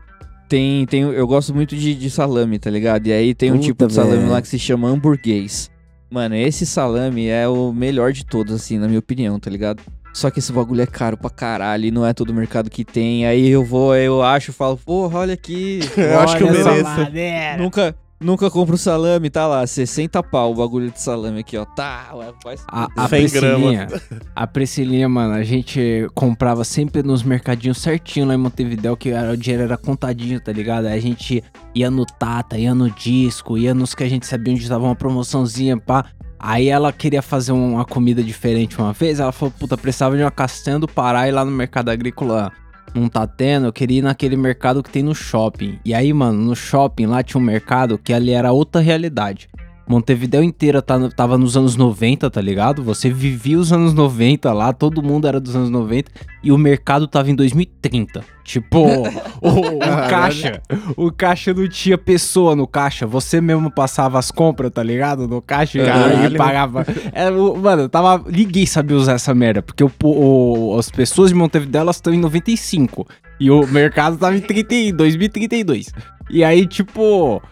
tem. 0.49 0.87
tem 0.87 1.03
eu 1.03 1.27
gosto 1.27 1.53
muito 1.53 1.75
de, 1.75 1.93
de 1.93 2.09
salame, 2.09 2.57
tá 2.61 2.71
ligado? 2.71 3.09
E 3.09 3.13
aí 3.13 3.35
tem 3.35 3.51
um 3.51 3.57
Puta, 3.57 3.67
tipo 3.67 3.87
de 3.89 3.95
salame 3.95 4.19
velho. 4.19 4.31
lá 4.31 4.41
que 4.41 4.49
se 4.49 4.61
chama 4.61 4.89
hamburguês. 4.89 5.69
Mano, 6.09 6.37
esse 6.37 6.65
salame 6.65 7.27
é 7.27 7.49
o 7.49 7.73
melhor 7.73 8.13
de 8.13 8.25
todos, 8.25 8.55
assim, 8.55 8.79
na 8.79 8.87
minha 8.87 9.01
opinião, 9.01 9.41
tá 9.41 9.51
ligado? 9.51 9.83
Só 10.15 10.31
que 10.31 10.39
esse 10.41 10.53
bagulho 10.53 10.83
é 10.83 10.87
caro 10.87 11.17
pra 11.17 11.31
caralho 11.31 11.87
e 11.87 11.91
não 11.91 12.07
é 12.07 12.13
todo 12.13 12.35
mercado 12.35 12.69
que 12.69 12.85
tem. 12.85 13.27
Aí 13.27 13.49
eu 13.49 13.65
vou, 13.65 13.97
eu 13.97 14.23
acho, 14.23 14.53
falo, 14.53 14.77
porra, 14.77 15.21
olha 15.21 15.35
aqui. 15.35 15.81
Eu 15.97 16.21
acho 16.21 16.37
que 16.37 16.43
eu 16.43 16.53
mereço. 16.53 17.59
Nunca, 17.59 17.97
nunca 18.23 18.51
compro 18.51 18.79
salame, 18.79 19.29
tá 19.29 19.47
lá, 19.47 19.67
60 19.67 20.23
pau 20.23 20.53
o 20.53 20.55
bagulho 20.55 20.91
de 20.91 21.01
salame 21.01 21.41
aqui, 21.41 21.57
ó. 21.57 21.65
Tá, 21.65 22.11
ué, 22.15 22.57
se 22.57 22.65
A, 22.69 22.89
a 22.97 23.09
100 23.09 23.21
Priscilinha, 23.21 23.89
a 24.35 24.47
Priscilinha, 24.47 25.09
mano, 25.09 25.35
a 25.35 25.43
gente 25.43 26.07
comprava 26.15 26.65
sempre 26.65 27.03
nos 27.03 27.23
mercadinhos 27.23 27.79
certinho 27.79 28.27
lá 28.27 28.35
em 28.35 28.39
Montevidéu, 28.39 28.97
que 28.97 29.11
era- 29.11 29.33
o 29.33 29.37
dinheiro 29.37 29.65
era 29.65 29.77
contadinho, 29.77 30.41
tá 30.41 30.53
ligado? 30.53 30.87
Aí 30.87 30.97
a 30.99 31.03
gente 31.03 31.43
ia 31.75 31.91
no 31.91 32.05
Tata, 32.07 32.57
ia 32.59 32.75
no 32.75 32.91
Disco, 32.91 33.59
ia 33.59 33.75
nos 33.75 33.95
que 33.95 34.05
a 34.05 34.09
gente 34.09 34.27
sabia 34.27 34.53
onde 34.55 34.69
tava 34.69 34.85
uma 34.85 34.97
promoçãozinha, 34.97 35.77
pá. 35.77 36.05
Aí 36.45 36.69
ela 36.69 36.93
queria 36.93 37.23
fazer 37.23 37.53
uma 37.53 37.85
comida 37.85 38.21
diferente 38.23 38.77
uma 38.79 38.93
vez, 38.93 39.21
ela 39.21 39.31
falou, 39.31 39.53
puta, 39.57 39.77
precisava 39.77 40.17
de 40.17 40.23
uma 40.25 40.31
castanha 40.31 40.79
do 40.79 40.89
Pará 40.89 41.29
e 41.29 41.31
lá 41.31 41.45
no 41.45 41.53
mercado 41.53 41.89
agrícola 41.89 42.51
não 42.95 43.09
tá 43.09 43.27
tendo, 43.27 43.67
eu 43.67 43.73
queria 43.73 43.99
ir 43.99 44.03
naquele 44.03 44.37
mercado 44.37 44.83
que 44.83 44.91
tem 44.91 45.03
no 45.03 45.15
shopping. 45.15 45.79
E 45.85 45.95
aí, 45.95 46.13
mano, 46.13 46.39
no 46.39 46.55
shopping 46.55 47.07
lá 47.07 47.23
tinha 47.23 47.41
um 47.41 47.45
mercado 47.45 47.99
que 47.99 48.13
ali 48.13 48.33
era 48.33 48.53
outra 48.53 48.81
realidade. 48.81 49.49
Montevidéu 49.93 50.43
inteira 50.43 50.81
tá- 50.81 51.09
tava 51.11 51.37
nos 51.37 51.55
anos 51.57 51.77
90, 51.77 52.31
tá 52.31 52.41
ligado? 52.41 52.83
Você 52.83 53.11
vivia 53.11 53.59
os 53.59 53.73
anos 53.73 53.93
90 53.93 54.51
lá, 54.53 54.73
todo 54.73 55.03
mundo 55.03 55.29
era 55.29 55.39
dos 55.39 55.55
anos 55.55 55.69
90 55.69 56.11
e 56.43 56.51
o 56.51 56.57
mercado 56.57 57.07
tava 57.07 57.31
em 57.31 57.35
2030. 57.35 58.25
Tipo, 58.43 58.79
o, 59.41 59.49
o 59.77 59.79
caixa, 60.09 60.63
o 60.97 61.13
caixa 61.13 61.53
não 61.53 61.69
tinha 61.69 61.99
pessoa 61.99 62.57
no 62.57 62.67
caixa, 62.67 63.07
você 63.07 63.41
mesmo 63.41 63.71
passava 63.71 64.19
as 64.19 64.31
compras, 64.31 64.71
tá 64.73 64.83
ligado? 64.83 65.29
No 65.29 65.43
caixa 65.43 65.79
e 65.79 65.85
Caralho. 65.85 66.19
aí 66.23 66.37
pagava. 66.37 66.87
Era 67.13 67.35
o- 67.41 67.57
mano, 67.57 67.89
tava, 67.89 68.25
ninguém 68.31 68.65
sabia 68.65 68.97
usar 68.97 69.13
essa 69.13 69.35
merda, 69.35 69.63
porque 69.63 69.85
o, 69.85 69.91
o- 70.03 70.77
as 70.79 70.91
pessoas 70.91 71.29
de 71.29 71.35
Montevidéu 71.37 71.83
elas 71.83 71.97
estão 71.97 72.15
em 72.15 72.19
95 72.19 73.07
e 73.39 73.51
o 73.51 73.67
mercado 73.67 74.17
tava 74.17 74.35
em 74.37 74.41
30, 74.41 74.97
2032. 74.97 75.93
E 76.31 76.43
aí, 76.43 76.67
tipo, 76.67 77.43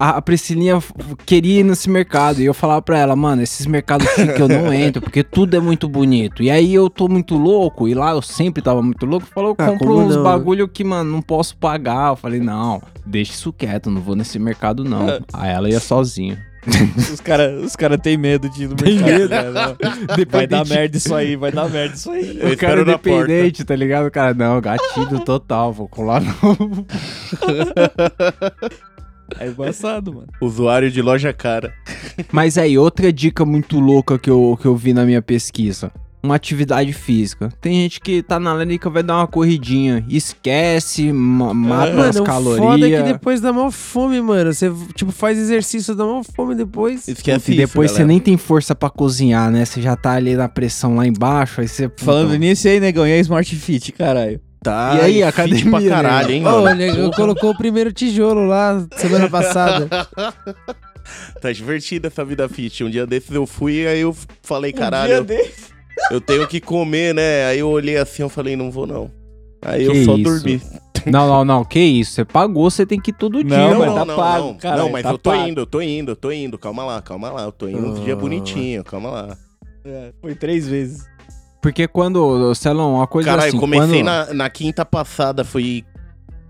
a 0.00 0.22
Priscilinha 0.22 0.78
queria 1.26 1.60
ir 1.60 1.62
nesse 1.64 1.90
mercado. 1.90 2.40
E 2.40 2.44
eu 2.46 2.54
falava 2.54 2.80
pra 2.80 2.98
ela, 2.98 3.14
mano, 3.14 3.42
esses 3.42 3.66
mercados 3.66 4.06
chiques 4.08 4.38
eu 4.40 4.48
não 4.48 4.72
entro, 4.74 5.02
porque 5.02 5.22
tudo 5.22 5.54
é 5.56 5.60
muito 5.60 5.88
bonito. 5.88 6.42
E 6.42 6.50
aí 6.50 6.72
eu 6.74 6.88
tô 6.88 7.06
muito 7.08 7.36
louco, 7.36 7.86
e 7.86 7.94
lá 7.94 8.12
eu 8.12 8.22
sempre 8.22 8.62
tava 8.62 8.82
muito 8.82 9.04
louco. 9.04 9.26
Falou, 9.26 9.50
eu 9.50 9.64
Ah, 9.64 9.68
compro 9.72 9.98
uns 9.98 10.16
não, 10.16 10.22
bagulho 10.22 10.66
que, 10.66 10.82
mano, 10.82 11.12
não 11.12 11.20
posso 11.22 11.56
pagar. 11.56 12.10
Eu 12.12 12.16
falei, 12.16 12.40
não, 12.40 12.82
deixa 13.04 13.32
isso 13.32 13.52
quieto, 13.52 13.90
não 13.90 14.00
vou 14.00 14.16
nesse 14.16 14.38
mercado, 14.38 14.84
não. 14.84 15.06
Aí 15.34 15.50
ela 15.50 15.68
ia 15.68 15.80
sozinha. 15.80 16.48
Os 17.12 17.20
caras 17.20 17.64
os 17.64 17.74
cara 17.74 17.96
têm 17.96 18.18
medo 18.18 18.46
de 18.50 18.64
ir 18.64 18.68
no 18.68 18.74
Tem 18.76 18.98
mercado. 18.98 19.30
medo. 19.30 19.54
né? 19.54 20.24
Vai 20.30 20.46
dar 20.46 20.66
merda 20.66 20.94
isso 20.94 21.14
aí, 21.14 21.34
vai 21.34 21.50
dar 21.50 21.70
merda 21.70 21.94
isso 21.94 22.10
aí. 22.10 22.38
Eu 22.38 22.52
o 22.52 22.56
cara 22.58 22.82
independente, 22.82 23.64
tá 23.64 23.74
ligado? 23.74 24.08
O 24.08 24.10
cara, 24.10 24.34
não, 24.34 24.60
gatilho 24.60 25.20
total, 25.24 25.72
vou 25.72 25.88
colar 25.88 26.20
não. 26.22 26.86
É 29.38 29.46
embaçado, 29.48 30.12
mano. 30.14 30.28
Usuário 30.40 30.90
de 30.90 31.00
loja 31.02 31.32
cara. 31.32 31.72
Mas 32.32 32.58
aí, 32.58 32.76
outra 32.78 33.12
dica 33.12 33.44
muito 33.44 33.78
louca 33.78 34.18
que 34.18 34.30
eu, 34.30 34.58
que 34.60 34.66
eu 34.66 34.76
vi 34.76 34.92
na 34.92 35.04
minha 35.04 35.22
pesquisa. 35.22 35.92
Uma 36.22 36.34
atividade 36.34 36.92
física. 36.92 37.48
Tem 37.62 37.80
gente 37.80 37.98
que 37.98 38.22
tá 38.22 38.38
na 38.38 38.52
larica, 38.52 38.90
vai 38.90 39.02
dar 39.02 39.16
uma 39.16 39.26
corridinha. 39.26 40.04
Esquece, 40.06 41.10
ma- 41.12 41.54
mata 41.54 41.92
Mano, 41.94 42.08
as 42.10 42.20
calorias. 42.20 42.62
foda 42.66 42.86
é 42.90 42.96
que 43.02 43.12
depois 43.12 43.40
dá 43.40 43.52
mal 43.54 43.70
fome, 43.70 44.20
mano. 44.20 44.52
Você, 44.52 44.70
tipo, 44.94 45.10
faz 45.12 45.38
exercício, 45.38 45.94
dá 45.94 46.04
mal 46.04 46.22
fome 46.22 46.54
depois. 46.54 47.08
Esquece 47.08 47.52
e 47.52 47.56
depois 47.56 47.90
você 47.90 47.98
galera. 48.00 48.08
nem 48.08 48.20
tem 48.20 48.36
força 48.36 48.74
pra 48.74 48.90
cozinhar, 48.90 49.50
né? 49.50 49.64
Você 49.64 49.80
já 49.80 49.96
tá 49.96 50.12
ali 50.12 50.34
na 50.36 50.46
pressão 50.46 50.94
lá 50.96 51.06
embaixo, 51.06 51.62
aí 51.62 51.68
você... 51.68 51.90
Falando 51.96 52.34
nisso 52.36 52.68
e 52.68 52.72
aí, 52.72 52.80
negão, 52.80 53.06
e 53.06 53.12
a 53.14 53.18
Smart 53.18 53.56
Fit, 53.56 53.90
caralho? 53.92 54.38
Tá, 54.62 54.94
E 54.96 55.00
aí, 55.00 55.22
academia, 55.22 55.70
pra 55.70 55.80
né? 55.80 55.88
caralho, 55.88 56.30
hein, 56.32 56.46
Ô, 56.46 56.50
mano? 56.50 56.66
o 56.70 56.74
negão 56.74 57.10
colocou 57.12 57.50
o 57.50 57.56
primeiro 57.56 57.90
tijolo 57.92 58.46
lá 58.46 58.86
semana 58.96 59.28
passada. 59.28 59.88
Tá 61.40 61.50
divertida 61.50 62.06
essa 62.08 62.24
vida 62.24 62.48
fit. 62.48 62.84
Um 62.84 62.90
dia 62.90 63.04
desses 63.06 63.30
eu 63.34 63.44
fui 63.46 63.82
e 63.82 63.86
aí 63.86 64.00
eu 64.00 64.14
falei, 64.42 64.72
caralho, 64.72 65.12
eu, 65.14 65.24
desse. 65.24 65.70
eu 66.10 66.20
tenho 66.20 66.46
que 66.46 66.60
comer, 66.60 67.12
né? 67.14 67.46
Aí 67.46 67.58
eu 67.58 67.68
olhei 67.68 67.96
assim, 67.96 68.22
eu 68.22 68.28
falei, 68.28 68.54
não 68.54 68.70
vou 68.70 68.86
não. 68.86 69.10
Aí 69.62 69.84
Que 69.84 69.90
eu 69.90 70.04
só 70.04 70.14
isso? 70.14 70.22
dormi. 70.22 70.62
Não, 71.06 71.26
não, 71.26 71.44
não, 71.44 71.64
que 71.64 71.80
isso? 71.80 72.12
Você 72.12 72.24
pagou, 72.24 72.70
você 72.70 72.84
tem 72.86 73.00
que 73.00 73.10
ir 73.10 73.14
todo 73.14 73.42
dia. 73.42 73.56
Não, 73.58 73.70
Não, 73.70 73.78
mas 73.80 73.88
não, 73.88 73.94
tá 73.96 74.04
não, 74.04 74.16
pago, 74.16 74.56
não. 74.62 74.76
não, 74.76 74.90
mas 74.90 75.02
tá 75.02 75.10
eu 75.10 75.18
tô 75.18 75.30
pago. 75.30 75.48
indo, 75.48 75.60
eu 75.62 75.66
tô 75.66 75.80
indo, 75.80 76.12
eu 76.12 76.16
tô 76.16 76.30
indo. 76.30 76.58
Calma 76.58 76.84
lá, 76.84 77.02
calma 77.02 77.30
lá. 77.30 77.42
Eu 77.44 77.52
tô 77.52 77.66
indo 77.66 77.78
uns 77.84 77.98
Ah. 77.98 78.04
dias 78.04 78.18
bonitinho, 78.18 78.84
calma 78.84 79.10
lá. 79.10 79.36
É, 79.84 80.12
foi 80.20 80.34
três 80.36 80.68
vezes. 80.68 81.02
Porque 81.60 81.86
quando, 81.86 82.54
Celão, 82.54 82.94
uma 82.94 83.06
coisa 83.06 83.30
Caralho, 83.30 83.48
assim... 83.48 83.58
comecei 83.58 84.02
quando... 84.02 84.04
na, 84.04 84.34
na 84.34 84.50
quinta 84.50 84.84
passada, 84.84 85.44
fui 85.44 85.84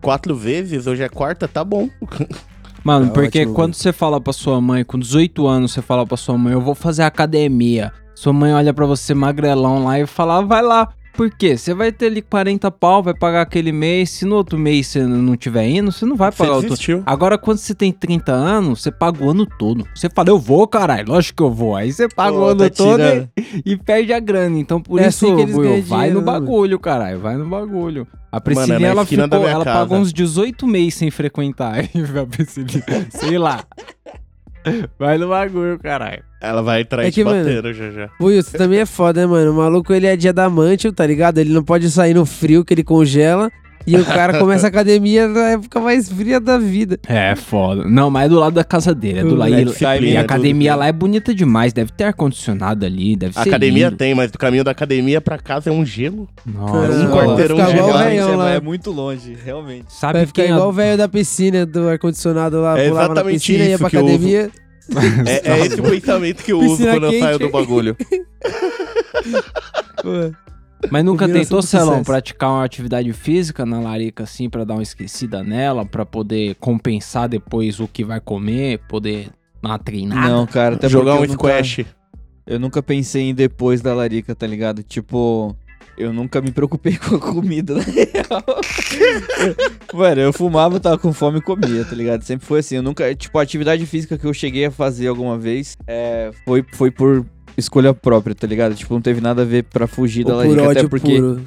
quatro 0.01 0.35
vezes, 0.37 0.87
hoje 0.87 1.03
é 1.03 1.09
quarta, 1.09 1.49
tá 1.49 1.64
bom. 1.64 1.88
Mano, 2.83 3.07
É 3.07 3.11
porque 3.11 3.40
ótimo, 3.40 3.55
quando 3.55 3.75
você 3.75 3.92
fala 3.92 4.20
pra 4.20 4.33
sua 4.33 4.61
mãe, 4.61 4.85
com 4.85 4.99
18 4.99 5.46
anos, 5.46 5.73
você 5.73 5.83
fala 5.83 6.07
pra 6.07 6.16
sua 6.16 6.38
mãe, 6.38 6.53
eu 6.55 6.61
vou 6.61 6.75
fazer 6.75 7.03
academia. 7.03 7.92
Sua 8.14 8.33
mãe 8.33 8.55
olha 8.55 8.73
pra 8.73 8.87
você 8.87 9.12
magrelão 9.14 9.85
lá 9.85 9.99
e 9.99 10.07
fala, 10.07 10.38
"Ah, 10.38 10.42
vai 10.42 10.62
lá. 10.62 10.88
Por 11.20 11.28
quê? 11.28 11.54
Você 11.54 11.74
vai 11.74 11.92
ter 11.92 12.06
ali 12.06 12.22
40 12.22 12.70
pau, 12.70 13.02
vai 13.02 13.12
pagar 13.12 13.42
aquele 13.42 13.72
mês. 13.72 14.09
Se 14.09 14.24
no 14.24 14.37
outro 14.37 14.59
mês 14.59 14.87
você 14.87 15.02
não 15.04 15.37
tiver 15.37 15.68
indo, 15.68 15.92
você 15.92 16.06
não 16.06 16.16
vai 16.16 16.33
Você 16.33 16.38
pagar 16.38 16.52
o 16.52 16.64
outro. 16.64 17.02
Agora, 17.04 17.37
quando 17.37 17.59
você 17.59 17.74
tem 17.74 17.92
30 17.92 18.33
anos, 18.33 18.80
você 18.80 18.90
paga 18.90 19.22
o 19.22 19.28
ano 19.28 19.44
todo. 19.44 19.87
Você 19.94 20.09
fala, 20.09 20.30
eu 20.30 20.38
vou, 20.38 20.66
caralho, 20.66 21.11
lógico 21.11 21.37
que 21.37 21.42
eu 21.42 21.52
vou. 21.52 21.76
Aí 21.76 21.92
você 21.92 22.09
paga 22.09 22.35
o 22.35 22.40
Pô, 22.40 22.46
ano 22.46 22.61
tá 22.61 22.70
todo 22.70 23.02
e, 23.37 23.62
e 23.66 23.76
perde 23.76 24.14
a 24.14 24.18
grana. 24.18 24.59
Então, 24.59 24.80
por 24.80 24.98
É 24.98 25.09
isso, 25.09 25.26
assim 25.26 25.37
que 25.37 25.52
ganham 25.52 25.83
vai 25.83 26.09
no 26.09 26.20
né, 26.20 26.24
bagulho, 26.24 26.78
caralho, 26.78 27.20
vai 27.20 27.37
no 27.37 27.46
bagulho. 27.46 28.06
A 28.33 28.40
Priscilinha, 28.40 28.88
é 28.88 28.90
ela, 28.90 29.04
ficou, 29.04 29.46
ela 29.46 29.62
casa. 29.62 29.78
pagou 29.78 29.98
uns 29.98 30.14
18 30.14 30.66
meses 30.66 30.94
sem 30.94 31.11
frequentar. 31.11 31.74
Aí, 31.85 31.90
a 32.18 32.24
Priscilinha, 32.24 33.09
sei 33.11 33.37
lá. 33.37 33.62
Vai 34.99 35.18
no 35.18 35.29
bagulho, 35.29 35.79
caralho. 35.79 36.23
Ela 36.40 36.62
vai 36.62 36.83
atrás 36.83 37.09
É 37.09 37.11
que, 37.11 37.16
de 37.20 37.25
mano, 37.25 37.44
bater 37.44 37.75
já 37.75 37.90
já. 37.90 38.11
O 38.18 38.27
Wilson 38.27 38.57
também 38.57 38.79
é 38.81 38.87
foda, 38.87 39.20
né, 39.20 39.27
mano? 39.27 39.53
O 39.53 39.55
maluco, 39.55 39.92
ele 39.92 40.07
é 40.07 40.16
diamante, 40.16 40.90
tá 40.92 41.07
ligado? 41.07 41.38
Ele 41.38 41.53
não 41.53 41.62
pode 41.62 41.90
sair 41.90 42.14
no 42.14 42.25
frio, 42.25 42.64
que 42.64 42.73
ele 42.73 42.85
congela. 42.85 43.51
E 43.86 43.96
o 43.96 44.04
cara 44.04 44.38
começa 44.38 44.66
a 44.66 44.68
academia 44.68 45.26
na 45.26 45.50
época 45.50 45.80
mais 45.80 46.08
fria 46.10 46.38
da 46.38 46.58
vida. 46.58 46.98
É, 47.08 47.34
foda. 47.34 47.84
Não, 47.84 48.10
mas 48.10 48.26
é 48.26 48.28
do 48.28 48.38
lado 48.38 48.52
da 48.54 48.62
casa 48.64 48.94
dele. 48.94 49.20
É 49.20 49.22
do 49.24 49.34
lado. 49.34 49.52
É 49.54 49.62
E, 49.62 50.16
a 50.16 50.20
é 50.20 50.22
academia 50.22 50.74
lá 50.76 50.86
é 50.86 50.92
bonita 50.92 51.34
demais. 51.34 51.72
Deve 51.72 51.90
ter 51.92 52.04
ar-condicionado 52.04 52.84
ali. 52.84 53.16
Deve 53.16 53.32
A 53.38 53.42
ser. 53.42 53.48
academia 53.48 53.86
lindo. 53.86 53.96
tem, 53.96 54.14
mas 54.14 54.30
do 54.30 54.38
caminho 54.38 54.62
da 54.62 54.70
academia 54.70 55.20
pra 55.20 55.38
casa 55.38 55.70
é 55.70 55.72
um 55.72 55.84
gelo. 55.84 56.28
Nossa, 56.44 56.92
um 56.92 57.10
quarteirão 57.10 57.56
vai 57.56 57.66
ficar 57.66 57.76
igual 57.78 57.88
o 57.88 57.92
gigante, 57.98 58.10
velhão 58.10 58.36
lá. 58.36 58.50
é 58.50 58.60
muito 58.60 58.90
longe, 58.90 59.36
realmente. 59.44 59.86
Sabe 59.92 60.18
Vai 60.18 60.26
ficar 60.26 60.42
quem 60.42 60.52
igual 60.52 60.68
o 60.68 60.72
velho 60.72 60.98
da 60.98 61.08
piscina, 61.08 61.64
do 61.66 61.88
ar-condicionado 61.88 62.60
lá, 62.60 62.78
É 62.78 62.86
exatamente 62.88 63.34
piscina, 63.38 63.64
ia 63.64 63.70
isso 63.70 63.78
pra 63.78 63.90
que 63.90 63.96
eu 63.96 64.04
uso. 64.04 64.14
academia. 64.14 64.50
É, 65.26 65.52
é 65.52 65.66
esse 65.66 65.80
o 65.80 65.84
pensamento 65.84 66.42
que 66.42 66.52
eu 66.52 66.58
uso 66.58 66.70
Piscina 66.78 66.92
quando 66.92 67.12
eu 67.12 67.20
saio 67.20 67.38
do 67.38 67.48
bagulho. 67.48 67.96
Mas 70.90 71.04
nunca 71.04 71.28
tentou, 71.28 71.60
Celão, 71.62 72.02
praticar 72.02 72.50
uma 72.50 72.64
atividade 72.64 73.12
física 73.12 73.66
na 73.66 73.80
larica, 73.80 74.22
assim, 74.24 74.48
pra 74.48 74.64
dar 74.64 74.74
uma 74.74 74.82
esquecida 74.82 75.42
nela, 75.42 75.84
pra 75.84 76.06
poder 76.06 76.54
compensar 76.56 77.28
depois 77.28 77.80
o 77.80 77.88
que 77.88 78.04
vai 78.04 78.20
comer, 78.20 78.78
poder 78.88 79.28
dar 79.62 79.70
uma 79.70 79.78
treinada? 79.78 80.28
Não, 80.28 80.46
cara, 80.46 80.76
até 80.76 80.88
Jogar 80.88 81.14
um 81.14 81.24
eu 81.24 81.28
nunca- 81.28 81.32
squash. 81.62 81.84
Eu 82.46 82.58
nunca 82.58 82.82
pensei 82.82 83.28
em 83.30 83.34
depois 83.34 83.80
da 83.80 83.94
larica, 83.94 84.34
tá 84.34 84.46
ligado? 84.46 84.82
Tipo, 84.82 85.54
eu 85.96 86.12
nunca 86.12 86.40
me 86.40 86.50
preocupei 86.50 86.96
com 86.98 87.16
a 87.16 87.18
comida, 87.20 87.74
na 87.74 87.82
real. 87.82 88.44
Mano, 89.94 90.20
eu 90.20 90.32
fumava, 90.32 90.80
tava 90.80 90.98
com 90.98 91.12
fome 91.12 91.38
e 91.38 91.42
comia, 91.42 91.84
tá 91.84 91.94
ligado? 91.94 92.22
Sempre 92.22 92.46
foi 92.46 92.60
assim. 92.60 92.76
Eu 92.76 92.82
nunca. 92.82 93.14
Tipo, 93.14 93.38
a 93.38 93.42
atividade 93.42 93.84
física 93.86 94.16
que 94.18 94.24
eu 94.26 94.32
cheguei 94.34 94.64
a 94.64 94.70
fazer 94.70 95.08
alguma 95.08 95.36
vez 95.38 95.76
é, 95.86 96.30
foi, 96.44 96.64
foi 96.72 96.90
por 96.90 97.24
escolha 97.61 97.94
própria, 97.94 98.35
tá 98.35 98.46
ligado? 98.46 98.75
Tipo, 98.75 98.94
não 98.94 99.01
teve 99.01 99.20
nada 99.20 99.42
a 99.42 99.44
ver 99.44 99.64
pra 99.64 99.87
fugir 99.87 100.25
da 100.25 100.33
por 100.33 100.57
larica, 100.57 100.70
até 100.81 100.88
porque 100.88 101.16
puro. 101.16 101.42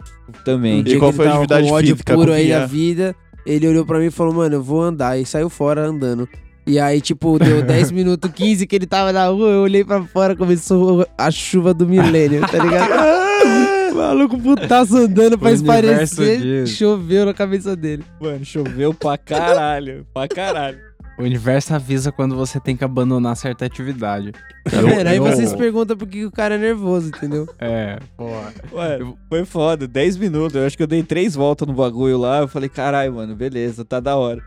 também. 0.45 0.79
Um 0.79 0.83
dia 0.83 0.97
qual 0.99 1.11
foi 1.11 1.27
a 1.27 1.31
atividade 1.31 1.67
com 1.67 1.73
ódio 1.73 1.95
física? 1.95 2.13
puro 2.13 2.31
aí 2.31 2.49
da 2.49 2.65
vida, 2.65 3.15
ele 3.45 3.67
olhou 3.67 3.85
pra 3.85 3.99
mim 3.99 4.05
e 4.05 4.11
falou, 4.11 4.33
mano, 4.33 4.55
eu 4.55 4.63
vou 4.63 4.81
andar. 4.81 5.19
E 5.19 5.25
saiu 5.25 5.49
fora 5.49 5.85
andando. 5.85 6.27
E 6.65 6.79
aí, 6.79 7.01
tipo, 7.01 7.37
deu 7.37 7.61
10 7.65 7.91
minutos, 7.91 8.31
15 8.31 8.65
que 8.65 8.75
ele 8.75 8.85
tava 8.87 9.11
na 9.11 9.27
rua, 9.27 9.49
eu 9.49 9.61
olhei 9.63 9.83
pra 9.83 10.01
fora, 10.03 10.35
começou 10.35 11.05
a 11.17 11.29
chuva 11.29 11.73
do 11.73 11.85
milênio, 11.85 12.41
tá 12.41 12.57
ligado? 12.63 13.91
O 13.91 13.95
Maluco 13.99 14.39
putaço 14.39 14.97
andando 14.97 15.37
pra 15.37 15.51
esparecer, 15.51 16.65
choveu 16.67 17.25
na 17.25 17.33
cabeça 17.33 17.75
dele. 17.75 18.03
Mano, 18.19 18.43
choveu 18.45 18.93
pra 18.93 19.17
caralho, 19.17 20.05
pra 20.13 20.27
caralho. 20.27 20.92
O 21.17 21.21
universo 21.23 21.75
avisa 21.75 22.11
quando 22.11 22.35
você 22.35 22.59
tem 22.59 22.75
que 22.75 22.83
abandonar 22.83 23.35
certa 23.35 23.65
atividade. 23.65 24.31
Tá 24.65 24.77
Eu- 24.77 24.87
vendo? 24.87 25.07
Aí 25.07 25.17
eu- 25.17 25.23
vocês 25.23 25.53
perguntam 25.53 25.95
por 25.95 26.07
que 26.07 26.25
o 26.25 26.31
cara 26.31 26.55
é 26.55 26.57
nervoso, 26.57 27.09
entendeu? 27.09 27.47
É, 27.59 27.99
porra. 28.17 28.51
Mano, 28.73 29.17
foi 29.29 29.45
foda, 29.45 29.87
10 29.87 30.17
minutos. 30.17 30.55
Eu 30.55 30.65
acho 30.65 30.75
que 30.75 30.81
eu 30.83 30.87
dei 30.87 31.03
três 31.03 31.35
voltas 31.35 31.67
no 31.67 31.73
bagulho 31.73 32.17
lá. 32.17 32.39
Eu 32.39 32.47
falei, 32.47 32.67
caralho, 32.67 33.13
mano, 33.13 33.35
beleza, 33.35 33.85
tá 33.85 33.99
da 33.99 34.15
hora. 34.15 34.41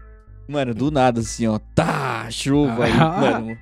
Mano, 0.49 0.75
do 0.75 0.91
nada, 0.91 1.21
assim, 1.21 1.47
ó, 1.47 1.59
tá, 1.75 2.27
chuva 2.31 2.85
aí, 2.85 2.93
Ah. 2.93 3.17
mano. 3.41 3.57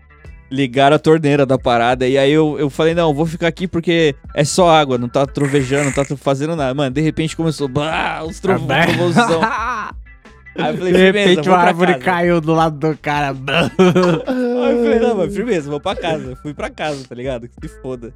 Ligaram 0.50 0.94
a 0.96 0.98
torneira 0.98 1.44
da 1.44 1.58
parada. 1.58 2.06
E 2.06 2.16
aí 2.16 2.30
eu, 2.30 2.56
eu 2.58 2.70
falei, 2.70 2.94
não, 2.94 3.12
vou 3.12 3.26
ficar 3.26 3.48
aqui 3.48 3.66
porque 3.66 4.14
é 4.34 4.44
só 4.44 4.70
água, 4.70 4.96
não 4.96 5.08
tá 5.08 5.26
trovejando, 5.26 5.86
não 5.86 5.92
tá 5.92 6.04
fazendo 6.16 6.54
nada. 6.54 6.72
Mano, 6.74 6.90
de 6.94 7.00
repente 7.00 7.36
começou, 7.36 7.66
bah, 7.66 8.22
os 8.24 8.38
trovãozão. 8.40 9.40
Aí 10.56 10.72
eu 10.72 10.78
falei, 10.78 10.92
De 10.92 10.98
repente 10.98 11.48
uma 11.48 11.58
árvore 11.58 11.92
casa. 11.94 12.04
caiu 12.04 12.40
do 12.40 12.52
lado 12.54 12.78
do 12.78 12.96
cara. 12.98 13.28
Aí 13.30 14.72
eu 14.72 14.84
falei, 14.84 14.98
não, 15.00 15.16
mano, 15.16 15.30
firmeza, 15.32 15.68
vou 15.70 15.80
pra 15.80 15.96
casa. 15.96 16.36
Fui 16.42 16.54
pra 16.54 16.70
casa, 16.70 17.04
tá 17.08 17.14
ligado? 17.14 17.48
Que 17.60 17.68
se 17.68 17.80
foda. 17.80 18.12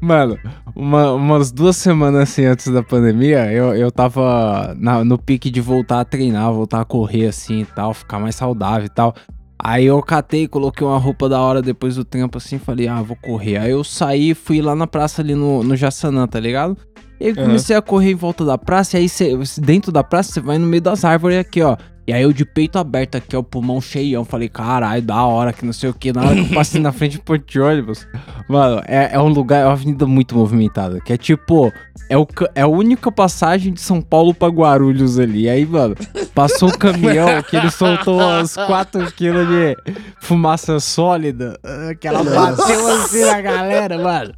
Mano, 0.00 0.38
uma- 0.74 1.12
umas 1.12 1.52
duas 1.52 1.76
semanas 1.76 2.22
assim 2.22 2.44
antes 2.44 2.68
da 2.68 2.82
pandemia, 2.82 3.52
eu, 3.52 3.74
eu 3.74 3.90
tava 3.90 4.74
na- 4.78 5.04
no 5.04 5.18
pique 5.18 5.50
de 5.50 5.60
voltar 5.60 6.00
a 6.00 6.04
treinar, 6.04 6.52
voltar 6.52 6.80
a 6.80 6.84
correr 6.84 7.26
assim 7.26 7.60
e 7.60 7.66
tal, 7.66 7.92
ficar 7.94 8.18
mais 8.18 8.34
saudável 8.36 8.86
e 8.86 8.88
tal. 8.88 9.14
Aí 9.64 9.84
eu 9.86 10.02
catei, 10.02 10.48
coloquei 10.48 10.84
uma 10.84 10.98
roupa 10.98 11.28
da 11.28 11.40
hora 11.40 11.62
depois 11.62 11.94
do 11.94 12.04
tempo 12.04 12.36
assim, 12.38 12.58
falei, 12.58 12.88
ah, 12.88 13.00
vou 13.00 13.16
correr. 13.22 13.58
Aí 13.58 13.70
eu 13.70 13.84
saí, 13.84 14.34
fui 14.34 14.60
lá 14.60 14.74
na 14.74 14.88
praça 14.88 15.22
ali 15.22 15.36
no, 15.36 15.62
no 15.62 15.76
Jaçanã, 15.76 16.26
tá 16.26 16.40
ligado? 16.40 16.76
E 17.22 17.30
Aham. 17.30 17.46
comecei 17.46 17.76
a 17.76 17.80
correr 17.82 18.10
em 18.10 18.16
volta 18.16 18.44
da 18.44 18.58
praça, 18.58 18.96
e 18.98 19.02
aí 19.02 19.08
cê, 19.08 19.30
dentro 19.58 19.92
da 19.92 20.02
praça 20.02 20.32
você 20.32 20.40
vai 20.40 20.58
no 20.58 20.66
meio 20.66 20.82
das 20.82 21.04
árvores 21.04 21.38
aqui, 21.38 21.62
ó. 21.62 21.76
E 22.04 22.12
aí 22.12 22.22
eu 22.24 22.32
de 22.32 22.44
peito 22.44 22.80
aberto 22.80 23.14
aqui, 23.14 23.36
ó, 23.36 23.42
pulmão 23.44 23.80
cheião. 23.80 24.24
Falei, 24.24 24.48
caralho, 24.48 25.00
da 25.00 25.22
hora, 25.24 25.52
que 25.52 25.64
não 25.64 25.72
sei 25.72 25.88
o 25.88 25.94
que. 25.94 26.12
Na 26.12 26.22
hora 26.22 26.34
que 26.34 26.40
eu 26.50 26.54
passei 26.54 26.80
na 26.80 26.90
frente 26.90 27.16
do 27.18 27.22
ponto 27.22 27.44
de 27.46 27.60
ônibus. 27.60 28.08
Mano, 28.48 28.82
é, 28.88 29.10
é 29.12 29.20
um 29.20 29.28
lugar, 29.28 29.60
é 29.62 29.66
uma 29.66 29.74
avenida 29.74 30.04
muito 30.04 30.34
movimentada. 30.34 31.00
Que 31.00 31.12
é 31.12 31.16
tipo, 31.16 31.72
é, 32.10 32.18
o, 32.18 32.26
é 32.56 32.62
a 32.62 32.66
única 32.66 33.12
passagem 33.12 33.72
de 33.72 33.80
São 33.80 34.02
Paulo 34.02 34.34
pra 34.34 34.48
Guarulhos 34.48 35.16
ali. 35.16 35.42
E 35.42 35.48
aí, 35.48 35.64
mano, 35.64 35.94
passou 36.34 36.70
um 36.70 36.72
caminhão 36.72 37.40
que 37.48 37.54
ele 37.56 37.70
soltou 37.70 38.20
uns 38.20 38.56
4 38.56 39.12
quilos 39.12 39.46
de 39.46 39.76
fumaça 40.20 40.80
sólida. 40.80 41.56
ah, 41.62 41.94
Que 41.94 42.08
ela 42.08 42.24
bateu 42.24 42.84
assim 42.96 43.24
na 43.24 43.40
galera, 43.40 43.96
mano. 43.96 44.34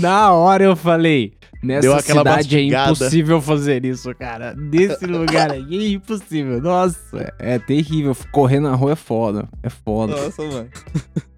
Na 0.00 0.32
hora 0.32 0.64
eu 0.64 0.74
falei, 0.76 1.34
nessa 1.62 1.80
Deu 1.82 1.94
aquela 1.94 2.20
cidade 2.40 2.56
é 2.56 2.62
impossível 2.62 3.40
fazer 3.40 3.84
isso, 3.84 4.14
cara. 4.14 4.54
Nesse 4.56 5.06
lugar 5.06 5.52
aí 5.52 5.88
é 5.88 5.92
impossível. 5.92 6.60
Nossa, 6.60 7.32
é 7.38 7.58
terrível. 7.58 8.16
Correr 8.32 8.60
na 8.60 8.74
rua 8.74 8.92
é 8.92 8.96
foda. 8.96 9.48
É 9.62 9.68
foda. 9.70 10.14
Nossa, 10.14 10.42
mano. 10.42 10.68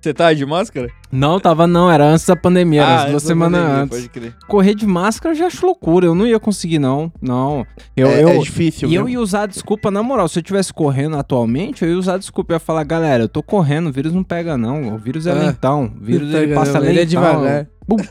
Você 0.01 0.15
tá 0.15 0.33
de 0.33 0.47
máscara? 0.47 0.89
Não, 1.13 1.39
tava 1.39 1.67
não, 1.67 1.91
era 1.91 2.07
antes 2.07 2.25
da 2.25 2.35
pandemia, 2.35 2.81
era 2.81 2.91
Ah, 2.91 3.01
umas 3.01 3.11
duas 3.11 3.23
semanas 3.23 3.61
antes. 3.61 3.99
Pode 3.99 4.09
crer. 4.09 4.35
Correr 4.49 4.75
de 4.75 4.87
máscara 4.87 5.35
eu 5.35 5.39
já 5.39 5.47
acho 5.49 5.67
loucura, 5.67 6.07
eu 6.07 6.15
não 6.15 6.27
ia 6.27 6.41
conseguir 6.41 6.79
não, 6.79 7.13
não. 7.21 7.67
Eu, 7.95 8.09
é, 8.09 8.23
eu, 8.23 8.29
é 8.31 8.39
difícil, 8.39 8.89
e 8.89 8.95
eu 8.95 9.07
ia 9.07 9.21
usar 9.21 9.43
a 9.43 9.47
desculpa, 9.47 9.91
na 9.91 10.03
moral, 10.03 10.27
se 10.27 10.39
eu 10.39 10.43
tivesse 10.43 10.73
correndo 10.73 11.17
atualmente, 11.19 11.83
eu 11.85 11.91
ia 11.91 11.99
usar 11.99 12.15
a 12.15 12.19
desculpa, 12.19 12.55
eu 12.55 12.57
ia 12.57 12.61
falar, 12.61 12.83
galera, 12.85 13.25
eu 13.25 13.29
tô 13.29 13.43
correndo, 13.43 13.89
o 13.89 13.93
vírus 13.93 14.15
não 14.15 14.25
pega 14.25 14.57
não, 14.57 14.95
o 14.95 14.97
vírus 14.99 15.27
é 15.27 15.33
Ah, 15.33 15.35
lentão, 15.35 15.93
o 16.01 16.03
vírus 16.03 16.33
ele 16.33 16.55
passa 16.55 16.73
não, 16.73 16.81
lentão. 16.81 16.91
ele 16.93 17.01
é 17.01 17.05
devagar. 17.05 17.67
Bum. 17.87 17.97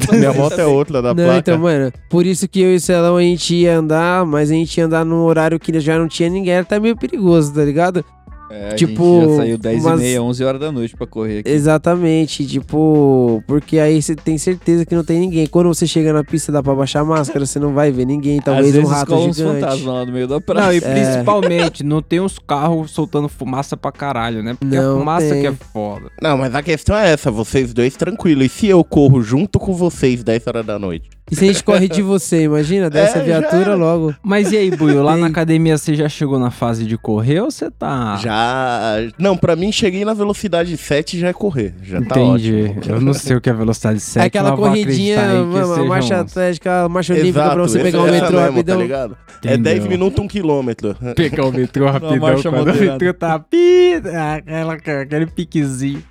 Minha 0.12 0.32
moto 0.32 0.58
é 0.58 0.66
outra 0.66 1.00
da 1.02 1.14
Não, 1.14 1.24
placa. 1.24 1.38
então, 1.38 1.58
mano, 1.58 1.92
por 2.08 2.26
isso 2.26 2.48
que 2.48 2.60
eu 2.60 2.72
e 2.72 2.76
o 2.76 2.80
Celão 2.80 3.16
a 3.16 3.22
gente 3.22 3.54
ia 3.54 3.78
andar, 3.78 4.24
mas 4.26 4.50
a 4.50 4.54
gente 4.54 4.76
ia 4.78 4.86
andar 4.86 5.04
num 5.04 5.22
horário 5.22 5.58
que 5.58 5.78
já 5.80 5.98
não 5.98 6.08
tinha 6.08 6.28
ninguém, 6.28 6.54
era 6.54 6.62
até 6.62 6.78
meio 6.78 6.96
perigoso, 6.96 7.54
tá 7.54 7.64
ligado? 7.64 8.04
É, 8.52 8.72
a 8.72 8.74
Tipo, 8.74 9.20
gente 9.20 9.30
já 9.30 9.36
saiu 9.36 9.58
10 9.58 9.84
umas- 9.84 10.00
e 10.00 10.02
meia, 10.04 10.22
11 10.22 10.44
horas 10.44 10.60
da 10.60 10.70
noite 10.70 10.94
pra 10.96 11.06
correr 11.06 11.38
aqui. 11.38 11.50
Exatamente, 11.50 12.46
tipo, 12.46 13.42
porque 13.46 13.78
aí 13.78 14.00
você 14.02 14.14
tem 14.14 14.36
certeza 14.36 14.84
que 14.84 14.94
não 14.94 15.02
tem 15.02 15.18
ninguém. 15.20 15.46
Quando 15.46 15.68
você 15.68 15.86
chega 15.86 16.12
na 16.12 16.22
pista 16.22 16.52
dá 16.52 16.62
pra 16.62 16.74
baixar 16.74 17.00
a 17.00 17.04
máscara, 17.04 17.46
você 17.46 17.58
não 17.58 17.72
vai 17.72 17.90
ver 17.90 18.04
ninguém, 18.04 18.40
talvez 18.40 18.68
Às 18.68 18.74
um 18.74 18.80
vezes 18.80 18.90
rato 18.92 19.08
colam 19.08 19.28
uns 19.30 19.36
gigante. 19.36 19.60
fantasmas 19.60 19.86
lá 19.94 20.04
no 20.04 20.12
meio 20.12 20.28
da 20.28 20.40
praça. 20.40 20.66
Não, 20.66 20.72
e 20.74 20.76
É. 20.76 20.80
principalmente, 20.80 21.82
não 21.84 22.02
tem 22.02 22.20
os 22.20 22.38
carros 22.38 22.90
soltando 22.90 23.28
fumaça 23.28 23.76
pra 23.76 23.90
caralho, 23.90 24.42
né? 24.42 24.54
Porque 24.58 24.76
Não 24.76 24.96
a 24.96 24.98
fumaça 24.98 25.28
tem. 25.30 25.40
que 25.40 25.46
é 25.46 25.52
foda. 25.72 26.10
Não, 26.20 26.36
mas 26.36 26.54
a 26.54 26.62
questão 26.62 26.96
é 26.96 27.10
essa, 27.12 27.30
vocês 27.30 27.72
dois 27.72 27.96
tranquilo. 27.96 28.42
E 28.42 28.48
se 28.48 28.66
eu 28.66 28.84
corro 28.84 29.22
junto 29.22 29.58
com 29.58 29.72
vocês 29.72 30.22
10 30.22 30.46
horas 30.46 30.64
da 30.66 30.78
noite? 30.78 31.08
E 31.30 31.36
se 31.36 31.44
a 31.44 31.46
gente 31.48 31.64
corre 31.64 31.88
de 31.88 32.02
você, 32.02 32.42
imagina, 32.44 32.90
dessa 32.90 33.18
É, 33.20 33.22
viatura 33.22 33.74
logo. 33.74 34.14
Mas 34.22 34.52
e 34.52 34.56
aí, 34.56 34.70
Buio, 34.70 35.02
lá 35.02 35.16
na 35.16 35.28
academia 35.28 35.78
você 35.78 35.94
já 35.94 36.08
chegou 36.08 36.38
na 36.38 36.50
fase 36.50 36.84
de 36.84 36.98
correr 36.98 37.40
ou 37.40 37.50
você 37.50 37.70
tá... 37.70 38.16
Já. 38.16 38.96
Não, 39.18 39.36
pra 39.36 39.56
mim, 39.56 39.72
cheguei 39.72 40.04
na 40.04 40.12
velocidade 40.12 40.76
7 40.76 41.18
já 41.18 41.28
é 41.28 41.32
correr. 41.32 41.74
Já 41.82 42.00
tá 42.02 42.20
Entendi. 42.20 42.70
ótimo. 42.74 42.94
Eu 42.94 43.00
não 43.00 43.14
sei 43.14 43.36
o 43.36 43.40
que 43.40 43.48
é 43.48 43.52
velocidade 43.52 44.00
7. 44.00 44.22
É 44.22 44.26
aquela 44.26 44.54
corridinha, 44.56 45.16
que 45.16 45.58
uma, 45.58 45.84
marcha 45.84 46.20
atlética, 46.20 46.88
marcha 46.88 47.12
olímpica 47.14 47.38
Exato, 47.40 47.54
pra 47.54 47.62
você 47.62 47.78
essa- 47.78 47.84
pegar 47.90 48.00
o 48.02 48.10
metrô 48.10 48.30
mesmo, 48.32 48.46
rapidão. 48.48 48.76
Tá 48.76 48.82
ligado? 48.82 49.16
É 49.44 49.54
Entendeu. 49.54 49.74
10 49.74 49.86
minutos, 49.86 50.24
um 50.24 50.28
quilômetro. 50.28 50.96
Pegar 51.16 51.46
o 51.46 51.52
metrô 51.52 51.86
rapidão 51.90 52.16
marcha 52.18 52.50
quando 52.50 52.68
o 52.70 52.74
metrô 52.74 53.14
tá 53.14 53.38
pi, 53.38 53.94
aquela, 54.36 54.74
aquele 54.74 55.26
piquezinho. 55.26 56.02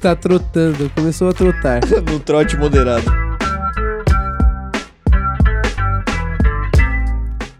Tá 0.00 0.14
trotando, 0.14 0.88
começou 0.94 1.28
a 1.28 1.32
trotar. 1.32 1.80
no 2.10 2.20
trote 2.20 2.56
moderado. 2.56 3.27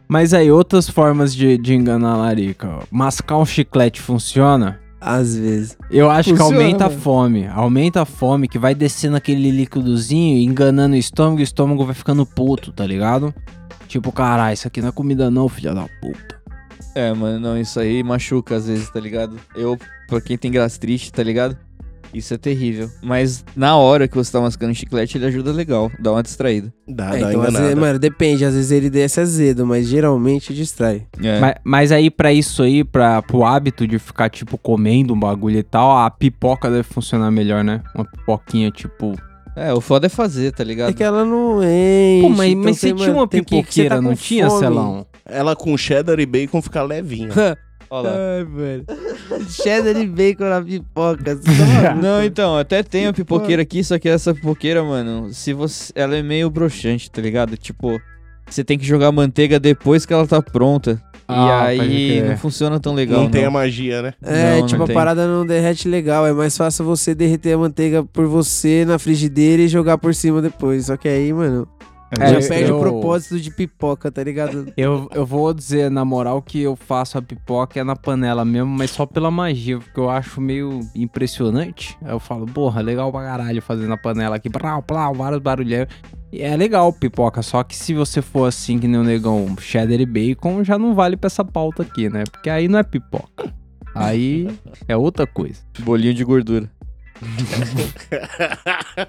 Mas 0.09 0.33
aí, 0.33 0.51
outras 0.51 0.89
formas 0.89 1.35
de, 1.35 1.59
de 1.59 1.75
enganar 1.75 2.13
a 2.13 2.17
larica. 2.17 2.67
ó. 2.69 2.83
Mascar 2.91 3.37
um 3.39 3.45
chiclete 3.45 4.01
funciona? 4.01 4.81
Às 5.01 5.37
vezes. 5.37 5.77
Eu 5.91 6.11
acho 6.11 6.31
Funciona, 6.31 6.51
que 6.51 6.57
aumenta 6.63 6.87
a 6.87 6.89
mano. 6.89 7.01
fome. 7.01 7.47
Aumenta 7.47 8.03
a 8.03 8.05
fome, 8.05 8.49
que 8.49 8.59
vai 8.59 8.75
descendo 8.75 9.17
aquele 9.17 9.51
líquidozinho, 9.51 10.39
enganando 10.39 10.95
o 10.97 10.99
estômago, 10.99 11.39
e 11.39 11.43
o 11.43 11.45
estômago 11.45 11.85
vai 11.85 11.95
ficando 11.95 12.27
puto, 12.27 12.73
tá 12.73 12.85
ligado? 12.85 13.33
Tipo, 13.87 14.11
caralho, 14.11 14.55
isso 14.55 14.67
aqui 14.67 14.81
não 14.81 14.89
é 14.89 14.93
comida 14.93 15.31
não, 15.31 15.49
filha 15.49 15.73
da 15.75 15.87
puta. 16.01 16.39
É, 16.95 17.13
mano, 17.13 17.39
não, 17.39 17.57
isso 17.61 17.79
aí 17.79 18.03
machuca 18.03 18.57
às 18.57 18.67
vezes, 18.67 18.91
tá 18.91 18.99
ligado? 18.99 19.37
Eu, 19.55 19.79
pra 20.09 20.21
quem 20.21 20.37
tem 20.37 20.51
gastrite, 20.51 21.13
tá 21.13 21.23
ligado? 21.23 21.57
Isso 22.13 22.33
é 22.33 22.39
terrível. 22.39 22.89
Mas 23.03 23.45
na 23.55 23.77
hora 23.77 24.09
que 24.09 24.17
você 24.17 24.33
tá 24.33 24.41
mascando 24.41 24.75
chiclete, 24.75 25.19
ele 25.19 25.27
ajuda 25.27 25.53
legal, 25.53 25.91
dá 26.01 26.13
uma 26.13 26.23
distraída. 26.23 26.73
Dá, 26.89 27.07
É, 27.07 27.11
dá 27.11 27.17
então, 27.19 27.29
às 27.29 27.35
enganada. 27.35 27.59
vezes, 27.65 27.75
mano, 27.79 27.99
depende. 27.99 28.45
Às 28.45 28.55
vezes 28.55 28.71
ele 28.71 28.89
desce 28.89 29.21
azedo, 29.21 29.67
mas 29.67 29.87
geralmente 29.87 30.55
distrai. 30.55 31.07
É. 31.23 31.39
Mas, 31.39 31.55
mas 31.65 31.93
aí, 31.93 32.11
pra 32.11 32.33
isso 32.33 32.63
aí, 32.63 32.83
pra, 32.83 33.21
pro 33.23 33.45
hábito 33.45 33.87
de 33.87 33.99
ficar, 33.99 34.31
tipo, 34.31 34.57
comendo 34.57 35.13
um 35.13 35.21
bagulho 35.21 35.59
e 35.59 35.63
tal, 35.63 35.99
a 35.99 36.11
pipoca 36.11 36.71
deve 36.71 36.83
funcionar 36.85 37.31
melhor, 37.31 37.63
né? 37.63 37.83
Uma 37.95 38.05
pipoquinha, 38.05 38.71
tipo. 38.71 39.15
É, 39.55 39.73
o 39.75 39.81
foda 39.81 40.07
é 40.07 40.09
fazer, 40.09 40.53
tá 40.53 40.63
ligado? 40.65 40.91
É 40.91 40.93
que 40.93 41.03
ela 41.03 41.25
não 41.25 41.61
enche. 41.63 42.23
Pô, 42.23 42.29
mas, 42.31 42.49
então 42.51 42.63
mas 42.65 42.79
você 42.79 42.93
tinha 42.95 43.13
uma 43.13 43.27
tem 43.29 43.43
que- 43.43 43.57
pipoqueira, 43.57 43.97
tá 43.97 44.01
não 44.03 44.15
tinha. 44.15 44.49
Celão? 44.51 45.05
Ela 45.31 45.55
com 45.55 45.77
cheddar 45.77 46.19
e 46.21 46.25
bacon 46.25 46.63
fica 46.63 46.83
levinha. 46.83 47.29
Olha 47.91 48.09
lá. 48.11 48.17
Ai, 48.39 48.45
velho. 48.45 48.85
Cheddar 49.49 49.97
e 50.01 50.07
bacon 50.07 50.45
na 50.49 50.61
pipoca. 50.63 51.37
você 51.37 51.43
tá? 51.83 51.95
Não, 52.01 52.23
então, 52.23 52.57
até 52.57 52.83
tem 52.83 53.07
a 53.07 53.13
pipoqueira 53.13 53.63
aqui, 53.63 53.83
só 53.83 53.99
que 53.99 54.09
essa 54.09 54.35
pipoqueira, 54.35 54.83
mano, 54.85 55.33
se 55.33 55.53
você. 55.53 55.93
Ela 55.95 56.17
é 56.17 56.23
meio 56.23 56.51
broxante, 56.51 57.11
tá 57.11 57.21
ligado? 57.23 57.57
Tipo, 57.57 58.01
você 58.49 58.63
tem 58.63 58.79
que 58.79 58.85
jogar 58.87 59.11
manteiga 59.13 59.59
depois 59.59 60.05
que 60.05 60.13
ela 60.13 60.27
tá 60.27 60.41
pronta. 60.43 61.03
Ah, 61.31 61.75
e 61.75 61.81
aí 61.81 62.23
não 62.23 62.39
funciona 62.39 62.81
tão 62.81 62.95
legal. 62.95 63.19
não 63.19 63.25
Não, 63.25 63.31
tem 63.31 63.45
a 63.45 63.51
magia, 63.51 64.01
né? 64.01 64.15
É, 64.23 64.61
Não, 64.61 64.67
tipo, 64.67 64.79
não 64.79 64.85
a 64.85 64.87
tem. 64.87 64.95
parada 64.95 65.27
não 65.27 65.45
derrete 65.47 65.87
legal. 65.87 66.27
É 66.27 66.33
mais 66.33 66.57
fácil 66.57 66.87
você 66.87 67.15
derreter 67.15 67.53
a 67.53 67.59
manteiga 67.59 68.03
por 68.03 68.27
você 68.27 68.87
na 68.87 68.99
frigideira 68.99 69.63
e 69.63 69.69
jogar 69.69 69.99
por 69.99 70.15
cima 70.15 70.41
depois. 70.41 70.87
Só 70.87 70.97
que 70.97 71.07
aí, 71.07 71.31
mano, 71.31 71.69
É, 72.11 72.41
já 72.41 72.49
perde 72.49 72.71
eu- 72.71 72.77
o 72.77 72.81
propósito 72.81 73.39
de 73.39 73.51
pipoca, 73.51 74.11
tá 74.11 74.23
ligado? 74.25 74.73
Eu, 74.77 75.09
eu 75.15 75.27
vou 75.27 75.53
dizer, 75.53 75.91
na 75.91 76.05
moral, 76.05 76.41
que 76.41 76.63
eu 76.63 76.75
faço 76.75 77.19
a 77.19 77.23
pipoca 77.23 77.79
é 77.79 77.85
na 77.85 77.95
panela 77.95 78.45
mesmo, 78.45 78.71
mas 78.71 78.91
só 78.91 79.05
pela 79.05 79.31
magia, 79.31 79.79
porque 79.79 80.01
eu 80.01 80.09
acho 80.09 80.41
meio 80.41 80.81
impressionante. 80.95 81.99
Aí 82.03 82.11
eu 82.13 82.21
falo, 82.21 82.47
porra, 82.47 82.81
legal 82.81 83.13
pra 83.13 83.23
caralho 83.25 83.61
fazer 83.61 83.87
na 83.87 83.97
panela 83.99 84.37
aqui, 84.37 84.49
plau, 84.49 84.83
plau, 84.83 85.15
vários 85.15 85.43
barulheiros. 85.43 85.93
E 86.33 86.41
é 86.43 86.57
legal 86.57 86.91
pipoca, 86.93 87.43
só 87.43 87.63
que 87.63 87.77
se 87.77 87.93
você 87.93 88.23
for 88.23 88.47
assim, 88.47 88.79
que 88.79 88.89
nem 88.89 89.01
o 89.01 89.05
negão 89.05 89.55
cheddar 89.59 90.01
e 90.01 90.07
bacon, 90.07 90.65
já 90.65 90.79
não 90.79 90.95
vale 90.95 91.17
pra 91.17 91.27
essa 91.27 91.45
pauta 91.45 91.83
aqui, 91.83 92.09
né? 92.09 92.25
Porque 92.31 92.49
aí 92.49 92.69
não 92.69 92.79
é 92.79 92.83
pipoca. 92.83 93.53
Aí 93.95 94.49
é 94.87 94.97
outra 94.97 95.27
coisa. 95.27 95.61
Bolinho 95.81 96.15
de 96.15 96.25
gordura. 96.25 96.71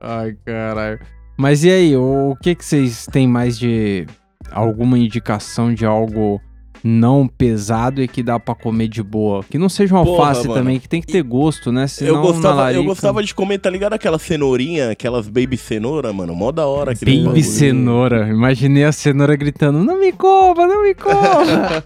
Ai, 0.00 0.36
caralho. 0.44 1.00
Mas 1.36 1.64
e 1.64 1.70
aí, 1.70 1.96
o, 1.96 2.36
que 2.42 2.54
que 2.54 2.64
vocês 2.64 3.06
têm 3.10 3.26
mais 3.26 3.58
de 3.58 4.06
alguma 4.52 4.96
indicação 4.98 5.72
de 5.74 5.84
algo 5.84 6.40
não 6.86 7.26
pesado 7.26 8.02
e 8.02 8.06
que 8.06 8.22
dá 8.22 8.38
pra 8.38 8.54
comer 8.54 8.88
de 8.88 9.02
boa? 9.02 9.42
Que 9.42 9.56
não 9.58 9.68
seja 9.70 9.94
uma 9.94 10.04
Porra, 10.04 10.28
alface 10.28 10.46
mano. 10.46 10.60
também, 10.60 10.78
que 10.78 10.86
tem 10.88 11.00
que 11.00 11.06
ter 11.10 11.22
gosto, 11.22 11.72
né? 11.72 11.86
Senão 11.86 12.16
eu, 12.16 12.20
gostava, 12.20 12.56
na 12.56 12.60
eu 12.60 12.64
larica- 12.64 12.84
gostava 12.84 13.22
de 13.22 13.34
comer, 13.34 13.58
tá 13.58 13.70
ligado? 13.70 13.94
Aquela 13.94 14.18
cenourinha, 14.18 14.90
aquelas 14.90 15.26
baby 15.28 15.56
cenoura, 15.56 16.12
mano. 16.12 16.34
Mó 16.36 16.52
da 16.52 16.66
hora. 16.66 16.92
Baby 16.92 17.24
bagulho. 17.24 17.42
cenoura. 17.42 18.28
Imaginei 18.28 18.84
a 18.84 18.92
cenoura 18.92 19.34
gritando: 19.34 19.82
Não 19.82 19.98
me 19.98 20.12
coma, 20.12 20.66
não 20.66 20.82
me 20.82 20.94
coma. 20.94 21.82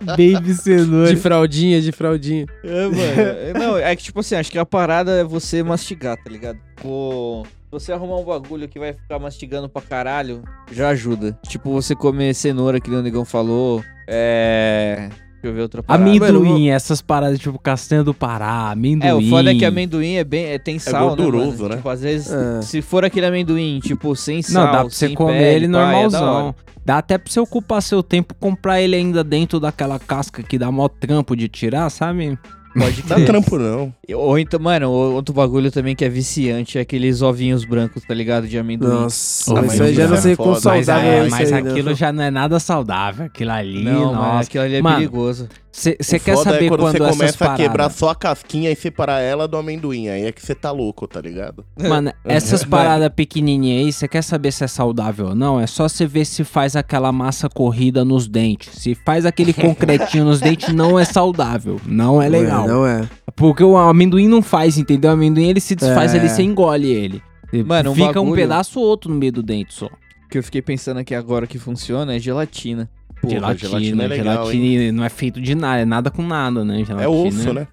Baby 0.16 0.54
cenoura. 0.54 1.14
De 1.14 1.20
fraldinha, 1.20 1.80
de 1.80 1.92
fraldinha. 1.92 2.46
É, 2.64 2.84
mano. 2.86 3.50
Não, 3.60 3.76
é 3.78 3.94
que 3.94 4.02
tipo 4.02 4.20
assim, 4.20 4.34
acho 4.34 4.50
que 4.50 4.58
a 4.58 4.64
parada 4.66 5.12
é 5.12 5.24
você 5.24 5.62
mastigar, 5.62 6.16
tá 6.16 6.30
ligado? 6.30 6.58
Pô, 6.80 7.44
você 7.70 7.92
arrumar 7.92 8.16
um 8.16 8.24
bagulho 8.24 8.68
que 8.68 8.78
vai 8.78 8.92
ficar 8.92 9.18
mastigando 9.18 9.68
pra 9.68 9.80
caralho, 9.82 10.42
já 10.72 10.88
ajuda. 10.88 11.38
Tipo, 11.46 11.70
você 11.72 11.94
comer 11.94 12.34
cenoura, 12.34 12.80
que 12.80 12.90
o 12.90 13.02
Negão 13.02 13.24
falou. 13.24 13.82
É. 14.08 15.08
Deixa 15.34 15.46
eu 15.46 15.54
ver 15.54 15.62
outra 15.62 15.82
parada. 15.82 16.04
Amendoim, 16.10 16.68
essas 16.68 17.00
paradas 17.00 17.38
tipo 17.38 17.58
castanha 17.58 18.04
do 18.04 18.12
Pará, 18.12 18.70
amendoim. 18.72 19.08
É, 19.08 19.14
o 19.14 19.22
foda 19.30 19.50
é 19.52 19.54
que 19.54 19.64
amendoim 19.64 20.16
é 20.16 20.24
bem. 20.24 20.44
É, 20.46 20.58
tem 20.58 20.78
sal, 20.78 21.08
gorduroso, 21.08 21.50
né? 21.50 21.56
mano? 21.56 21.68
né? 21.70 21.76
Tipo, 21.76 21.88
às 21.88 22.00
vezes, 22.02 22.30
É. 22.30 22.60
se 22.60 22.82
for 22.82 23.06
aquele 23.06 23.24
amendoim, 23.24 23.80
tipo, 23.80 24.14
sem 24.14 24.42
sal. 24.42 24.66
Não, 24.66 24.72
dá 24.72 24.78
pra 24.80 24.90
você 24.90 25.06
sem 25.06 25.14
comer 25.14 25.38
pele, 25.38 25.64
ele 25.64 25.72
pá, 25.72 25.78
é 25.78 25.82
normalzão. 25.84 26.34
hora. 26.48 26.54
Dá 26.84 26.98
até 26.98 27.16
pra 27.16 27.32
você 27.32 27.40
ocupar 27.40 27.80
seu 27.80 28.02
tempo 28.02 28.34
comprar 28.34 28.82
ele 28.82 28.96
ainda 28.96 29.22
dentro 29.24 29.58
daquela 29.60 29.98
casca 29.98 30.42
que 30.42 30.58
dá 30.58 30.70
mó 30.70 30.88
trampo 30.88 31.34
de 31.34 31.48
tirar, 31.48 31.88
sabe? 31.88 32.38
Pode 32.78 33.02
Dá 33.02 33.16
crer. 33.16 33.26
trampo 33.26 33.58
não. 33.58 33.92
Ou 34.14 34.38
então, 34.38 34.60
mano, 34.60 34.88
o- 34.90 35.14
outro 35.14 35.34
bagulho 35.34 35.70
também 35.72 35.96
que 35.96 36.04
é 36.04 36.08
viciante 36.08 36.78
é 36.78 36.82
aqueles 36.82 37.20
ovinhos 37.20 37.64
brancos, 37.64 38.04
tá 38.04 38.14
ligado? 38.14 38.46
De 38.46 38.56
amendoim. 38.58 38.88
Nossa, 38.90 39.52
mas 39.54 39.62
mas 39.64 39.74
isso 39.74 39.82
aí 39.82 39.94
já 39.94 40.06
não 40.06 40.14
é 40.14 40.20
sei 40.20 40.36
quão 40.36 40.54
foda. 40.54 40.70
Mas, 40.76 40.86
saudável 40.86 41.10
é, 41.10 41.14
é 41.18 41.22
isso 41.26 41.30
mas 41.36 41.52
aí, 41.52 41.62
né? 41.62 41.70
aquilo 41.70 41.94
já 41.94 42.12
não 42.12 42.22
é 42.22 42.30
nada 42.30 42.60
saudável. 42.60 43.26
Aquilo 43.26 43.50
ali, 43.50 43.82
Não, 43.82 44.12
mas 44.14 44.22
nossa. 44.22 44.40
aquilo 44.48 44.64
ali 44.64 44.74
é 44.76 44.82
Mano, 44.82 44.96
perigoso. 44.96 45.48
Você 45.72 46.18
quer 46.18 46.34
foda 46.34 46.50
saber 46.50 46.64
é 46.64 46.68
quando, 46.68 46.80
quando 46.80 46.98
você 46.98 47.02
essas 47.04 47.16
começa 47.16 47.44
a 47.52 47.56
quebrar 47.56 47.90
só 47.90 48.10
a 48.10 48.14
casquinha 48.14 48.70
e 48.70 48.76
separar 48.76 49.20
ela 49.20 49.46
do 49.46 49.56
amendoim. 49.56 50.08
Aí 50.08 50.26
é 50.26 50.32
que 50.32 50.44
você 50.44 50.54
tá 50.54 50.70
louco, 50.72 51.06
tá 51.06 51.20
ligado? 51.20 51.64
Mano, 51.80 52.12
essas 52.24 52.64
paradas 52.64 53.08
pequenininhas 53.14 53.86
aí, 53.86 53.92
você 53.92 54.08
quer 54.08 54.22
saber 54.22 54.50
se 54.52 54.64
é 54.64 54.66
saudável 54.66 55.28
ou 55.28 55.34
não? 55.34 55.60
É 55.60 55.66
só 55.66 55.88
você 55.88 56.06
ver 56.06 56.24
se 56.24 56.42
faz 56.42 56.74
aquela 56.74 57.12
massa 57.12 57.48
corrida 57.48 58.04
nos 58.04 58.26
dentes. 58.26 58.74
Se 58.82 58.94
faz 58.94 59.24
aquele 59.24 59.52
concretinho 59.52 60.24
nos 60.24 60.40
dentes, 60.40 60.68
não 60.74 60.98
é 60.98 61.04
saudável. 61.04 61.80
Não 61.86 62.20
é 62.20 62.28
legal. 62.28 62.66
Não 62.66 62.84
é. 62.86 63.08
Porque 63.36 63.62
o 63.62 63.76
amendoim 63.76 64.26
não 64.26 64.42
faz, 64.42 64.76
entendeu? 64.76 65.10
O 65.10 65.14
amendoim 65.14 65.48
ele 65.48 65.60
se 65.60 65.76
desfaz 65.76 66.14
É. 66.14 66.18
ali, 66.18 66.28
você 66.28 66.42
engole 66.42 66.88
ele. 66.90 67.22
Mano, 67.64 67.90
um 67.92 67.94
Fica 67.94 68.20
um 68.20 68.24
bagulho- 68.24 68.34
pedaço 68.42 68.78
ou 68.80 68.86
outro 68.86 69.10
no 69.10 69.16
meio 69.16 69.32
do 69.32 69.42
dente 69.42 69.72
só. 69.74 69.86
O 69.86 70.28
que 70.30 70.38
eu 70.38 70.42
fiquei 70.42 70.62
pensando 70.62 70.98
aqui 70.98 71.14
agora 71.14 71.46
que 71.46 71.58
funciona 71.58 72.14
é 72.14 72.18
gelatina. 72.18 72.88
Porra, 73.20 73.32
gelatina, 73.34 73.68
gelatina 73.70 74.04
é 74.04 74.06
legal, 74.08 74.46
gelatina 74.52 74.92
não 74.92 75.04
é 75.04 75.08
feito 75.08 75.40
de 75.40 75.54
nada, 75.54 75.80
é 75.80 75.84
nada 75.84 76.10
com 76.10 76.22
nada, 76.22 76.64
né? 76.64 76.76
Gelatina, 76.84 77.02
É 77.02 77.08
osso, 77.08 77.52
né? 77.52 77.66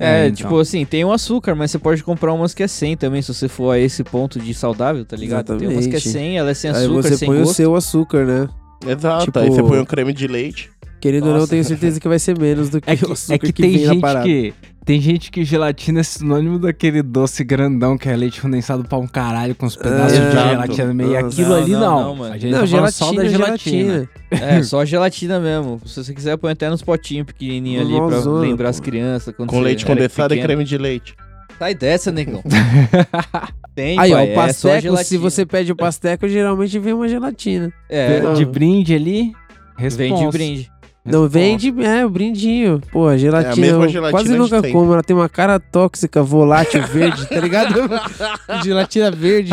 É, 0.00 0.24
É, 0.24 0.26
então. 0.26 0.36
tipo 0.36 0.58
assim, 0.58 0.84
tem 0.84 1.04
um 1.04 1.12
açúcar, 1.12 1.54
mas 1.54 1.70
você 1.70 1.78
pode 1.78 2.02
comprar 2.02 2.32
umas 2.32 2.54
que 2.54 2.62
é 2.62 2.68
sem 2.68 2.96
também, 2.96 3.20
se 3.22 3.32
você 3.32 3.48
for 3.48 3.72
a 3.72 3.78
esse 3.78 4.02
ponto 4.02 4.38
de 4.40 4.52
saudável, 4.54 5.04
tá 5.04 5.16
ligado? 5.16 5.56
Tem 5.58 5.68
umas 5.68 5.86
que 5.86 5.94
é 5.94 5.96
Exatamente. 5.96 6.08
sem, 6.08 6.38
ela 6.38 6.50
é 6.50 6.54
sem 6.54 6.70
Aí 6.70 6.76
açúcar, 6.76 7.02
você 7.02 7.16
sem 7.16 7.26
põe 7.28 7.36
o 7.36 7.40
gosto. 7.40 7.54
seu 7.54 7.76
açúcar, 7.76 8.24
né? 8.24 8.48
Exato. 8.86 9.24
Tipo- 9.26 9.38
Aí 9.38 9.48
você 9.50 9.62
põe 9.62 9.78
um 9.80 9.84
creme 9.84 10.12
de 10.12 10.26
leite. 10.26 10.70
Querendo 11.00 11.26
ou 11.28 11.36
não, 11.38 11.46
tenho 11.46 11.64
certeza 11.64 11.98
que 12.00 12.06
vai 12.08 12.18
ser 12.18 12.38
menos 12.38 12.70
do 12.70 12.80
que, 12.80 12.88
É 12.90 12.96
que, 12.96 13.04
o 13.04 13.12
açúcar 13.12 13.34
é 13.34 13.38
que 13.38 13.52
que, 13.52 13.62
tem 13.62 13.72
vem 13.72 13.86
na 13.86 13.92
gente 13.94 14.00
parada. 14.00 14.24
que. 14.24 14.54
Tem 14.84 15.00
gente 15.00 15.30
que 15.30 15.44
gelatina 15.44 16.00
é 16.00 16.02
sinônimo 16.02 16.58
daquele 16.58 17.02
doce 17.02 17.44
grandão 17.44 17.96
que 17.96 18.08
é 18.08 18.16
leite 18.16 18.40
condensado 18.40 18.82
pra 18.82 18.98
um 18.98 19.06
caralho 19.06 19.54
com 19.54 19.64
os 19.64 19.76
pedaços 19.76 20.18
de 20.18 20.26
Exato. 20.26 20.48
gelatina 20.48 20.86
no 20.88 20.94
meio. 20.94 21.10
E 21.12 21.16
aquilo 21.16 21.48
Não, 21.50 21.56
ali 21.56 21.72
não, 21.72 21.80
não. 21.80 22.02
não, 22.02 22.16
mano. 22.16 22.34
A 22.34 22.38
gente 22.38 22.50
Não, 22.50 22.60
tá 22.60 22.66
gelatina, 22.66 22.90
só 22.90 23.12
da 23.12 23.28
gelatina. 23.28 23.92
gelatina. 23.92 24.08
É, 24.30 24.62
só 24.64 24.84
gelatina 24.84 25.38
mesmo. 25.38 25.80
Se 25.86 26.02
você 26.02 26.12
quiser, 26.12 26.36
põe 26.36 26.50
até 26.50 26.68
nos 26.68 26.82
potinhos 26.82 27.26
pequenininhos 27.26 27.86
ali 27.86 27.94
pra 27.96 28.32
lembrar 28.40 28.64
pô. 28.66 28.70
as 28.70 28.80
crianças. 28.80 29.32
quando 29.36 29.50
Com 29.50 29.56
você 29.58 29.62
leite 29.64 29.86
condensado 29.86 30.34
e 30.34 30.42
creme 30.42 30.64
de 30.64 30.76
leite. 30.76 31.14
Sai 31.60 31.74
dessa, 31.76 32.10
negão. 32.10 32.42
Tem, 33.76 33.98
Aí, 33.98 34.12
ó, 34.12 34.16
pai, 34.16 34.26
o 34.26 34.30
é 34.30 34.34
pasteco, 34.34 34.74
se 34.76 34.82
gelatina. 34.82 35.20
você 35.20 35.46
pede 35.46 35.72
o 35.72 35.76
pasteco, 35.76 36.28
geralmente 36.28 36.76
vem 36.78 36.92
uma 36.92 37.06
gelatina. 37.08 37.72
É. 37.88 38.32
De 38.34 38.44
brinde 38.44 38.94
ali. 38.94 39.32
vem 39.78 40.14
de 40.14 40.28
brinde. 40.28 40.70
Não, 41.04 41.28
vem 41.28 41.56
de. 41.56 41.72
É, 41.84 42.06
o 42.06 42.10
brindinho. 42.10 42.80
Pô, 42.92 43.08
a 43.08 43.16
gelatina. 43.16 43.56
mesma 43.66 43.84
eu 43.84 43.88
gelatina 43.88 44.10
quase 44.22 44.36
nunca 44.36 44.56
sempre. 44.56 44.72
como. 44.72 44.92
Ela 44.92 45.02
tem 45.02 45.16
uma 45.16 45.28
cara 45.28 45.58
tóxica, 45.58 46.22
volátil, 46.22 46.82
verde, 46.86 47.26
tá 47.26 47.40
ligado? 47.40 47.74
gelatina 48.62 49.10
verde. 49.10 49.50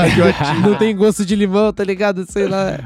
não 0.62 0.76
tem 0.76 0.96
gosto 0.96 1.26
de 1.26 1.36
limão, 1.36 1.74
tá 1.74 1.84
ligado? 1.84 2.24
Sei 2.30 2.48
lá. 2.48 2.80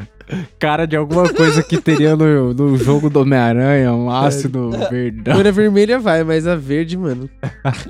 Cara 0.59 0.85
de 0.85 0.95
alguma 0.95 1.27
coisa 1.31 1.61
que 1.61 1.77
teria 1.77 2.15
no, 2.15 2.53
no 2.53 2.77
jogo 2.77 3.09
do 3.09 3.21
Homem-Aranha, 3.21 3.91
um 3.93 4.09
ácido 4.09 4.71
verdão. 4.89 5.35
Cor 5.35 5.51
vermelha 5.51 5.99
vai, 5.99 6.23
mas 6.23 6.47
a 6.47 6.55
verde, 6.55 6.97
mano. 6.97 7.29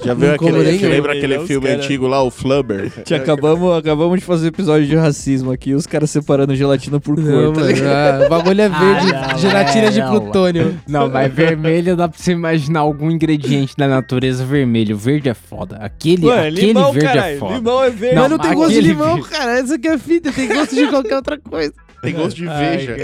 Já 0.04 0.14
viu 0.14 0.34
aquele. 0.34 0.88
lembra 0.88 1.14
aquele 1.14 1.38
Os 1.38 1.48
filme 1.48 1.68
cara- 1.68 1.80
antigo 1.80 2.08
lá, 2.08 2.22
o 2.24 2.32
Flubber? 2.32 2.92
Tia, 3.04 3.18
acabamos, 3.18 3.78
acabamos 3.78 4.20
de 4.20 4.26
fazer 4.26 4.48
episódio 4.48 4.88
de 4.88 4.96
racismo 4.96 5.52
aqui, 5.52 5.74
os 5.74 5.86
caras 5.88 6.10
separando 6.10 6.56
gelatina 6.56 7.00
por 7.00 7.16
cor, 7.16 7.24
Não, 7.26 7.54
tá 7.54 7.60
mano. 7.62 7.72
ligado? 7.72 8.24
ah, 8.24 8.26
o 8.26 8.30
bagulho 8.30 8.62
é 8.62 8.70
verde, 8.70 9.12
Ah, 9.16 9.28
não, 9.32 9.38
gelatina 9.38 9.86
é, 9.86 9.90
de 9.90 10.00
não, 10.00 10.10
plutônio. 10.10 10.80
Não, 10.88 11.10
mas 11.10 11.32
vermelho 11.34 11.96
dá 11.96 12.08
pra 12.10 12.18
você 12.20 12.32
imaginar 12.32 12.80
algum 12.82 13.10
ingrediente 13.12 13.76
da 13.78 13.88
natureza 13.88 14.46
vermelho. 14.46 14.98
Verde 14.98 15.30
é 15.30 15.34
foda. 15.34 15.78
Aquele, 15.78 16.30
aquele 16.32 16.74
verde 16.74 17.18
é 17.18 17.38
foda. 17.38 17.56
Limão 17.56 17.84
é 17.84 17.90
verde. 17.90 18.16
Não, 18.16 18.22
mas 18.24 18.32
não 18.32 18.38
tem 18.40 18.54
gosto 18.54 18.72
de 18.72 18.78
aquele 18.80 18.88
limão, 18.94 19.16
verde. 19.16 19.30
cara. 19.30 19.60
Essa 19.60 19.78
que 19.80 19.88
é 19.88 19.94
a 19.94 19.98
fita, 19.98 20.32
tem 20.32 20.48
gosto 20.48 20.76
de 20.76 20.88
qualquer 20.88 21.16
outra 21.16 21.38
coisa. 21.40 21.74
Tem 22.04 22.14
gosto 22.14 22.36
de 22.36 22.46
veja. 22.46 22.96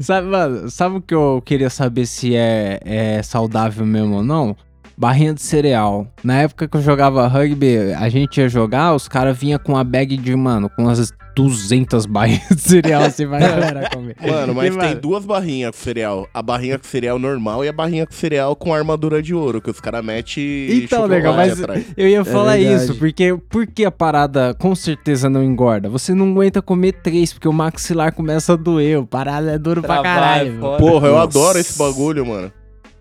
sabe, 0.00 0.26
mano, 0.26 0.70
sabe 0.70 0.96
o 0.96 1.00
que 1.00 1.14
eu 1.14 1.42
queria 1.44 1.68
saber 1.68 2.06
se 2.06 2.34
é, 2.34 2.80
é 2.84 3.22
saudável 3.22 3.84
mesmo 3.84 4.16
ou 4.16 4.22
não? 4.24 4.56
Barrinha 5.02 5.34
de 5.34 5.42
cereal. 5.42 6.06
Na 6.22 6.42
época 6.42 6.68
que 6.68 6.76
eu 6.76 6.80
jogava 6.80 7.26
rugby, 7.26 7.76
a 7.98 8.08
gente 8.08 8.40
ia 8.40 8.48
jogar, 8.48 8.94
os 8.94 9.08
caras 9.08 9.36
vinham 9.36 9.58
com 9.58 9.72
uma 9.72 9.82
bag 9.82 10.16
de, 10.16 10.36
mano, 10.36 10.70
com 10.70 10.82
umas 10.84 11.12
200 11.34 12.06
barrinhas 12.06 12.46
de 12.50 12.60
cereal, 12.60 13.02
assim, 13.02 13.26
vai 13.26 13.40
galera 13.40 13.90
comer. 13.90 14.14
Mano, 14.24 14.54
mas 14.54 14.72
E, 14.72 14.78
tem 14.78 14.94
duas 14.96 15.24
barrinhas 15.24 15.72
com 15.72 15.78
cereal. 15.82 16.28
A 16.32 16.40
barrinha 16.40 16.78
com 16.78 16.84
cereal 16.84 17.18
normal 17.18 17.64
e 17.64 17.68
a 17.68 17.72
barrinha 17.72 18.06
com 18.06 18.12
cereal 18.12 18.54
com 18.54 18.72
armadura 18.72 19.20
de 19.20 19.34
ouro, 19.34 19.60
que 19.60 19.70
os 19.70 19.80
caras 19.80 20.04
metem 20.04 20.68
Então, 20.84 21.04
legal, 21.06 21.34
mas 21.34 21.58
atrás. 21.60 21.84
eu 21.96 22.06
ia 22.06 22.24
falar 22.24 22.56
verdade. 22.58 22.84
isso, 22.84 22.94
porque 22.94 23.36
por 23.50 23.66
que 23.66 23.84
a 23.84 23.90
parada 23.90 24.54
com 24.54 24.72
certeza 24.72 25.28
não 25.28 25.42
engorda? 25.42 25.88
Você 25.88 26.14
não 26.14 26.30
aguenta 26.30 26.62
comer 26.62 26.92
três, 27.02 27.32
porque 27.32 27.48
o 27.48 27.52
maxilar 27.52 28.14
começa 28.14 28.52
a 28.52 28.56
doer, 28.56 29.00
o 29.00 29.06
parada 29.06 29.50
é 29.50 29.58
duro 29.58 29.80
pra 29.82 29.94
Travar, 30.00 30.14
caralho. 30.14 30.60
Porra, 30.78 31.08
eu 31.08 31.14
Nossa. 31.14 31.24
adoro 31.24 31.58
esse 31.58 31.76
bagulho, 31.76 32.24
mano. 32.24 32.52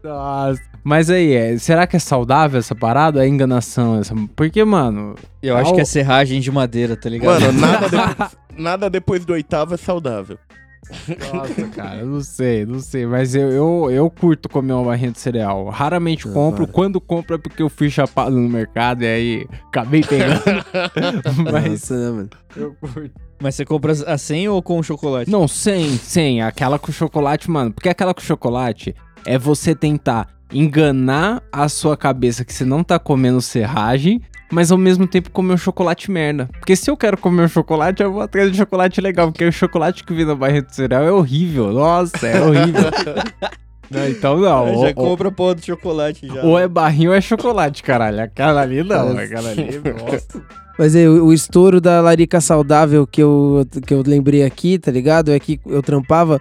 Nossa. 0.03 0.70
Mas 0.83 1.09
aí, 1.09 1.33
é, 1.33 1.57
será 1.57 1.85
que 1.85 1.95
é 1.95 1.99
saudável 1.99 2.59
essa 2.59 2.73
parada? 2.75 3.23
É 3.23 3.27
enganação 3.27 3.99
essa? 3.99 4.15
Porque, 4.35 4.63
mano, 4.63 5.15
Eu 5.41 5.55
acho 5.55 5.69
Au. 5.69 5.75
que 5.75 5.81
é 5.81 5.85
serragem 5.85 6.39
de 6.39 6.51
madeira, 6.51 6.95
tá 6.95 7.09
ligado? 7.09 7.41
Mano, 7.41 7.53
nada 7.59 7.89
depois, 7.89 8.37
nada 8.57 8.89
depois 8.89 9.25
do 9.25 9.33
oitavo 9.33 9.73
é 9.75 9.77
saudável. 9.77 10.37
Nossa, 11.33 11.67
cara, 11.69 11.99
eu 11.99 12.07
não 12.07 12.21
sei, 12.21 12.65
não 12.65 12.79
sei. 12.79 13.05
Mas 13.05 13.33
eu, 13.35 13.49
eu, 13.49 13.91
eu 13.91 14.09
curto 14.09 14.49
comer 14.49 14.73
uma 14.73 14.85
barrinha 14.85 15.11
de 15.11 15.19
cereal. 15.19 15.69
Raramente 15.69 16.27
compro. 16.27 16.65
para. 16.65 16.73
Quando 16.73 16.99
compro 16.99 17.35
é 17.35 17.37
porque 17.37 17.61
eu 17.61 17.69
fui 17.69 17.89
chapado 17.89 18.35
no 18.35 18.49
mercado 18.49 19.03
e 19.03 19.07
aí 19.07 19.47
acabei 19.67 20.01
pegando. 20.01 20.41
mas 21.51 21.69
Nossa, 21.69 21.95
né, 21.95 22.11
mano? 22.11 22.29
eu 22.55 22.75
curto. 22.81 23.11
Mas 23.41 23.55
você 23.55 23.65
compra 23.65 23.93
a 24.05 24.17
100 24.17 24.49
ou 24.49 24.61
com 24.61 24.83
chocolate? 24.83 25.31
Não, 25.31 25.47
sem, 25.47 25.89
sem. 25.97 26.41
Aquela 26.41 26.77
com 26.77 26.91
chocolate, 26.91 27.49
mano. 27.49 27.71
Porque 27.71 27.89
aquela 27.89 28.13
com 28.13 28.21
chocolate 28.21 28.93
é 29.25 29.37
você 29.37 29.73
tentar 29.73 30.27
enganar 30.51 31.41
a 31.51 31.67
sua 31.69 31.95
cabeça 31.97 32.43
que 32.45 32.53
você 32.53 32.65
não 32.65 32.83
tá 32.83 32.99
comendo 32.99 33.41
serragem, 33.41 34.21
mas 34.51 34.71
ao 34.71 34.77
mesmo 34.77 35.07
tempo 35.07 35.31
comer 35.31 35.53
um 35.53 35.57
chocolate 35.57 36.11
merda. 36.11 36.49
Porque 36.59 36.75
se 36.75 36.91
eu 36.91 36.97
quero 36.97 37.17
comer 37.17 37.43
um 37.43 37.47
chocolate, 37.47 38.03
eu 38.03 38.11
vou 38.11 38.21
atrás 38.21 38.51
de 38.51 38.57
chocolate 38.57 38.99
legal. 38.99 39.31
Porque 39.31 39.45
o 39.45 39.51
chocolate 39.51 40.03
que 40.03 40.13
vem 40.13 40.25
na 40.25 40.35
barrinha 40.35 40.61
de 40.61 40.75
cereal 40.75 41.03
é 41.03 41.11
horrível. 41.11 41.71
Nossa, 41.71 42.27
é 42.27 42.41
horrível. 42.41 42.91
Não, 43.91 44.07
então 44.07 44.37
não. 44.37 44.67
Eu 44.69 44.73
Ou, 44.75 44.87
já 44.87 44.93
compra 44.93 45.27
a 45.27 45.31
porra 45.33 45.55
do 45.55 45.65
chocolate 45.65 46.25
já. 46.25 46.41
ou 46.43 46.57
é 46.57 46.65
barrinho 46.65 47.09
ou 47.09 47.15
é 47.15 47.19
chocolate, 47.19 47.83
caralho. 47.83 48.21
Aquela 48.21 48.61
ali 48.61 48.81
não. 48.85 49.17
Aquela 49.17 49.49
ali, 49.49 49.67
nossa. 49.83 50.41
Mas 50.79 50.95
é, 50.95 51.09
o, 51.09 51.25
o 51.25 51.33
estouro 51.33 51.81
da 51.81 51.99
larica 51.99 52.39
saudável 52.39 53.05
que 53.05 53.21
eu, 53.21 53.67
que 53.85 53.93
eu 53.93 54.01
lembrei 54.07 54.43
aqui, 54.45 54.79
tá 54.79 54.89
ligado? 54.89 55.29
É 55.33 55.37
que 55.37 55.59
eu 55.65 55.83
trampava 55.83 56.39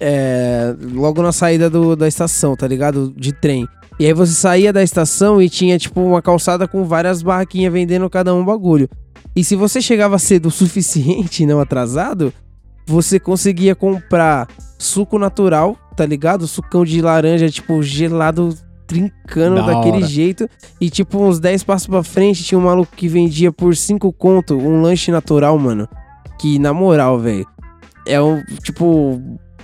é, 0.00 0.74
logo 0.94 1.22
na 1.22 1.32
saída 1.32 1.68
do- 1.68 1.94
da 1.94 2.08
estação, 2.08 2.56
tá 2.56 2.66
ligado? 2.66 3.12
De 3.16 3.32
trem. 3.32 3.68
E 3.98 4.06
aí 4.06 4.12
você 4.14 4.32
saía 4.32 4.72
da 4.72 4.82
estação 4.82 5.42
e 5.42 5.48
tinha, 5.48 5.78
tipo, 5.78 6.00
uma 6.00 6.22
calçada 6.22 6.66
com 6.66 6.84
várias 6.84 7.20
barraquinhas 7.22 7.72
vendendo 7.72 8.08
cada 8.08 8.34
um 8.34 8.44
bagulho. 8.44 8.88
E 9.36 9.44
se 9.44 9.54
você 9.54 9.80
chegava 9.80 10.18
cedo 10.18 10.46
o 10.46 10.50
suficiente 10.50 11.42
e 11.42 11.46
não 11.46 11.60
atrasado, 11.60 12.32
você 12.86 13.20
conseguia 13.20 13.74
comprar 13.74 14.48
suco 14.78 15.18
natural, 15.18 15.76
tá 15.96 16.06
ligado? 16.06 16.46
Sucão 16.46 16.84
de 16.84 17.02
laranja, 17.02 17.50
tipo, 17.50 17.82
gelado, 17.82 18.54
trincando 18.86 19.56
Da 19.56 19.66
daquele 19.74 19.98
hora. 19.98 20.06
jeito. 20.06 20.48
E, 20.80 20.88
tipo, 20.88 21.22
uns 21.22 21.38
10 21.38 21.62
passos 21.62 21.86
pra 21.86 22.02
frente, 22.02 22.42
tinha 22.42 22.58
um 22.58 22.62
maluco 22.64 22.96
que 22.96 23.06
vendia 23.06 23.52
por 23.52 23.76
5 23.76 24.10
conto 24.14 24.56
um 24.56 24.80
lanche 24.80 25.12
natural, 25.12 25.58
mano. 25.58 25.86
Que, 26.40 26.58
na 26.58 26.72
moral, 26.72 27.18
velho, 27.20 27.46
é 28.06 28.20
um, 28.20 28.42
tipo, 28.64 29.20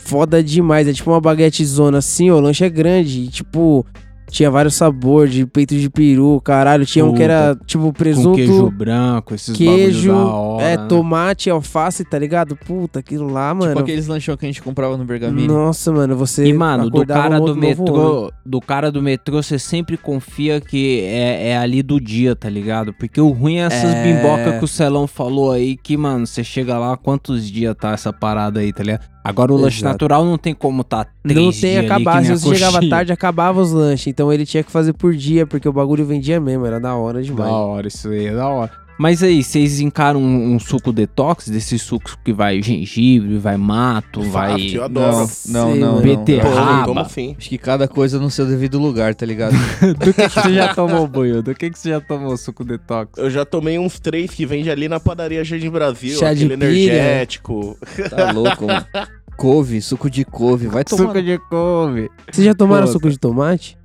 foda 0.07 0.43
demais. 0.43 0.87
É 0.89 0.93
tipo 0.93 1.11
uma 1.11 1.21
baguete 1.21 1.65
zona 1.65 1.99
assim, 1.99 2.31
ó. 2.31 2.37
O 2.37 2.41
lanche 2.41 2.65
é 2.65 2.71
grande. 2.71 3.23
E, 3.23 3.29
tipo, 3.29 3.85
tinha 4.31 4.51
vários 4.51 4.75
sabores 4.75 5.33
de 5.33 5.47
peito 5.47 5.77
de 5.77 5.89
peru, 5.89 6.41
caralho. 6.41 6.85
Tinha 6.85 7.05
um 7.05 7.15
que 7.15 7.23
era, 7.23 7.57
tipo, 7.65 7.93
presunto. 7.93 8.31
Com 8.31 8.35
queijo 8.35 8.71
branco, 8.71 9.35
esses 9.35 9.57
Queijo, 9.57 10.13
da 10.13 10.19
hora. 10.19 10.65
é, 10.65 10.77
né? 10.77 10.87
tomate, 10.89 11.49
alface, 11.49 12.05
tá 12.05 12.19
ligado? 12.19 12.57
Puta, 12.57 12.99
aquilo 12.99 13.29
lá, 13.29 13.55
mano. 13.55 13.73
Tipo 13.73 13.81
aqueles 13.83 14.07
lanchão 14.09 14.37
que 14.37 14.45
a 14.45 14.49
gente 14.49 14.63
comprava 14.63 14.97
no 14.97 15.05
Bergamini. 15.05 15.47
Nossa, 15.47 15.93
mano, 15.93 16.17
você. 16.17 16.45
E, 16.45 16.53
mano, 16.53 16.91
do 16.91 17.07
cara 17.07 17.41
um 17.41 17.45
do 17.45 17.57
metrô, 17.57 18.33
do 18.45 18.61
cara 18.61 18.91
do 18.91 19.01
metrô, 19.01 19.43
você 19.43 19.59
sempre 19.59 19.97
confia 19.97 20.61
que 20.61 21.03
é, 21.03 21.51
é 21.51 21.57
ali 21.57 21.83
do 21.83 22.01
dia, 22.01 22.35
tá 22.35 22.49
ligado? 22.49 22.93
Porque 22.93 23.21
o 23.21 23.31
ruim 23.31 23.59
é 23.59 23.67
essas 23.67 23.95
É. 23.95 24.03
bimboca 24.03 24.59
que 24.59 24.65
o 24.65 24.69
Celão 24.69 25.07
falou 25.07 25.53
aí, 25.53 25.77
que, 25.77 25.97
mano, 25.97 26.27
você 26.27 26.43
chega 26.43 26.77
lá, 26.79 26.97
quantos 26.97 27.49
dias 27.49 27.75
tá 27.79 27.93
essa 27.93 28.13
parada 28.13 28.59
aí, 28.61 28.73
tá 28.73 28.83
ligado? 28.83 29.03
Agora 29.27 29.53
o 29.53 29.57
lanche 29.57 29.79
Exato. 29.79 29.93
natural 29.93 30.25
não 30.25 30.39
tem 30.39 30.55
como 30.55 30.85
tá 30.85 31.05
três 31.25 31.37
Não 31.37 31.51
tem 31.51 31.79
acabar. 31.79 32.25
Se 32.25 32.31
você 32.31 32.55
chegava 32.55 32.89
tarde, 32.89 33.13
acabava 33.13 33.61
os 33.61 33.73
lanches. 33.73 34.07
Então 34.07 34.33
ele 34.33 34.47
tinha 34.47 34.63
que 34.63 34.71
fazer 34.71 34.93
por 34.93 35.17
dia, 35.17 35.45
porque 35.45 35.69
o 35.69 35.73
bagulho 35.73 36.07
vendia 36.07 36.41
mesmo. 36.41 36.65
Era 36.65 36.79
da 36.79 36.95
hora 36.95 37.21
demais. 37.21 37.51
Da 37.51 37.57
hora, 37.57 37.89
isso 37.89 38.09
aí 38.09 38.27
é 38.27 38.35
da 38.35 38.47
hora. 38.47 38.86
Mas 38.99 39.23
aí, 39.23 39.43
vocês 39.43 39.81
encaram 39.81 40.21
um, 40.21 40.55
um 40.55 40.59
suco 40.59 40.93
detox, 40.93 41.49
desses 41.49 41.83
sucos 41.83 42.17
que 42.25 42.33
vai 42.33 42.63
gengibre, 42.63 43.37
vai 43.39 43.57
mato, 43.57 44.23
vai... 44.23 44.53
Fácil, 44.53 44.77
eu 44.77 44.85
adoro. 44.85 45.31
Não, 45.49 45.77
não, 45.77 45.95
não. 45.97 46.03
Beterraba. 46.03 46.87
Tomo 46.87 47.09
sim. 47.09 47.35
Acho 47.39 47.49
que 47.49 47.59
cada 47.59 47.87
coisa 47.87 48.19
no 48.19 48.31
seu 48.31 48.47
devido 48.47 48.79
lugar, 48.79 49.15
tá 49.15 49.27
ligado? 49.27 49.55
Do 49.99 50.15
que, 50.15 50.29
que 50.29 50.41
você 50.41 50.55
já 50.55 50.75
tomou, 50.75 51.07
Buiu? 51.07 51.43
Do 51.43 51.55
que, 51.55 51.71
que 51.71 51.79
você 51.79 51.91
já 51.91 52.01
tomou 52.01 52.37
suco 52.37 52.65
detox? 52.65 53.19
Eu 53.19 53.31
já 53.31 53.45
tomei 53.45 53.79
uns 53.79 53.99
três 54.01 54.31
que 54.31 54.47
vende 54.47 54.71
ali 54.71 54.89
na 54.89 54.99
padaria 54.99 55.45
Jardim 55.45 55.71
Brasil. 55.71 56.19
Chá 56.19 56.33
de 56.33 56.45
aquele 56.45 56.55
energético. 56.55 57.77
Tá 58.09 58.33
louco, 58.33 58.67
mano. 58.67 58.87
Couve, 59.37 59.83
suco 59.83 60.09
de 60.09 60.25
couve. 60.25 60.67
Vai 60.67 60.83
tomar. 60.83 61.09
Suco 61.09 61.23
de 61.23 61.39
couve. 61.39 62.09
Vocês 62.31 62.47
já 62.47 62.55
tomaram 62.55 62.87
Pô, 62.87 62.93
suco 62.93 63.11
de 63.11 63.19
tomate? 63.19 63.77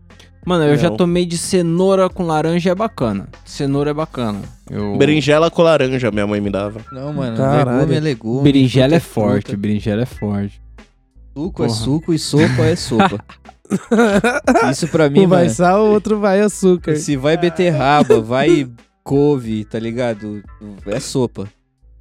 Mano, 0.46 0.64
eu 0.66 0.76
já 0.78 0.90
Não. 0.90 0.98
tomei 0.98 1.26
de 1.26 1.38
cenoura 1.38 2.10
com 2.10 2.24
laranja, 2.24 2.72
é 2.72 2.76
bacana. 2.76 3.28
Cenoura 3.46 3.92
é 3.92 3.94
bacana. 3.94 4.40
Eu... 4.70 4.98
Berinjela 4.98 5.52
com 5.52 5.62
laranja, 5.62 6.10
minha 6.12 6.26
mãe 6.26 6.42
me 6.42 6.50
dava. 6.50 6.82
Não, 6.92 7.14
mano. 7.14 7.38
Caralho. 7.38 7.78
Legume 7.80 7.96
é 7.96 8.00
legume. 8.00 8.44
Berinjela 8.44 8.96
é 8.96 9.00
forte, 9.00 9.44
fruta. 9.48 9.58
berinjela 9.58 10.02
é 10.02 10.06
forte. 10.06 10.60
Suco 11.38 11.64
é 11.64 11.68
Porra. 11.68 11.80
suco 11.80 12.14
e 12.14 12.20
sopa 12.20 12.62
é 12.64 12.76
sopa. 12.76 13.24
Isso 14.72 14.88
pra 14.88 15.10
mim, 15.10 15.26
um 15.26 15.28
vai 15.28 15.44
mano. 15.44 15.54
sal, 15.56 15.86
o 15.86 15.92
outro 15.92 16.20
vai 16.20 16.42
açúcar. 16.42 16.96
Se 16.98 17.16
vai 17.16 17.38
beterraba, 17.38 18.20
vai 18.20 18.68
couve, 19.04 19.64
tá 19.64 19.80
ligado? 19.80 20.44
É 20.88 21.00
sopa. 21.00 21.48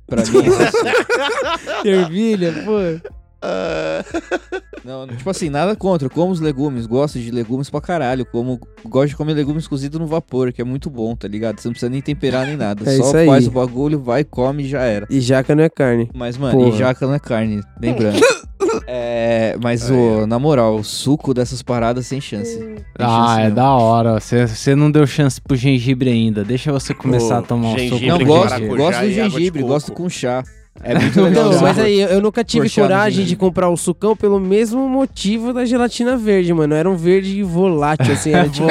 Pra 0.07 0.23
mim 0.25 0.47
é 0.47 0.51
sopa. 0.73 1.87
Ervilha, 1.89 2.53
pô. 2.65 3.11
Ah, 3.43 4.05
Não, 4.85 5.07
tipo 5.07 5.29
assim, 5.29 5.51
nada 5.51 5.77
contra. 5.77 6.07
Eu 6.07 6.11
como 6.11 6.33
os 6.33 6.41
legumes, 6.41 6.87
gosto 6.87 7.19
de 7.19 7.31
legumes 7.31 7.69
pra 7.69 7.81
caralho. 7.81 8.25
Como, 8.25 8.59
gosto 8.87 9.09
de 9.11 9.17
comer 9.17 9.35
legumes 9.35 9.69
cozidos 9.69 10.01
no 10.01 10.07
vapor, 10.07 10.53
que 10.53 10.61
é 10.61 10.65
muito 10.65 10.89
bom, 10.89 11.15
tá 11.15 11.29
ligado? 11.29 11.61
Você 11.61 11.69
não 11.69 11.73
precisa 11.73 11.91
nem 11.91 12.01
temperar 12.01 12.47
nem 12.47 12.57
nada. 12.57 12.83
É 12.91 12.97
Só 12.97 13.05
isso 13.05 13.17
aí. 13.19 13.27
faz 13.27 13.47
o 13.47 13.51
bagulho, 13.51 14.01
vai, 14.01 14.25
come 14.25 14.65
e 14.65 14.69
já 14.69 14.81
era. 14.83 15.07
E 15.11 15.21
jaca 15.21 15.55
não 15.55 15.63
é 15.63 15.69
carne. 15.69 16.11
Mas, 16.15 16.37
mano, 16.37 16.59
Porra. 16.59 16.75
e 16.75 16.79
jaca 16.79 17.07
não 17.07 17.15
é 17.15 17.19
carne, 17.19 17.63
lembrando. 17.81 18.19
é, 18.87 19.57
mas, 19.63 19.91
ô, 19.91 20.27
na 20.27 20.39
moral, 20.39 20.77
o 20.77 20.85
suco 20.85 21.35
dessas 21.35 21.63
paradas 21.63 22.07
sem 22.07 22.21
chance. 22.21 22.55
Sem 22.59 22.77
Ah, 22.99 23.27
chance 23.29 23.41
é 23.43 23.49
não. 23.49 23.55
da 23.55 23.71
hora. 23.75 24.19
Você 24.21 24.75
não 24.75 24.91
deu 24.91 25.07
chance 25.07 25.41
pro 25.41 25.57
gengibre 25.57 26.11
ainda. 26.11 26.43
Deixa 26.43 26.73
você 26.73 26.95
começar 26.95 27.37
Ô, 27.37 27.39
a 27.39 27.43
tomar 27.43 27.69
um 27.69 27.71
suco 27.79 27.81
gengibre 27.99 28.09
Não, 28.09 28.25
gosto, 28.25 28.67
gosto 28.67 29.01
do 29.01 29.11
gengibre, 29.11 29.63
gosto 29.63 29.93
com 29.93 30.09
chá. 30.09 30.43
É 30.83 30.99
muito 30.99 31.21
legal. 31.21 31.53
Não, 31.53 31.61
mas 31.61 31.79
aí 31.79 32.01
eu 32.01 32.23
nunca 32.23 32.43
tive 32.43 32.71
coragem 32.71 33.25
de 33.27 33.37
comprar 33.37 33.69
o 33.69 33.77
sucão 33.77 34.17
pelo 34.17 34.41
mesmo 34.41 34.89
motivo 34.89 35.53
da 35.53 35.65
gelatina 35.65 36.17
verde, 36.17 36.55
mano. 36.55 36.75
Era 36.75 36.89
um 36.89 36.97
verde 36.97 37.43
volátil, 37.43 38.13
assim. 38.15 38.31
Era 38.33 38.49
tipo, 38.51 38.67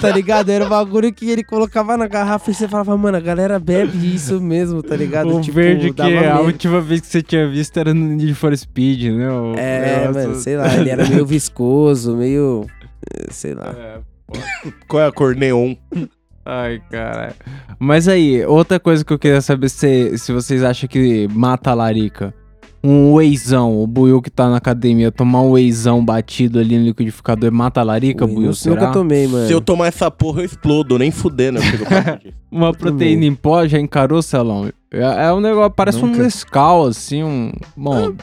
tá 0.00 0.10
ligado? 0.10 0.50
Era 0.50 0.66
um 0.66 0.68
bagulho 0.68 1.12
que 1.12 1.30
ele 1.30 1.42
colocava 1.42 1.96
na 1.96 2.06
garrafa 2.06 2.50
e 2.50 2.54
você 2.54 2.68
falava, 2.68 2.94
mano, 2.98 3.16
a 3.16 3.20
galera 3.20 3.58
bebe 3.58 4.14
isso 4.14 4.40
mesmo, 4.40 4.82
tá 4.82 4.94
ligado? 4.94 5.36
O 5.36 5.40
Tipo, 5.40 5.54
verde 5.56 5.86
que 5.90 5.96
dava 5.96 6.10
a 6.10 6.34
medo. 6.34 6.40
última 6.44 6.80
vez 6.80 7.00
que 7.00 7.06
você 7.06 7.22
tinha 7.22 7.48
visto 7.48 7.76
era 7.78 7.94
no 7.94 8.06
Need 8.08 8.34
for 8.34 8.54
Speed, 8.56 9.04
né? 9.14 9.30
O 9.30 9.54
É, 9.56 10.00
negócio- 10.08 10.28
mano, 10.28 10.34
sei 10.40 10.56
lá, 10.56 10.74
ele 10.76 10.90
era 10.90 11.06
meio 11.08 11.24
viscoso, 11.26 12.14
meio. 12.14 12.66
eh, 13.10 13.26
sei 13.30 13.54
lá. 13.54 13.74
É, 13.74 13.98
qual 14.86 15.02
é 15.02 15.06
a 15.06 15.12
cor 15.12 15.34
neon? 15.34 15.74
Ai, 16.44 16.80
caralho. 16.90 17.34
Mas 17.78 18.08
aí, 18.08 18.44
outra 18.44 18.80
coisa 18.80 19.04
que 19.04 19.12
eu 19.12 19.18
queria 19.18 19.40
saber 19.40 19.68
se, 19.68 20.16
se 20.18 20.32
vocês 20.32 20.62
acham 20.64 20.88
que 20.88 21.28
mata 21.32 21.70
a 21.70 21.74
larica. 21.74 22.34
Um 22.84 23.12
wheyzão, 23.14 23.80
o 23.80 23.86
Buiu 23.86 24.20
que 24.20 24.28
tá 24.28 24.50
na 24.50 24.56
academia, 24.56 25.12
tomar 25.12 25.40
um 25.42 25.52
wheyzão 25.52 26.04
batido 26.04 26.58
ali 26.58 26.76
no 26.76 26.86
liquidificador 26.86 27.52
mata 27.52 27.80
a 27.80 27.84
larica, 27.84 28.24
Ui, 28.24 28.32
Buiu, 28.34 28.46
nu- 28.48 28.54
será? 28.54 28.74
Nunca 28.74 28.92
tomei, 28.92 29.28
mano. 29.28 29.46
Se 29.46 29.52
eu 29.52 29.60
tomar 29.60 29.86
essa 29.86 30.10
porra, 30.10 30.40
eu 30.40 30.46
explodo, 30.46 30.98
nem 30.98 31.12
fudendo. 31.12 31.60
Eu. 31.60 32.32
Uma 32.50 32.72
proteína 32.72 33.24
em 33.24 33.36
pó 33.36 33.64
já 33.68 33.78
encarou, 33.78 34.20
Celão? 34.20 34.68
É, 34.90 35.26
é 35.26 35.32
um 35.32 35.40
negócio, 35.40 35.70
parece 35.70 35.98
um 35.98 36.08
Nunca. 36.08 36.24
Nescau, 36.24 36.86
assim, 36.88 37.22
um... 37.22 37.52
Bom, 37.76 38.14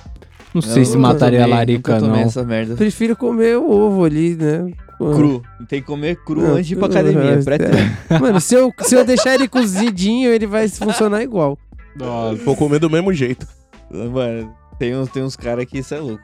não 0.54 0.62
sei 0.62 0.82
Eu 0.82 0.86
se 0.88 0.98
mataria 0.98 1.40
tomei, 1.40 1.54
a 1.54 1.58
larica, 1.58 1.94
nunca 1.94 2.06
tomei 2.06 2.22
não. 2.22 2.28
essa 2.28 2.44
merda. 2.44 2.76
Prefiro 2.76 3.16
comer 3.16 3.58
o 3.58 3.72
ovo 3.72 4.04
ali, 4.04 4.36
né? 4.36 4.70
Pô. 5.00 5.12
Cru. 5.16 5.42
Tem 5.68 5.80
que 5.82 5.88
comer 5.88 6.18
cru 6.18 6.42
Não, 6.42 6.56
antes 6.56 6.68
de 6.68 6.74
ir 6.74 6.78
pra 6.78 6.88
academia. 6.88 7.32
é, 7.40 7.42
pré-treino. 7.44 7.98
Mano, 8.22 8.40
se 8.42 8.54
eu, 8.54 8.72
se 8.82 8.96
eu 8.96 9.06
deixar 9.06 9.34
ele 9.34 9.48
cozidinho, 9.48 10.30
ele 10.30 10.46
vai 10.46 10.68
funcionar 10.68 11.24
igual. 11.24 11.58
Nossa. 11.96 12.36
Vou 12.44 12.56
comer 12.56 12.80
do 12.80 12.90
mesmo 12.90 13.12
jeito. 13.14 13.48
Mano, 13.90 14.54
tem 14.78 14.96
uns, 14.96 15.10
tem 15.10 15.24
uns 15.24 15.36
caras 15.36 15.66
que 15.66 15.80
isso 15.80 15.94
é 15.96 16.00
louco. 16.00 16.24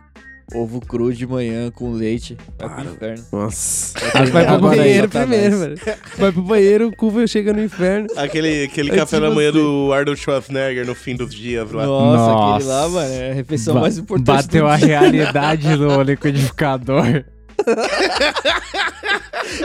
Ovo 0.54 0.80
cru 0.80 1.12
de 1.12 1.26
manhã 1.26 1.72
com 1.72 1.92
leite. 1.92 2.38
Vai 2.60 2.70
pro 2.70 2.94
inferno. 2.94 3.24
Nossa. 3.32 3.98
Agora- 4.14 4.26
Vai 4.32 4.46
pro 4.46 4.60
banheiro 4.60 5.10
primeiro, 5.10 5.58
velho. 5.58 5.76
Vai 6.20 6.32
pro 6.32 6.42
banheiro, 6.44 6.88
o 6.90 6.96
cu 6.96 7.28
chega 7.28 7.52
no 7.52 7.64
inferno. 7.64 8.08
Aquele, 8.16 8.66
aquele 8.66 8.90
Antes 8.90 9.00
café 9.02 9.20
da 9.20 9.32
manhã 9.32 9.52
você. 9.52 9.58
do 9.58 9.92
Arnold 9.92 10.20
Schwarzenegger 10.20 10.86
no 10.86 10.94
fim 10.94 11.16
dos 11.16 11.34
dias 11.34 11.72
lá. 11.72 11.86
Nossa, 11.88 12.32
Nossa. 12.32 12.56
aquele 12.56 12.70
lá, 12.70 12.90
mano, 12.90 13.14
é 13.14 13.32
a 13.32 13.34
refeição 13.34 13.74
Ba- 13.74 13.80
mais 13.82 13.98
importante 13.98 14.26
Bateu 14.28 14.66
do 14.66 14.70
a 14.70 14.78
dia. 14.78 15.00
realidade 15.00 15.76
no 15.78 16.02
liquidificador. 16.04 17.24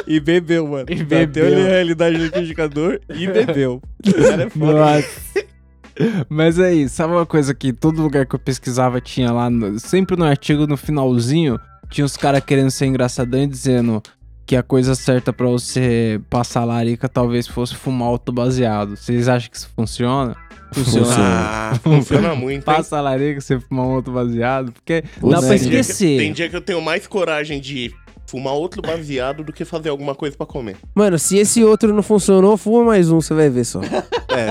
E 0.06 0.20
bebeu, 0.20 0.66
mano. 0.66 0.86
E 0.88 0.96
Bateu 0.96 1.26
bebeu. 1.26 1.46
ali 1.46 1.60
a 1.62 1.68
realidade 1.68 2.16
do 2.18 2.24
liquidificador 2.24 3.00
e 3.14 3.26
bebeu. 3.30 3.80
Cara 4.28 4.42
é 4.44 4.50
foda. 4.50 4.72
Nossa. 4.72 5.44
Mas 6.28 6.58
aí, 6.58 6.88
sabe 6.88 7.12
uma 7.12 7.26
coisa 7.26 7.54
que 7.54 7.72
todo 7.72 8.02
lugar 8.02 8.24
que 8.26 8.34
eu 8.34 8.38
pesquisava 8.38 9.00
tinha 9.00 9.30
lá, 9.32 9.50
no- 9.50 9.78
sempre 9.78 10.16
no 10.16 10.24
artigo, 10.24 10.66
no 10.66 10.76
finalzinho, 10.76 11.58
tinha 11.90 12.04
os 12.04 12.16
caras 12.16 12.42
querendo 12.44 12.70
ser 12.70 12.86
engraçadão 12.86 13.42
e 13.42 13.46
dizendo 13.46 14.02
que 14.46 14.56
a 14.56 14.62
coisa 14.62 14.94
certa 14.94 15.32
pra 15.32 15.46
você 15.46 16.20
passar 16.30 16.64
larica 16.64 17.08
talvez 17.08 17.46
fosse 17.46 17.74
fumar 17.74 18.08
autobaseado. 18.08 18.96
Vocês 18.96 19.28
acham 19.28 19.50
que 19.50 19.56
isso 19.56 19.70
funciona? 19.76 20.34
Funciona. 20.72 21.06
Ah, 21.18 21.74
funciona 21.82 22.34
muito. 22.34 22.64
Passa 22.64 22.98
a 22.98 23.00
larica, 23.00 23.40
você 23.40 23.58
fumar 23.60 23.86
um 23.86 23.90
autobaseado? 23.92 24.72
Porque 24.72 25.02
Puta, 25.20 25.34
dá 25.36 25.40
pra 25.40 25.48
né? 25.50 25.58
Tem 25.58 25.68
dia 25.68 25.70
que- 25.70 25.76
esquecer. 25.80 26.18
Tem 26.18 26.32
dia 26.32 26.48
que 26.48 26.56
eu 26.56 26.60
tenho 26.60 26.80
mais 26.80 27.06
coragem 27.06 27.60
de 27.60 27.92
fumar 28.26 28.52
outro 28.54 28.80
baseado 28.80 29.42
do 29.42 29.52
que 29.52 29.64
fazer 29.64 29.88
alguma 29.88 30.14
coisa 30.14 30.36
pra 30.36 30.46
comer. 30.46 30.76
Mano, 30.94 31.18
se 31.18 31.36
esse 31.36 31.64
outro 31.64 31.92
não 31.92 32.02
funcionou, 32.02 32.56
fuma 32.56 32.84
mais 32.84 33.10
um, 33.10 33.20
você 33.20 33.34
vai 33.34 33.50
ver 33.50 33.64
só. 33.64 33.80
É. 34.30 34.48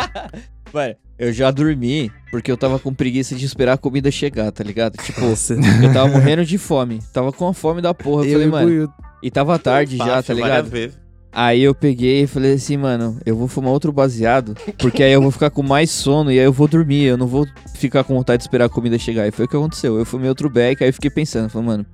Mano, 0.73 0.95
eu 1.17 1.31
já 1.31 1.49
dormi 1.51 2.11
porque 2.29 2.51
eu 2.51 2.57
tava 2.57 2.77
com 2.77 2.93
preguiça 2.93 3.33
de 3.33 3.45
esperar 3.45 3.73
a 3.73 3.77
comida 3.77 4.11
chegar, 4.11 4.51
tá 4.51 4.61
ligado? 4.63 4.97
Tipo, 5.01 5.21
Nossa. 5.21 5.53
eu 5.55 5.93
tava 5.93 6.09
morrendo 6.09 6.45
de 6.45 6.57
fome. 6.57 6.99
Tava 7.13 7.31
com 7.31 7.47
a 7.47 7.53
fome 7.53 7.81
da 7.81 7.93
porra. 7.93 8.25
Eu, 8.25 8.41
Eu 8.41 8.51
falei, 8.51 8.75
e 8.75 8.79
mano. 8.81 8.93
E 9.23 9.31
tava 9.31 9.57
tarde 9.57 9.95
já, 9.97 10.05
Fácil, 10.05 10.35
tá 10.35 10.41
várias 10.41 10.65
ligado? 10.65 10.69
vezes. 10.69 10.99
Aí 11.31 11.61
eu 11.61 11.75
peguei 11.75 12.23
e 12.23 12.27
falei 12.27 12.53
assim, 12.53 12.75
mano, 12.75 13.19
eu 13.23 13.35
vou 13.35 13.47
fumar 13.47 13.71
outro 13.71 13.91
baseado, 13.91 14.55
porque 14.79 15.03
aí 15.03 15.11
eu 15.11 15.21
vou 15.21 15.29
ficar 15.29 15.51
com 15.51 15.61
mais 15.61 15.91
sono 15.91 16.31
e 16.31 16.39
aí 16.39 16.45
eu 16.45 16.51
vou 16.51 16.67
dormir, 16.67 17.03
eu 17.03 17.17
não 17.17 17.27
vou 17.27 17.47
ficar 17.75 18.03
com 18.03 18.15
vontade 18.15 18.39
de 18.39 18.43
esperar 18.45 18.65
a 18.65 18.69
comida 18.69 18.97
chegar. 18.97 19.27
E 19.27 19.31
foi 19.31 19.45
o 19.45 19.47
que 19.47 19.55
aconteceu. 19.55 19.97
Eu 19.97 20.05
fumei 20.05 20.27
outro 20.27 20.49
beck, 20.49 20.81
aí 20.83 20.89
eu 20.89 20.93
fiquei 20.93 21.11
pensando, 21.11 21.49
falei, 21.49 21.67
mano, 21.67 21.85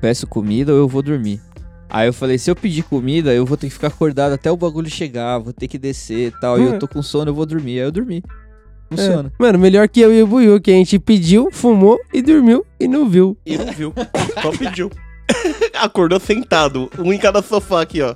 peço 0.00 0.26
comida 0.26 0.72
ou 0.72 0.78
eu 0.78 0.88
vou 0.88 1.02
dormir? 1.02 1.40
Aí 1.88 2.08
eu 2.08 2.12
falei, 2.12 2.38
se 2.38 2.50
eu 2.50 2.56
pedir 2.56 2.82
comida, 2.82 3.32
eu 3.32 3.44
vou 3.44 3.56
ter 3.56 3.66
que 3.68 3.72
ficar 3.72 3.88
acordado 3.88 4.32
até 4.32 4.50
o 4.50 4.56
bagulho 4.56 4.90
chegar, 4.90 5.38
vou 5.38 5.52
ter 5.52 5.68
que 5.68 5.78
descer 5.78 6.28
e 6.28 6.40
tal. 6.40 6.60
E 6.60 6.64
eu 6.64 6.78
tô 6.78 6.86
com 6.88 7.02
sono, 7.02 7.30
eu 7.30 7.34
vou 7.34 7.46
dormir. 7.46 7.80
Aí 7.80 7.86
eu 7.86 7.92
dormi. 7.92 8.22
Funciona. 8.88 9.32
É. 9.32 9.42
Mano, 9.42 9.58
melhor 9.58 9.88
que 9.88 10.00
eu 10.00 10.12
e 10.12 10.22
o 10.22 10.26
Buiu, 10.26 10.60
que 10.60 10.70
a 10.70 10.74
gente 10.74 10.98
pediu, 10.98 11.48
fumou 11.50 11.98
e 12.12 12.22
dormiu 12.22 12.64
e 12.78 12.86
não 12.86 13.08
viu. 13.08 13.36
E 13.44 13.56
não 13.58 13.72
viu. 13.72 13.92
Só 14.40 14.50
pediu. 14.52 14.90
Acordou 15.80 16.18
sentado. 16.20 16.90
Um 16.98 17.12
em 17.12 17.18
cada 17.18 17.42
sofá 17.42 17.82
aqui, 17.82 18.00
ó. 18.02 18.14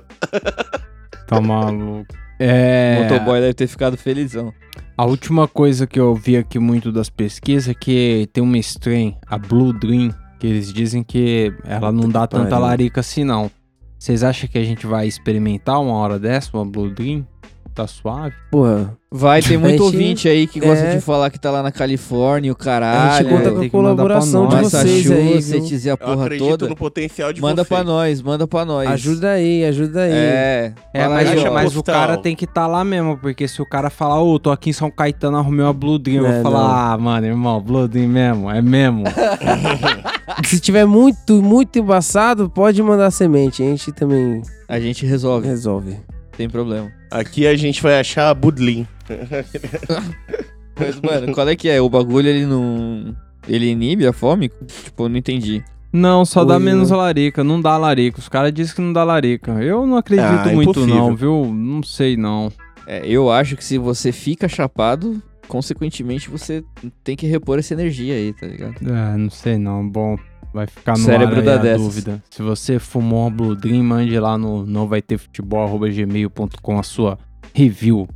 Tá 1.27 1.39
maluco. 1.41 2.13
O 2.13 2.43
É. 2.43 3.03
motoboy 3.03 3.39
deve 3.39 3.53
ter 3.53 3.67
ficado 3.67 3.97
felizão. 3.97 4.53
A 4.97 5.05
última 5.05 5.47
coisa 5.47 5.87
que 5.87 5.99
eu 5.99 6.13
vi 6.15 6.37
aqui 6.37 6.59
muito 6.59 6.91
das 6.91 7.09
pesquisas 7.09 7.69
é 7.69 7.73
que 7.73 8.27
tem 8.33 8.43
uma 8.43 8.57
strain, 8.57 9.15
a 9.27 9.37
Blue 9.37 9.73
Dream, 9.73 10.13
que 10.39 10.47
eles 10.47 10.71
dizem 10.73 11.03
que 11.03 11.53
ela 11.65 11.91
não 11.91 12.09
dá 12.09 12.27
tanta 12.27 12.57
larica 12.57 12.99
assim 12.99 13.23
não. 13.23 13.49
Vocês 13.97 14.23
acham 14.23 14.49
que 14.49 14.57
a 14.57 14.63
gente 14.63 14.85
vai 14.87 15.07
experimentar 15.07 15.79
uma 15.79 15.93
hora 15.93 16.17
dessa, 16.19 16.49
uma 16.55 16.65
Blue 16.65 16.89
Dream? 16.89 17.25
Tá 17.73 17.87
suave? 17.87 18.35
Porra. 18.51 18.97
Vai, 19.13 19.41
tem 19.41 19.57
muito 19.57 19.69
A 19.69 19.71
gente- 19.71 19.81
ouvinte 19.81 20.29
aí 20.29 20.45
que 20.47 20.59
gosta 20.59 20.85
é. 20.85 20.95
de 20.95 21.01
falar 21.01 21.29
que 21.29 21.39
tá 21.39 21.49
lá 21.51 21.63
na 21.63 21.71
Califórnia, 21.71 22.51
o 22.51 22.53
A 22.53 22.57
caralho. 22.57 23.29
gente 23.29 23.29
conta 23.37 23.51
com 23.51 23.61
a 23.61 23.69
colaboração 23.69 24.47
de 24.47 24.55
vocês 24.57 25.09
aí, 25.11 25.39
viu? 25.39 25.79
E 25.79 25.89
a 25.89 25.93
Eu 25.93 25.97
porra 25.97 26.23
acredito 26.25 26.49
toda. 26.49 26.67
no 26.69 26.75
potencial 26.75 27.31
de 27.33 27.41
Manda 27.41 27.55
vocês. 27.63 27.67
pra 27.67 27.83
nós, 27.83 28.21
manda 28.21 28.45
pra 28.47 28.65
nós. 28.65 28.89
Ajuda 28.89 29.31
aí, 29.31 29.63
ajuda 29.65 30.01
aí. 30.03 30.11
É. 30.11 30.73
É, 30.93 31.07
mas, 31.07 31.29
aí, 31.29 31.39
ó. 31.47 31.53
mas 31.53 31.75
o 31.75 31.83
cara 31.83 32.17
tem 32.17 32.35
que 32.35 32.45
estar 32.45 32.67
lá 32.67 32.83
mesmo, 32.83 33.17
porque 33.17 33.47
se 33.47 33.61
o 33.61 33.65
cara 33.65 33.89
falar, 33.89 34.21
ô, 34.21 34.37
tô 34.39 34.51
aqui 34.51 34.69
em 34.69 34.73
São 34.73 34.91
Caetano, 34.91 35.37
arrumei 35.37 35.65
uma 35.65 35.73
Blue 35.73 35.97
Dream, 35.99 36.23
eu 36.23 36.27
É, 36.31 36.41
vou 36.41 36.51
falar, 36.51 36.93
ah, 36.93 36.97
mano, 36.97 37.25
irmão, 37.27 37.59
Blue 37.61 37.87
Dream 37.87 38.07
mesmo, 38.09 38.49
é 38.51 38.61
mesmo. 38.61 39.03
Se 40.45 40.59
tiver 40.59 40.85
muito, 40.85 41.41
muito 41.41 41.77
embaçado, 41.79 42.49
pode 42.49 42.81
mandar 42.81 43.11
semente. 43.11 43.61
A 43.61 43.65
gente 43.65 43.91
também 43.91 44.41
A 44.67 44.79
gente 44.79 45.05
resolve, 45.05 45.47
resolve. 45.47 45.97
Tem 46.37 46.49
problema. 46.49 46.91
Aqui 47.09 47.45
a 47.47 47.55
gente 47.55 47.81
vai 47.81 47.99
achar 47.99 48.29
a 48.29 48.33
Budlin. 48.33 48.87
Mas, 50.79 50.99
mano, 51.01 51.33
qual 51.33 51.47
é 51.47 51.55
que 51.55 51.69
é? 51.69 51.79
O 51.81 51.89
bagulho 51.89 52.27
ele 52.27 52.45
não. 52.45 53.15
Ele 53.47 53.67
inibe 53.67 54.05
a 54.07 54.13
fome? 54.13 54.49
Tipo, 54.83 55.03
eu 55.03 55.09
não 55.09 55.17
entendi. 55.17 55.63
Não, 55.91 56.23
só 56.23 56.45
dá 56.45 56.55
Oi, 56.55 56.63
menos 56.63 56.89
né? 56.89 56.95
larica, 56.97 57.43
não 57.43 57.59
dá 57.61 57.77
larica. 57.77 58.19
Os 58.19 58.29
caras 58.29 58.53
dizem 58.53 58.75
que 58.75 58.81
não 58.81 58.93
dá 58.93 59.03
larica. 59.03 59.51
Eu 59.61 59.85
não 59.85 59.97
acredito 59.97 60.25
Ah, 60.25 60.51
muito 60.53 60.69
impossível. 60.79 60.95
não, 60.95 61.15
viu? 61.15 61.45
Não 61.53 61.83
sei 61.83 62.15
não. 62.15 62.51
É, 62.87 63.05
eu 63.05 63.29
acho 63.31 63.57
que 63.57 63.63
se 63.63 63.77
você 63.77 64.11
fica 64.11 64.47
chapado, 64.47 65.21
consequentemente 65.47 66.29
você 66.29 66.63
tem 67.03 67.15
que 67.15 67.27
repor 67.27 67.59
essa 67.59 67.73
energia 67.73 68.13
aí, 68.15 68.31
tá 68.33 68.47
ligado? 68.47 68.75
É, 68.89 69.17
não 69.17 69.29
sei 69.29 69.57
não. 69.57 69.87
Bom, 69.87 70.17
vai 70.53 70.67
ficar 70.67 70.93
no 70.93 70.97
Cérebro 71.03 71.35
ar 71.35 71.39
aí 71.39 71.45
dá 71.45 71.53
a 71.53 71.57
dessas. 71.57 71.81
dúvida. 71.81 72.23
Se 72.29 72.41
você 72.41 72.77
fumou 72.79 73.21
uma 73.27 73.29
Blue 73.31 73.55
Dream, 73.55 73.83
mande 73.83 74.17
lá 74.19 74.37
no 74.37 74.65
não 74.65 74.87
vai 74.87 75.01
ter 75.01 75.17
futebol@gmail.com 75.17 76.79
a 76.79 76.83
sua 76.83 77.17
review 77.53 78.07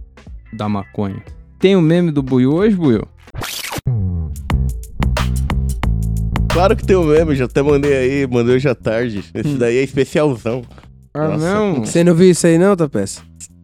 da 0.54 0.68
maconha. 0.70 1.22
Tem 1.60 1.76
o 1.76 1.82
meme 1.82 2.12
do 2.12 2.22
Buiu 2.22 2.54
hoje, 2.54 2.76
Buiu? 2.76 3.08
Claro 6.52 6.76
que 6.76 6.86
tem 6.86 6.96
o 6.96 7.04
meme, 7.04 7.36
já 7.36 7.46
até 7.46 7.62
mandei 7.62 7.94
aí, 7.96 8.28
mandei 8.28 8.56
hoje 8.56 8.70
à 8.70 8.76
tarde. 8.76 9.24
Esse 9.34 9.56
daí 9.58 9.78
é 9.78 9.84
especialzão. 9.84 10.62
Ah, 11.14 11.30
Nossa. 11.30 11.54
não. 11.54 11.76
Você 11.86 12.04
não 12.04 12.16
viu 12.16 12.32
isso 12.32 12.48
aí 12.48 12.58
não, 12.58 12.76
Tapeça? 12.76 13.22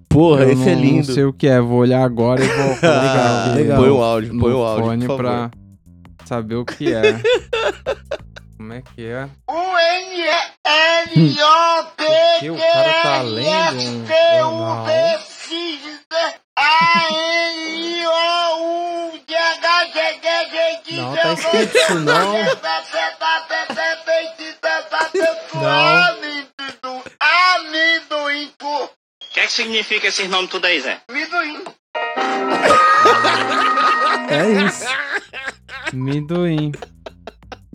Porra, 0.09 0.43
Eu 0.43 0.51
esse 0.51 0.67
é 0.69 0.75
não- 0.75 0.81
lindo. 0.81 1.07
Não 1.07 1.15
sei 1.15 1.23
o 1.23 1.31
que 1.31 1.47
é, 1.47 1.61
vou 1.61 1.79
olhar 1.79 2.03
agora 2.03 2.43
e 2.43 2.47
vou 2.47 2.75
legal. 3.55 3.79
Põe 3.81 3.89
o 3.89 4.01
áudio, 4.03 4.37
põe 4.39 4.51
o 4.53 4.57
áudio, 4.63 4.99
por 4.99 5.07
favor. 5.07 5.17
pra 5.17 5.51
saber 6.25 6.55
o 6.55 6.65
que 6.65 6.93
é. 6.93 7.21
Como 8.61 8.73
é 8.73 8.81
que 8.83 9.07
é? 9.07 9.27
Porque 11.97 12.51
o 12.51 12.57
cara 12.59 12.93
tá 13.01 13.21
lendo 13.23 13.81
um 13.81 14.05
jornal. 14.05 14.85
Não, 20.91 21.15
tá 21.15 21.33
escrito 21.33 21.75
isso 21.75 21.95
não. 21.95 22.33
Não. 22.33 22.45
O 29.23 29.33
que 29.33 29.39
é 29.39 29.47
que 29.47 29.53
significa 29.53 30.05
esses 30.07 30.29
nomes 30.29 30.51
tudo 30.51 30.65
aí, 30.65 30.79
Zé? 30.79 31.01
É 34.29 34.65
isso. 34.65 34.85
Amendoim. 35.91 36.71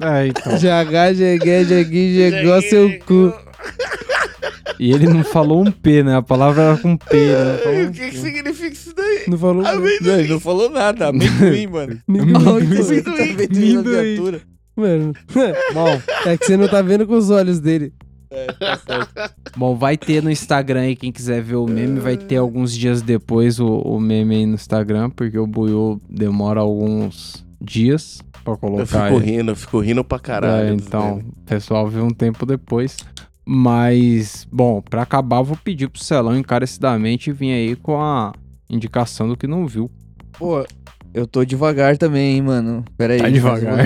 É, 0.00 0.26
então. 0.26 0.58
Jagá, 0.58 1.12
jegué, 1.12 1.64
jegui, 1.64 2.14
jegou 2.14 2.60
seu 2.62 2.98
cu. 3.00 3.32
E 4.78 4.92
ele 4.92 5.06
não 5.06 5.24
falou 5.24 5.66
um 5.66 5.70
P, 5.70 6.02
né? 6.02 6.16
A 6.16 6.22
palavra 6.22 6.62
era 6.62 6.76
com 6.76 6.96
P, 6.96 7.16
né? 7.16 7.58
Falou 7.62 7.78
um 7.78 7.88
O 7.88 7.92
que, 7.92 8.10
que 8.10 8.18
significa 8.18 8.72
isso 8.72 8.94
daí? 8.94 9.24
Não 9.26 9.38
falou 9.38 9.62
Não, 9.62 10.18
ele 10.18 10.28
não 10.28 10.40
falou 10.40 10.68
nada. 10.68 11.08
Amendoim, 11.08 11.66
mano. 11.68 12.00
Amendoim. 12.06 13.02
Tá 13.02 13.10
amendoim 13.10 13.72
na 13.74 13.82
viatura. 13.82 14.42
Mano, 14.76 15.14
Bom, 15.72 16.02
é 16.26 16.36
que 16.36 16.44
você 16.44 16.56
não 16.56 16.68
tá 16.68 16.82
vendo 16.82 17.06
com 17.06 17.14
os 17.14 17.30
olhos 17.30 17.58
dele. 17.58 17.94
bom, 19.56 19.74
vai 19.74 19.96
ter 19.96 20.22
no 20.22 20.30
Instagram 20.30 20.80
aí, 20.80 20.96
quem 20.96 21.10
quiser 21.10 21.40
ver 21.40 21.56
o 21.56 21.66
meme, 21.66 21.98
vai 21.98 22.18
ter 22.18 22.36
alguns 22.36 22.76
dias 22.76 23.00
depois 23.00 23.58
o, 23.58 23.66
o 23.66 23.98
meme 23.98 24.34
aí 24.36 24.44
no 24.44 24.54
Instagram, 24.56 25.08
porque 25.08 25.38
o 25.38 25.46
Buiu 25.46 25.98
demora 26.10 26.60
alguns 26.60 27.42
dias 27.58 28.20
pra 28.46 28.54
Eu 28.54 28.58
colocar 28.58 28.86
fico 29.08 29.20
ele. 29.22 29.36
rindo, 29.36 29.50
eu 29.52 29.56
fico 29.56 29.78
rindo 29.80 30.02
pra 30.04 30.18
caralho. 30.18 30.68
É, 30.70 30.72
então, 30.72 31.18
o 31.18 31.44
pessoal 31.44 31.86
vê 31.88 32.00
um 32.00 32.10
tempo 32.10 32.46
depois. 32.46 32.96
Mas, 33.48 34.46
bom, 34.50 34.80
pra 34.82 35.02
acabar, 35.02 35.38
eu 35.38 35.44
vou 35.44 35.56
pedir 35.56 35.88
pro 35.88 36.02
Celão 36.02 36.36
encarecidamente 36.36 37.30
vir 37.32 37.52
aí 37.52 37.76
com 37.76 38.00
a 38.00 38.32
indicação 38.68 39.28
do 39.28 39.36
que 39.36 39.46
não 39.46 39.66
viu. 39.66 39.88
Pô, 40.38 40.64
eu 41.14 41.26
tô 41.26 41.44
devagar 41.44 41.96
também, 41.96 42.34
hein, 42.36 42.42
mano. 42.42 42.84
Pera 42.98 43.14
aí. 43.14 43.20
Tá 43.20 43.28
eu 43.28 43.32
devagar. 43.32 43.76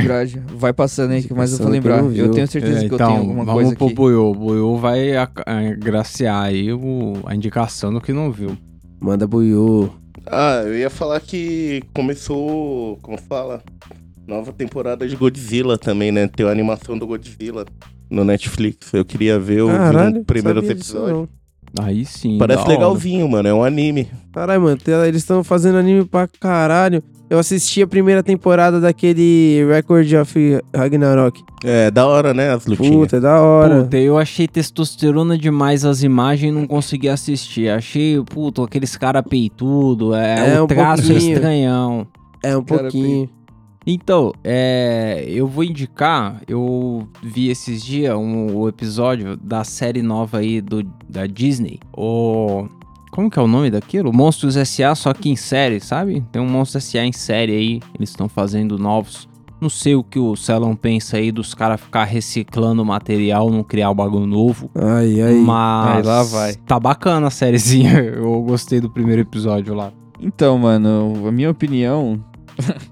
Vai 0.56 0.72
passando 0.72 1.10
aí, 1.12 1.22
que 1.22 1.34
mais 1.34 1.52
eu 1.52 1.58
vou 1.58 1.68
lembrar. 1.68 1.98
Eu 1.98 2.08
viu. 2.08 2.30
tenho 2.30 2.46
certeza 2.48 2.78
É, 2.84 2.88
que 2.88 2.94
eu 2.94 2.96
então, 2.96 3.08
tenho 3.08 3.20
alguma 3.20 3.44
vamos 3.44 3.62
coisa 3.62 3.76
pro 3.76 3.86
aqui. 3.86 3.94
Buiu. 3.94 4.30
O 4.30 4.34
Buiu 4.34 4.76
vai 4.78 5.16
ac- 5.16 5.42
agraciar 5.46 6.42
aí 6.44 6.72
o- 6.72 7.14
a 7.26 7.34
indicação 7.34 7.92
do 7.92 8.00
que 8.00 8.12
não 8.12 8.32
viu. 8.32 8.56
Manda 8.98 9.26
buiú. 9.26 9.90
Ah, 10.26 10.62
eu 10.64 10.74
ia 10.76 10.90
falar 10.90 11.20
que 11.20 11.82
começou, 11.94 12.98
como 13.02 13.16
fala, 13.18 13.62
nova 14.30 14.52
temporada 14.52 15.06
de 15.08 15.16
Godzilla 15.16 15.76
também, 15.76 16.12
né? 16.12 16.28
Tem 16.28 16.46
a 16.46 16.50
animação 16.50 16.96
do 16.96 17.06
Godzilla 17.06 17.66
no 18.08 18.24
Netflix. 18.24 18.94
Eu 18.94 19.04
queria 19.04 19.38
ver 19.38 19.62
o 19.62 19.68
primeiros 20.24 20.68
episódios. 20.68 21.18
não. 21.18 21.84
Aí 21.84 22.04
sim. 22.04 22.36
Parece 22.38 22.58
da 22.58 22.64
hora. 22.64 22.72
legalzinho, 22.72 23.28
mano. 23.28 23.48
É 23.48 23.54
um 23.54 23.62
anime. 23.62 24.08
Caralho, 24.32 24.62
mano, 24.62 24.78
eles 25.06 25.22
estão 25.22 25.44
fazendo 25.44 25.78
anime 25.78 26.04
pra 26.04 26.26
caralho. 26.26 27.02
Eu 27.28 27.38
assisti 27.38 27.80
a 27.80 27.86
primeira 27.86 28.24
temporada 28.24 28.80
daquele 28.80 29.64
Record 29.72 30.12
of 30.14 30.58
Ragnarok. 30.74 31.40
É, 31.62 31.88
da 31.88 32.04
hora, 32.06 32.34
né? 32.34 32.50
As 32.52 32.66
lutinhas. 32.66 32.92
Puta, 32.92 33.16
é 33.18 33.20
da 33.20 33.40
hora. 33.40 33.84
Puta, 33.84 33.98
eu 33.98 34.18
achei 34.18 34.48
testosterona 34.48 35.38
demais 35.38 35.84
as 35.84 36.02
imagens 36.02 36.50
e 36.52 36.54
não 36.54 36.66
consegui 36.66 37.08
assistir. 37.08 37.68
Achei, 37.70 38.20
puta, 38.24 38.64
aqueles 38.64 38.96
cara 38.96 39.22
peitudo, 39.22 40.12
é, 40.12 40.54
É, 40.56 40.60
o 40.60 40.64
um 40.64 40.66
traço 40.66 41.04
pouquinho. 41.06 41.32
estranhão. 41.34 42.06
É 42.42 42.56
um 42.56 42.64
Cara, 42.64 42.80
pouquinho. 42.82 43.28
Então, 43.92 44.32
é, 44.44 45.24
eu 45.26 45.48
vou 45.48 45.64
indicar, 45.64 46.40
eu 46.46 47.08
vi 47.24 47.48
esses 47.48 47.82
dias 47.82 48.14
um, 48.14 48.56
o 48.56 48.68
episódio 48.68 49.36
da 49.36 49.64
série 49.64 50.00
nova 50.00 50.38
aí 50.38 50.60
do, 50.60 50.84
da 51.08 51.26
Disney, 51.26 51.80
o... 51.92 52.68
Como 53.10 53.28
que 53.28 53.36
é 53.40 53.42
o 53.42 53.48
nome 53.48 53.68
daquilo? 53.68 54.12
Monstros 54.12 54.56
S.A. 54.56 54.94
só 54.94 55.12
que 55.12 55.28
em 55.28 55.34
série, 55.34 55.80
sabe? 55.80 56.24
Tem 56.30 56.40
um 56.40 56.48
Monstros 56.48 56.84
S.A. 56.84 57.04
em 57.04 57.10
série 57.10 57.52
aí, 57.52 57.80
eles 57.96 58.10
estão 58.10 58.28
fazendo 58.28 58.78
novos. 58.78 59.28
Não 59.60 59.68
sei 59.68 59.96
o 59.96 60.04
que 60.04 60.20
o 60.20 60.36
Celon 60.36 60.76
pensa 60.76 61.16
aí 61.16 61.32
dos 61.32 61.52
caras 61.52 61.80
ficar 61.80 62.04
reciclando 62.04 62.84
material, 62.84 63.50
não 63.50 63.64
criar 63.64 63.90
um 63.90 63.94
bagulho 63.96 64.26
novo. 64.26 64.70
Aí, 64.76 65.20
aí. 65.20 65.40
Mas 65.40 66.06
lá 66.06 66.22
vai. 66.22 66.54
tá 66.54 66.78
bacana 66.78 67.26
a 67.26 67.30
sériezinha. 67.30 67.98
Eu 68.14 68.40
gostei 68.42 68.80
do 68.80 68.88
primeiro 68.88 69.22
episódio 69.22 69.74
lá. 69.74 69.92
Então, 70.20 70.56
mano, 70.56 71.26
a 71.26 71.32
minha 71.32 71.50
opinião. 71.50 72.24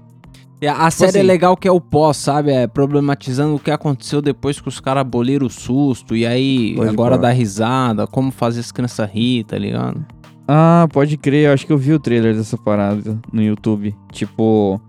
E 0.61 0.67
A 0.67 0.87
a 0.87 0.91
série 0.91 1.09
assim- 1.11 1.19
é 1.19 1.23
legal 1.23 1.55
que 1.55 1.67
é 1.67 1.71
o 1.71 1.79
pós, 1.79 2.17
sabe? 2.17 2.51
É 2.51 2.67
problematizando 2.67 3.55
o 3.55 3.59
que 3.59 3.71
aconteceu 3.71 4.21
depois 4.21 4.59
que 4.59 4.67
os 4.67 4.79
caras 4.79 5.01
aboliram 5.01 5.47
o 5.47 5.49
susto. 5.49 6.15
E 6.15 6.25
aí, 6.25 6.75
agora 6.89 7.17
dá 7.17 7.29
risada, 7.29 8.05
como 8.05 8.29
fazer 8.31 8.59
as 8.59 8.71
crianças 8.71 9.09
rir, 9.09 9.45
tá 9.45 9.57
ligado? 9.57 10.05
Ah, 10.47 10.87
pode 10.91 11.15
crer, 11.15 11.47
eu 11.47 11.53
acho 11.53 11.65
que 11.65 11.71
eu 11.71 11.77
vi 11.77 11.93
o 11.93 11.99
trailer 11.99 12.35
dessa 12.35 12.57
parada 12.57 13.17
no 13.31 13.41
YouTube. 13.41 13.95
Tipo, 14.11 14.81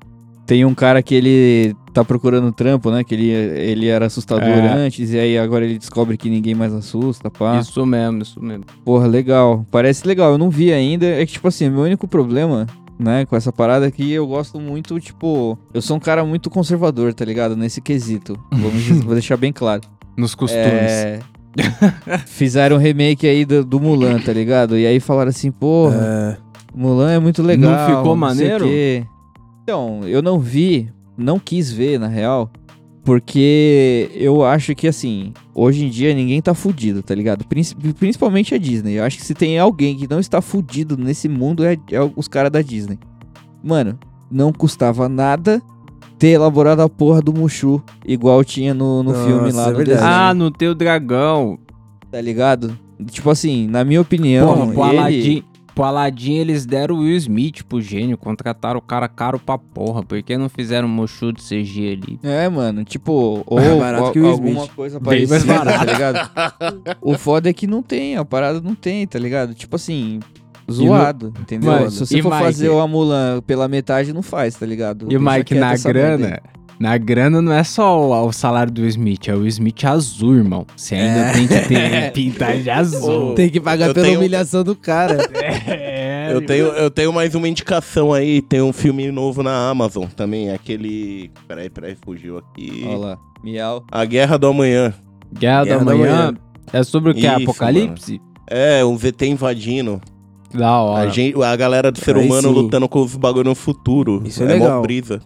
tem 0.47 0.65
um 0.65 0.75
cara 0.75 1.03
que 1.03 1.15
ele 1.15 1.77
tá 1.93 2.03
procurando 2.05 2.51
trampo, 2.51 2.91
né? 2.91 3.05
Que 3.05 3.15
ele, 3.15 3.29
ele 3.31 3.87
era 3.87 4.07
assustador 4.07 4.49
É. 4.49 4.73
antes, 4.73 5.13
e 5.13 5.19
aí 5.19 5.39
agora 5.39 5.65
ele 5.65 5.79
descobre 5.79 6.17
que 6.17 6.29
ninguém 6.31 6.55
mais 6.55 6.73
assusta, 6.73 7.31
pá. 7.31 7.61
Isso 7.61 7.85
mesmo, 7.87 8.23
isso 8.23 8.43
mesmo. 8.43 8.65
Porra, 8.85 9.07
legal. 9.07 9.65
Parece 9.71 10.05
legal, 10.07 10.33
eu 10.33 10.39
não 10.39 10.51
vi 10.51 10.73
ainda. 10.73 11.07
É 11.07 11.25
que, 11.27 11.33
tipo 11.35 11.47
assim, 11.47 11.69
meu 11.69 11.83
único 11.83 12.09
problema, 12.09 12.67
né, 13.01 13.25
com 13.25 13.35
essa 13.35 13.51
parada 13.51 13.91
que 13.91 14.13
eu 14.13 14.27
gosto 14.27 14.61
muito, 14.61 15.01
tipo. 15.01 15.59
Eu 15.73 15.81
sou 15.81 15.97
um 15.97 16.01
cara 16.01 16.25
muito 16.25 16.51
conservador, 16.51 17.15
tá 17.15 17.25
ligado? 17.25 17.57
Nesse 17.57 17.81
quesito. 17.81 18.39
Vamos 18.53 18.87
vou 19.03 19.15
deixar 19.15 19.37
bem 19.37 19.53
claro. 19.53 19.83
Nos 20.17 20.35
costumes. 20.35 20.67
É. 20.67 21.21
Fizeram 22.27 22.77
um 22.77 22.79
remake 22.79 23.27
aí 23.27 23.45
do, 23.45 23.65
do 23.65 23.81
Mulan, 23.81 24.21
tá 24.21 24.33
ligado? 24.33 24.79
E 24.79 24.87
aí 24.87 25.01
falaram 25.01 25.31
assim, 25.31 25.51
porra. 25.51 25.97
É, 25.97 26.37
Mulan 26.75 27.13
é 27.13 27.19
muito 27.19 27.43
legal. 27.43 27.71
Não 27.73 27.87
ficou 27.87 28.05
sei 28.05 28.13
o 28.13 28.17
maneiro? 28.17 28.67
Então, 29.63 30.01
eu 30.05 30.23
não 30.23 30.39
vi, 30.39 30.93
não 31.17 31.39
quis 31.39 31.73
ver, 31.73 31.99
na 31.99 32.07
real, 32.07 32.51
porque 33.05 34.11
eu 34.15 34.45
acho 34.45 34.75
que, 34.75 34.87
assim, 34.87 35.33
hoje 35.55 35.85
em 35.85 35.89
dia 35.89 36.15
ninguém 36.15 36.41
tá 36.41 36.55
fudido, 36.55 37.03
tá 37.03 37.15
ligado? 37.15 37.45
Princi- 37.47 37.75
principalmente 37.99 38.55
a 38.55 38.59
Disney. 38.59 38.95
Eu 38.99 39.05
acho 39.05 39.17
que 39.19 39.25
se 39.25 39.35
tem 39.35 39.59
alguém 39.59 39.97
que 39.97 40.09
não 40.09 40.21
está 40.21 40.41
fudido 40.41 40.97
nesse 40.97 41.29
mundo 41.29 41.65
é, 41.65 41.77
é 41.91 42.01
os 42.17 42.29
caras 42.29 42.51
da 42.51 42.63
Disney. 42.63 42.99
Mano, 43.63 43.99
não 44.31 44.53
custava 44.53 45.09
nada 45.09 45.63
ter 46.19 46.29
elaborado 46.29 46.83
a 46.83 46.89
porra 46.89 47.23
do 47.23 47.33
Mushu, 47.33 47.83
igual 48.07 48.45
tinha 48.45 48.75
no, 48.75 49.03
no 49.03 49.13
Nossa, 49.13 49.25
filme 49.25 49.53
lá 49.53 49.69
é 49.69 49.73
no 49.73 49.85
desenho, 49.85 50.07
ah, 50.07 50.35
no 50.35 50.51
teu 50.51 50.75
dragão. 50.75 51.59
tá 52.11 52.21
ligado? 52.21 52.79
Tipo 53.11 53.31
assim, 53.31 53.67
na 53.67 53.83
minha 53.83 54.03
opinião, 54.03 54.71
Porra, 54.73 54.91
ele... 54.91 54.99
Aladdin, 54.99 55.41
pro 55.43 55.50
Aladdin 55.79 56.35
eles 56.35 56.67
deram 56.67 56.97
o 56.97 56.99
Will 57.01 57.17
Smith 57.17 57.63
pro 57.65 57.81
gênio. 57.81 58.17
Contrataram 58.19 58.79
o 58.79 58.83
cara 58.83 59.09
caro 59.09 59.39
pra 59.39 59.57
porra. 59.57 60.03
Por 60.03 60.23
que 60.23 60.37
não 60.37 60.49
fizeram 60.49 60.87
um 60.89 60.91
Mushu 60.91 61.33
de 61.33 61.43
CG 61.43 61.93
ali? 62.03 62.19
É, 62.23 62.49
mano, 62.49 62.85
tipo, 62.85 63.43
ou 63.47 63.61
Mais 63.61 63.79
barato 63.79 64.13
que 64.13 64.19
o 64.19 64.23
Will 64.23 64.31
alguma 64.33 64.61
Smith. 64.61 64.73
coisa 64.75 65.01
Bem 65.01 65.27
mais 65.27 65.45
parecida, 65.45 65.55
tá 65.55 65.65
barato. 65.65 65.93
ligado? 65.93 66.99
o 67.01 67.17
foda 67.17 67.49
é 67.49 67.53
que 67.53 67.67
não 67.67 67.83
tem, 67.83 68.17
a 68.17 68.25
parada 68.25 68.61
não 68.61 68.75
tem, 68.75 69.07
tá 69.07 69.19
ligado? 69.19 69.55
Tipo 69.55 69.77
assim, 69.77 70.21
zoado, 70.71 71.33
entendeu? 71.41 71.71
Mano, 71.73 71.91
Se 71.91 72.07
você 72.07 72.23
for 72.23 72.31
Mike? 72.33 72.45
fazer 72.45 72.69
o 72.69 72.87
Mulan 72.89 73.41
pela 73.47 73.67
metade, 73.69 74.13
não 74.13 74.23
faz, 74.23 74.55
tá 74.55 74.67
ligado? 74.67 75.07
E 75.11 75.17
o 75.17 75.21
Mike, 75.21 75.55
na 75.55 75.77
grana, 75.77 76.41
na 76.81 76.97
grana 76.97 77.43
não 77.43 77.53
é 77.53 77.63
só 77.63 78.01
o, 78.01 78.27
o 78.29 78.33
salário 78.33 78.73
do 78.73 78.85
Smith, 78.87 79.29
é 79.29 79.35
o 79.35 79.47
Smith 79.47 79.85
azul, 79.85 80.35
irmão. 80.37 80.67
Você 80.75 80.95
ainda 80.95 81.33
tem 81.35 81.47
que 81.47 81.69
ter 81.69 82.11
pintar 82.15 82.57
de 82.57 82.71
azul. 82.71 83.35
Tem 83.35 83.51
que 83.51 83.61
pagar 83.61 83.89
Eu 83.89 83.95
pela 83.95 84.07
tenho- 84.07 84.19
humilhação 84.19 84.65
do 84.65 84.75
cara. 84.75 85.19
É, 85.67 86.33
Eu 86.33 86.41
tenho, 86.47 86.67
eu 86.67 86.91
tenho 86.91 87.13
mais 87.13 87.35
uma 87.35 87.49
indicação 87.49 88.13
aí. 88.13 88.41
Tem 88.41 88.63
um 88.63 88.73
filme 88.73 89.11
novo 89.11 89.43
na 89.43 89.69
Amazon 89.69 90.05
também. 90.15 90.51
Aquele. 90.51 91.31
Peraí, 91.49 91.69
peraí, 91.69 91.97
fugiu 92.05 92.39
aqui. 92.39 92.85
Olha 92.87 92.97
lá, 92.97 93.19
miau. 93.43 93.85
A 93.91 94.05
Guerra 94.05 94.39
do 94.39 94.47
Amanhã. 94.47 94.95
Guerra, 95.33 95.65
Guerra 95.65 95.79
da 95.79 95.85
da 95.85 95.97
Manhã. 95.97 96.17
Manhã. 96.17 96.35
É 96.73 96.83
sobre 96.85 97.11
o 97.11 97.15
que? 97.15 97.21
Isso, 97.27 97.29
Apocalipse? 97.43 98.21
É, 98.49 98.85
um 98.85 98.97
VT 98.97 99.27
invadindo. 99.27 100.01
Da 100.55 100.69
A, 100.69 100.83
hora. 100.83 101.11
gente, 101.11 101.41
a 101.43 101.55
galera 101.57 101.91
do 101.93 101.99
ser 101.99 102.17
Aí 102.17 102.25
humano 102.27 102.49
sim. 102.49 102.55
lutando 102.55 102.89
com 102.89 103.03
os 103.03 103.17
bagulho 103.17 103.45
no 103.51 103.55
futuro. 103.55 104.23
Isso 104.25 104.43
é 104.43 104.47
mó 104.47 104.53
legal. 104.53 104.83
brisa. 104.83 105.21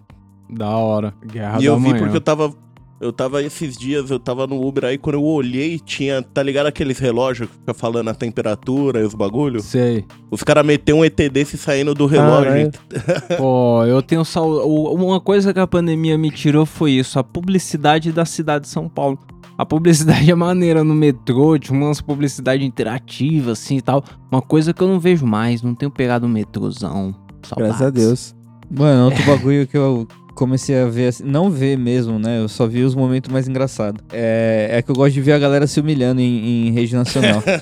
Da 0.54 0.68
hora. 0.70 1.12
Guerra 1.26 1.56
e 1.58 1.64
da 1.64 1.64
eu 1.64 1.76
vi 1.76 1.88
Manhã. 1.88 1.98
porque 1.98 2.16
eu 2.16 2.20
tava. 2.20 2.52
Eu 3.00 3.12
tava 3.12 3.42
esses 3.42 3.76
dias, 3.76 4.08
eu 4.10 4.18
tava 4.18 4.46
no 4.46 4.64
Uber 4.66 4.84
aí, 4.84 4.96
quando 4.96 5.16
eu 5.16 5.24
olhei, 5.24 5.78
tinha, 5.78 6.22
tá 6.22 6.42
ligado 6.42 6.66
aqueles 6.66 6.98
relógios 6.98 7.50
que 7.50 7.54
fica 7.56 7.74
falando 7.74 8.08
a 8.08 8.14
temperatura 8.14 9.00
e 9.00 9.02
os 9.04 9.12
bagulho? 9.14 9.60
Sei. 9.60 10.06
Os 10.30 10.42
caras 10.42 10.64
meteu 10.64 10.96
um 10.96 11.04
ET 11.04 11.14
desse 11.30 11.58
saindo 11.58 11.92
do 11.92 12.06
relógio. 12.06 12.70
Pô, 13.36 13.84
eu 13.84 14.00
tenho 14.00 14.24
sal... 14.24 14.48
o- 14.48 14.94
Uma 14.94 15.20
coisa 15.20 15.52
que 15.52 15.60
a 15.60 15.66
pandemia 15.66 16.16
me 16.16 16.30
tirou 16.30 16.64
foi 16.64 16.92
isso, 16.92 17.18
a 17.18 17.24
publicidade 17.24 18.10
da 18.10 18.24
cidade 18.24 18.64
de 18.64 18.70
São 18.70 18.88
Paulo. 18.88 19.18
A 19.58 19.66
publicidade 19.66 20.30
é 20.30 20.34
maneira 20.34 20.82
no 20.82 20.94
metrô, 20.94 21.58
tinha 21.58 21.78
umas 21.78 22.00
publicidade 22.00 22.64
interativa 22.64 23.52
assim 23.52 23.76
e 23.78 23.82
tal. 23.82 24.02
Uma 24.30 24.40
coisa 24.40 24.72
que 24.72 24.80
eu 24.82 24.88
não 24.88 24.98
vejo 25.00 25.26
mais, 25.26 25.60
não 25.62 25.74
tenho 25.74 25.90
pegado 25.90 26.24
um 26.26 26.30
metrôzão. 26.30 27.14
Saudades. 27.42 27.76
Graças 27.78 27.86
a 27.86 27.90
Deus. 27.90 28.34
Mano, 28.70 29.06
outro 29.06 29.22
bagulho 29.26 29.66
que 29.66 29.76
eu 29.76 30.08
comecei 30.34 30.78
a 30.80 30.86
ver, 30.86 31.08
assim, 31.08 31.24
não 31.24 31.50
ver 31.50 31.78
mesmo, 31.78 32.18
né? 32.18 32.40
Eu 32.40 32.48
só 32.48 32.66
vi 32.66 32.82
os 32.82 32.94
momentos 32.94 33.30
mais 33.32 33.46
engraçados. 33.48 34.02
É, 34.12 34.68
é 34.72 34.82
que 34.82 34.90
eu 34.90 34.94
gosto 34.94 35.14
de 35.14 35.20
ver 35.20 35.32
a 35.32 35.38
galera 35.38 35.66
se 35.66 35.78
humilhando 35.80 36.20
em, 36.20 36.68
em 36.68 36.70
rede 36.72 36.94
nacional. 36.94 37.42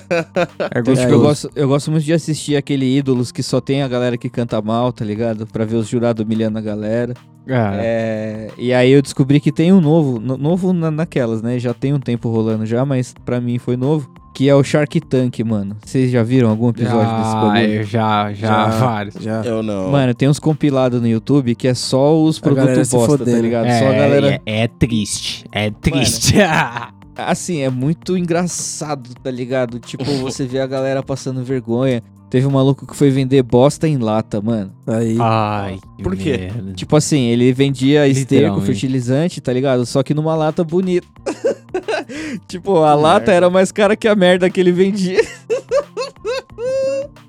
É 0.71 0.81
gostoso. 0.81 1.09
eu, 1.13 1.19
gosto, 1.21 1.49
eu 1.55 1.67
gosto 1.67 1.91
muito 1.91 2.03
de 2.03 2.13
assistir 2.13 2.55
aquele 2.55 2.85
Ídolos 2.97 3.31
que 3.31 3.43
só 3.43 3.59
tem 3.61 3.81
a 3.83 3.87
galera 3.87 4.17
que 4.17 4.29
canta 4.29 4.61
mal, 4.61 4.91
tá 4.91 5.03
ligado? 5.05 5.45
Pra 5.47 5.65
ver 5.65 5.75
os 5.75 5.87
jurados 5.87 6.23
humilhando 6.25 6.57
a 6.57 6.61
galera. 6.61 7.13
É. 7.47 7.53
É, 7.83 8.47
e 8.57 8.73
aí 8.73 8.91
eu 8.91 9.01
descobri 9.01 9.39
que 9.39 9.51
tem 9.51 9.71
um 9.73 9.81
novo, 9.81 10.19
no- 10.19 10.37
novo 10.37 10.71
na- 10.73 10.89
naquelas, 10.91 11.41
né? 11.41 11.59
Já 11.59 11.73
tem 11.73 11.93
um 11.93 11.99
tempo 11.99 12.29
rolando 12.29 12.65
já, 12.65 12.85
mas 12.85 13.13
pra 13.25 13.39
mim 13.41 13.57
foi 13.59 13.75
novo. 13.75 14.09
Que 14.33 14.49
é 14.49 14.55
o 14.55 14.63
Shark 14.63 14.99
Tank, 15.01 15.39
mano. 15.43 15.77
Vocês 15.85 16.09
já 16.11 16.23
viram 16.23 16.49
algum 16.49 16.69
episódio 16.69 16.97
desse 17.17 17.31
Já, 17.31 17.41
bagulho? 17.41 17.73
eu 17.73 17.83
já, 17.83 18.33
já, 18.33 18.65
vários. 18.67 19.15
Já. 19.15 19.41
Eu 19.43 19.61
não. 19.61 19.91
Mano, 19.91 20.13
tem 20.15 20.27
uns 20.27 20.39
compilados 20.39 20.99
no 20.99 21.07
YouTube 21.07 21.53
que 21.53 21.67
é 21.67 21.73
só 21.75 22.19
os 22.19 22.39
produtos 22.39 22.89
bosta, 22.89 23.23
tá 23.23 23.31
ligado? 23.39 23.67
É, 23.67 23.79
Só 23.79 23.87
a 23.87 23.91
galera. 23.93 24.41
é, 24.45 24.63
é 24.63 24.67
triste. 24.67 25.45
É 25.51 25.69
triste. 25.69 26.33
Assim, 27.15 27.59
é 27.59 27.69
muito 27.69 28.17
engraçado, 28.17 29.11
tá 29.21 29.29
ligado? 29.29 29.77
Tipo, 29.79 30.03
você 30.21 30.47
vê 30.47 30.59
a 30.59 30.65
galera 30.65 31.03
passando 31.03 31.43
vergonha. 31.43 32.01
Teve 32.27 32.47
um 32.47 32.51
maluco 32.51 32.87
que 32.87 32.95
foi 32.95 33.11
vender 33.11 33.43
bosta 33.43 33.87
em 33.87 33.97
lata, 33.97 34.41
mano. 34.41 34.71
Aí. 34.87 35.15
Ai, 35.21 35.77
Por 36.01 36.15
quê? 36.15 36.49
merda. 36.51 36.73
Tipo 36.73 36.95
assim, 36.95 37.25
ele 37.27 37.53
vendia 37.53 38.07
esterco, 38.07 38.59
fertilizante, 38.61 39.39
tá 39.39 39.53
ligado? 39.53 39.85
Só 39.85 40.01
que 40.01 40.15
numa 40.15 40.33
lata 40.35 40.63
bonita. 40.63 41.05
tipo, 42.47 42.77
a 42.83 42.95
lata 42.95 43.31
era 43.31 43.49
mais 43.49 43.71
cara 43.71 43.95
que 43.95 44.07
a 44.07 44.15
merda 44.15 44.49
que 44.49 44.59
ele 44.59 44.71
vendia. 44.71 45.21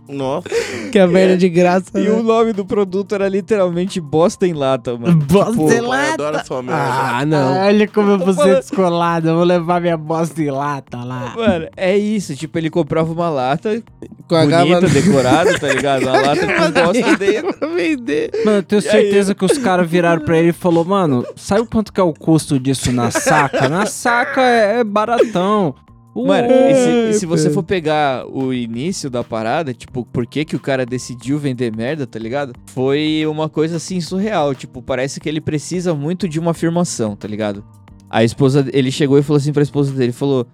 Nossa. 0.08 0.48
Que 0.92 0.98
a 0.98 1.06
merda 1.06 1.36
de 1.36 1.48
graça. 1.48 1.86
E 1.94 2.00
né? 2.04 2.10
o 2.10 2.22
nome 2.22 2.52
do 2.52 2.64
produto 2.64 3.14
era 3.14 3.28
literalmente 3.28 4.00
bosta 4.00 4.46
em 4.46 4.52
lata, 4.52 4.96
mano. 4.98 5.16
Bosta 5.24 5.52
Tipo, 5.52 5.72
em 5.72 5.80
lata. 5.80 6.12
adoro 6.14 6.36
essa 6.36 6.62
merda. 6.62 6.82
Ah, 6.82 7.24
não. 7.26 7.56
Olha 7.66 7.88
como 7.88 8.10
eu 8.12 8.18
vou 8.18 8.34
ser 8.34 8.56
descolado. 8.56 9.28
Eu 9.28 9.34
vou 9.36 9.44
levar 9.44 9.80
minha 9.80 9.96
bosta 9.96 10.42
em 10.42 10.50
lata 10.50 10.98
lá. 10.98 11.32
Mano, 11.36 11.68
é 11.76 11.96
isso. 11.96 12.36
Tipo, 12.36 12.58
ele 12.58 12.68
comprava 12.70 13.10
uma 13.12 13.30
lata 13.30 13.82
Com 14.28 14.34
a 14.36 14.40
bonita, 14.40 14.80
gava- 14.80 14.88
decorada, 14.88 15.58
tá 15.58 15.68
ligado? 15.68 16.02
Uma 16.02 16.20
lata 16.20 16.46
com 16.46 16.70
bosta 16.84 17.16
dentro. 17.16 17.54
pra 17.54 17.68
vender. 17.68 18.30
Mano, 18.44 18.58
eu 18.58 18.62
tenho 18.62 18.82
E 18.82 18.86
aí? 18.86 18.90
certeza 18.90 19.34
que 19.34 19.44
os 19.44 19.56
caras 19.58 19.88
viraram 19.88 20.22
pra 20.22 20.38
ele 20.38 20.50
e 20.50 20.52
falou, 20.52 20.84
mano, 20.84 21.24
sabe 21.34 21.62
o 21.62 21.66
quanto 21.66 21.92
que 21.92 22.00
é 22.00 22.04
o 22.04 22.12
custo 22.12 22.60
disso 22.60 22.92
na 22.92 23.10
saca? 23.10 23.68
Na 23.68 23.86
saca 23.86 24.42
é, 24.42 24.80
é 24.80 24.84
baratão. 24.84 25.74
Mano, 26.14 26.48
e 26.48 26.74
se, 26.74 26.90
e 27.10 27.14
se 27.14 27.24
É, 27.24 27.28
você 27.28 27.50
for 27.50 27.62
pegar 27.62 28.24
o 28.28 28.52
início 28.52 29.10
da 29.10 29.24
parada, 29.24 29.74
tipo, 29.74 30.04
por 30.04 30.26
que, 30.26 30.44
que 30.44 30.54
o 30.54 30.60
cara 30.60 30.86
decidiu 30.86 31.38
vender 31.38 31.74
merda, 31.74 32.06
tá 32.06 32.18
ligado? 32.18 32.52
Foi 32.66 33.24
uma 33.26 33.48
coisa 33.48 33.76
assim 33.76 34.00
surreal. 34.00 34.54
Tipo, 34.54 34.80
parece 34.80 35.18
que 35.20 35.28
ele 35.28 35.40
precisa 35.40 35.92
muito 35.92 36.28
de 36.28 36.38
uma 36.38 36.52
afirmação, 36.52 37.16
tá 37.16 37.26
ligado? 37.26 37.64
A 38.08 38.22
esposa, 38.22 38.64
ele 38.72 38.92
chegou 38.92 39.18
e 39.18 39.22
falou 39.22 39.38
assim 39.38 39.52
pra 39.52 39.62
esposa 39.62 39.92
dele: 39.92 40.12
falou, 40.12 40.46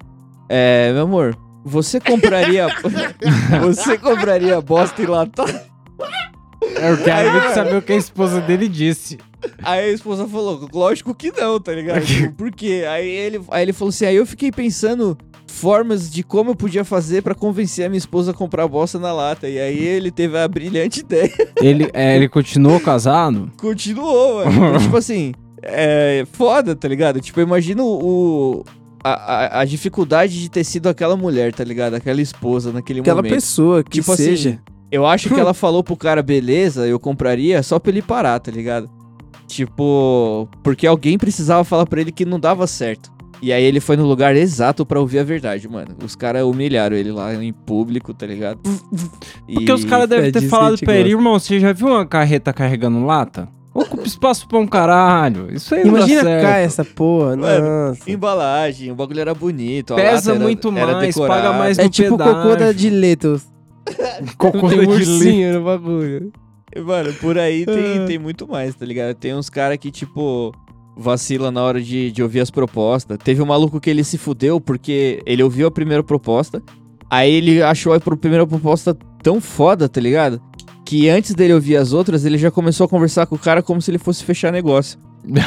É, 0.48 0.92
meu 0.94 1.02
amor, 1.02 1.36
Você 1.62 2.00
compraria. 2.00 2.66
você 3.60 3.98
compraria 3.98 4.58
bosta 4.62 5.02
enlatada? 5.02 5.68
Eu 6.62 6.96
quero 7.04 7.32
muito 7.32 7.54
saber 7.54 7.76
o 7.76 7.82
que 7.82 7.92
a 7.92 7.96
esposa 7.96 8.40
dele 8.40 8.66
disse. 8.68 9.18
Aí 9.62 9.90
a 9.90 9.92
esposa 9.92 10.26
falou, 10.26 10.68
lógico 10.72 11.14
que 11.14 11.30
não, 11.32 11.58
tá 11.60 11.72
ligado? 11.72 12.04
Tipo, 12.04 12.32
Por 12.38 12.50
quê? 12.50 12.84
Aí 12.88 13.08
ele, 13.08 13.40
aí 13.50 13.62
ele 13.62 13.72
falou 13.72 13.90
assim, 13.90 14.04
aí 14.06 14.16
eu 14.16 14.26
fiquei 14.26 14.50
pensando 14.52 15.16
formas 15.46 16.10
de 16.10 16.22
como 16.22 16.50
eu 16.52 16.54
podia 16.56 16.84
fazer 16.84 17.22
pra 17.22 17.34
convencer 17.34 17.84
a 17.84 17.88
minha 17.88 17.98
esposa 17.98 18.30
a 18.30 18.34
comprar 18.34 18.66
bosta 18.68 18.98
na 18.98 19.12
lata. 19.12 19.48
E 19.48 19.58
aí 19.58 19.78
ele 19.84 20.10
teve 20.10 20.38
a 20.38 20.46
brilhante 20.46 21.00
ideia. 21.06 21.32
Ele, 21.56 21.90
é, 21.92 22.16
ele 22.16 22.28
continuou 22.28 22.78
casado? 22.80 23.50
Continuou, 23.58 24.44
mano. 24.46 24.78
tipo 24.78 24.96
assim, 24.96 25.32
é 25.62 26.24
foda, 26.32 26.74
tá 26.76 26.86
ligado? 26.88 27.20
Tipo, 27.20 27.40
eu 27.40 27.44
imagino 27.44 27.84
o. 27.84 28.64
A, 29.02 29.12
a, 29.58 29.60
a 29.60 29.64
dificuldade 29.64 30.38
de 30.38 30.50
ter 30.50 30.62
sido 30.62 30.86
aquela 30.86 31.16
mulher, 31.16 31.54
tá 31.54 31.64
ligado? 31.64 31.94
Aquela 31.94 32.20
esposa 32.20 32.70
naquele 32.70 33.00
Aquela 33.00 33.16
momento. 33.16 33.32
pessoa 33.32 33.82
que 33.82 33.92
Tipo 33.92 34.14
seja. 34.14 34.50
assim, 34.50 34.58
eu 34.92 35.06
acho 35.06 35.30
que 35.30 35.38
ela 35.40 35.54
falou 35.54 35.82
pro 35.82 35.96
cara, 35.96 36.22
beleza, 36.22 36.86
eu 36.86 37.00
compraria 37.00 37.62
só 37.62 37.78
pra 37.78 37.90
ele 37.92 38.02
parar, 38.02 38.38
tá 38.40 38.50
ligado? 38.52 38.90
Tipo, 39.50 40.48
porque 40.62 40.86
alguém 40.86 41.18
precisava 41.18 41.64
falar 41.64 41.84
pra 41.84 42.00
ele 42.00 42.12
que 42.12 42.24
não 42.24 42.38
dava 42.38 42.66
certo. 42.68 43.10
E 43.42 43.52
aí 43.52 43.64
ele 43.64 43.80
foi 43.80 43.96
no 43.96 44.06
lugar 44.06 44.36
exato 44.36 44.86
pra 44.86 45.00
ouvir 45.00 45.18
a 45.18 45.24
verdade, 45.24 45.66
mano. 45.66 45.96
Os 46.04 46.14
caras 46.14 46.44
humilharam 46.44 46.94
ele 46.96 47.10
lá 47.10 47.34
em 47.34 47.52
público, 47.52 48.14
tá 48.14 48.26
ligado? 48.26 48.60
Porque 48.62 49.70
E- 49.70 49.72
os 49.72 49.84
caras 49.84 50.04
é 50.04 50.08
devem 50.08 50.30
ter 50.30 50.38
disso 50.40 50.44
que 50.44 50.56
falado 50.56 50.78
pra 50.78 50.94
ele, 50.94 51.10
irmão, 51.10 51.38
você 51.38 51.58
já 51.58 51.72
viu 51.72 51.88
uma 51.88 52.06
carreta 52.06 52.52
carregando 52.52 53.04
lata? 53.04 53.48
Ocupa 53.74 54.06
espaço 54.06 54.46
pra 54.46 54.58
um 54.58 54.66
caralho. 54.66 55.52
Isso 55.52 55.74
aí 55.74 55.84
não 55.84 55.96
Imagina 55.96 56.22
dá 56.22 56.28
certo. 56.30 56.42
cai 56.44 56.62
essa 56.64 56.84
porra. 56.84 57.36
Mano. 57.36 57.96
Embalagem, 58.06 58.92
o 58.92 58.94
bagulho 58.94 59.20
era 59.20 59.34
bonito. 59.34 59.94
a 59.94 59.96
Pesa 59.96 60.32
era- 60.32 60.40
muito 60.40 60.68
era 60.76 60.92
mais, 60.94 61.14
decorada. 61.14 61.42
paga 61.42 61.58
mais 61.58 61.78
É 61.78 61.84
no 61.84 61.88
tipo 61.90 62.14
o 62.14 62.18
cocô 62.18 62.32
da 62.32 62.56
pedágio. 62.56 62.74
Diletos. 62.74 63.42
Cocô 64.36 64.68
Tem 64.68 64.84
da 64.86 64.90
ursinho 64.92 65.54
no 65.54 65.64
bagulho. 65.64 66.30
Mano, 66.84 67.12
por 67.14 67.36
aí 67.38 67.66
tem, 67.66 68.06
tem 68.06 68.18
muito 68.18 68.46
mais, 68.46 68.74
tá 68.74 68.84
ligado? 68.84 69.14
Tem 69.14 69.34
uns 69.34 69.50
caras 69.50 69.76
que, 69.78 69.90
tipo, 69.90 70.52
vacila 70.96 71.50
na 71.50 71.62
hora 71.62 71.80
de, 71.80 72.12
de 72.12 72.22
ouvir 72.22 72.40
as 72.40 72.50
propostas. 72.50 73.18
Teve 73.18 73.42
um 73.42 73.46
maluco 73.46 73.80
que 73.80 73.90
ele 73.90 74.04
se 74.04 74.18
fudeu 74.18 74.60
porque 74.60 75.22
ele 75.26 75.42
ouviu 75.42 75.66
a 75.66 75.70
primeira 75.70 76.02
proposta, 76.02 76.62
aí 77.10 77.32
ele 77.32 77.62
achou 77.62 77.92
a 77.92 78.00
primeira 78.00 78.46
proposta 78.46 78.96
tão 79.22 79.40
foda, 79.40 79.88
tá 79.88 80.00
ligado? 80.00 80.40
Que 80.84 81.08
antes 81.08 81.34
dele 81.34 81.54
ouvir 81.54 81.76
as 81.76 81.92
outras, 81.92 82.24
ele 82.24 82.38
já 82.38 82.50
começou 82.50 82.84
a 82.84 82.88
conversar 82.88 83.26
com 83.26 83.34
o 83.34 83.38
cara 83.38 83.62
como 83.62 83.80
se 83.80 83.90
ele 83.90 83.98
fosse 83.98 84.24
fechar 84.24 84.52
negócio. 84.52 84.98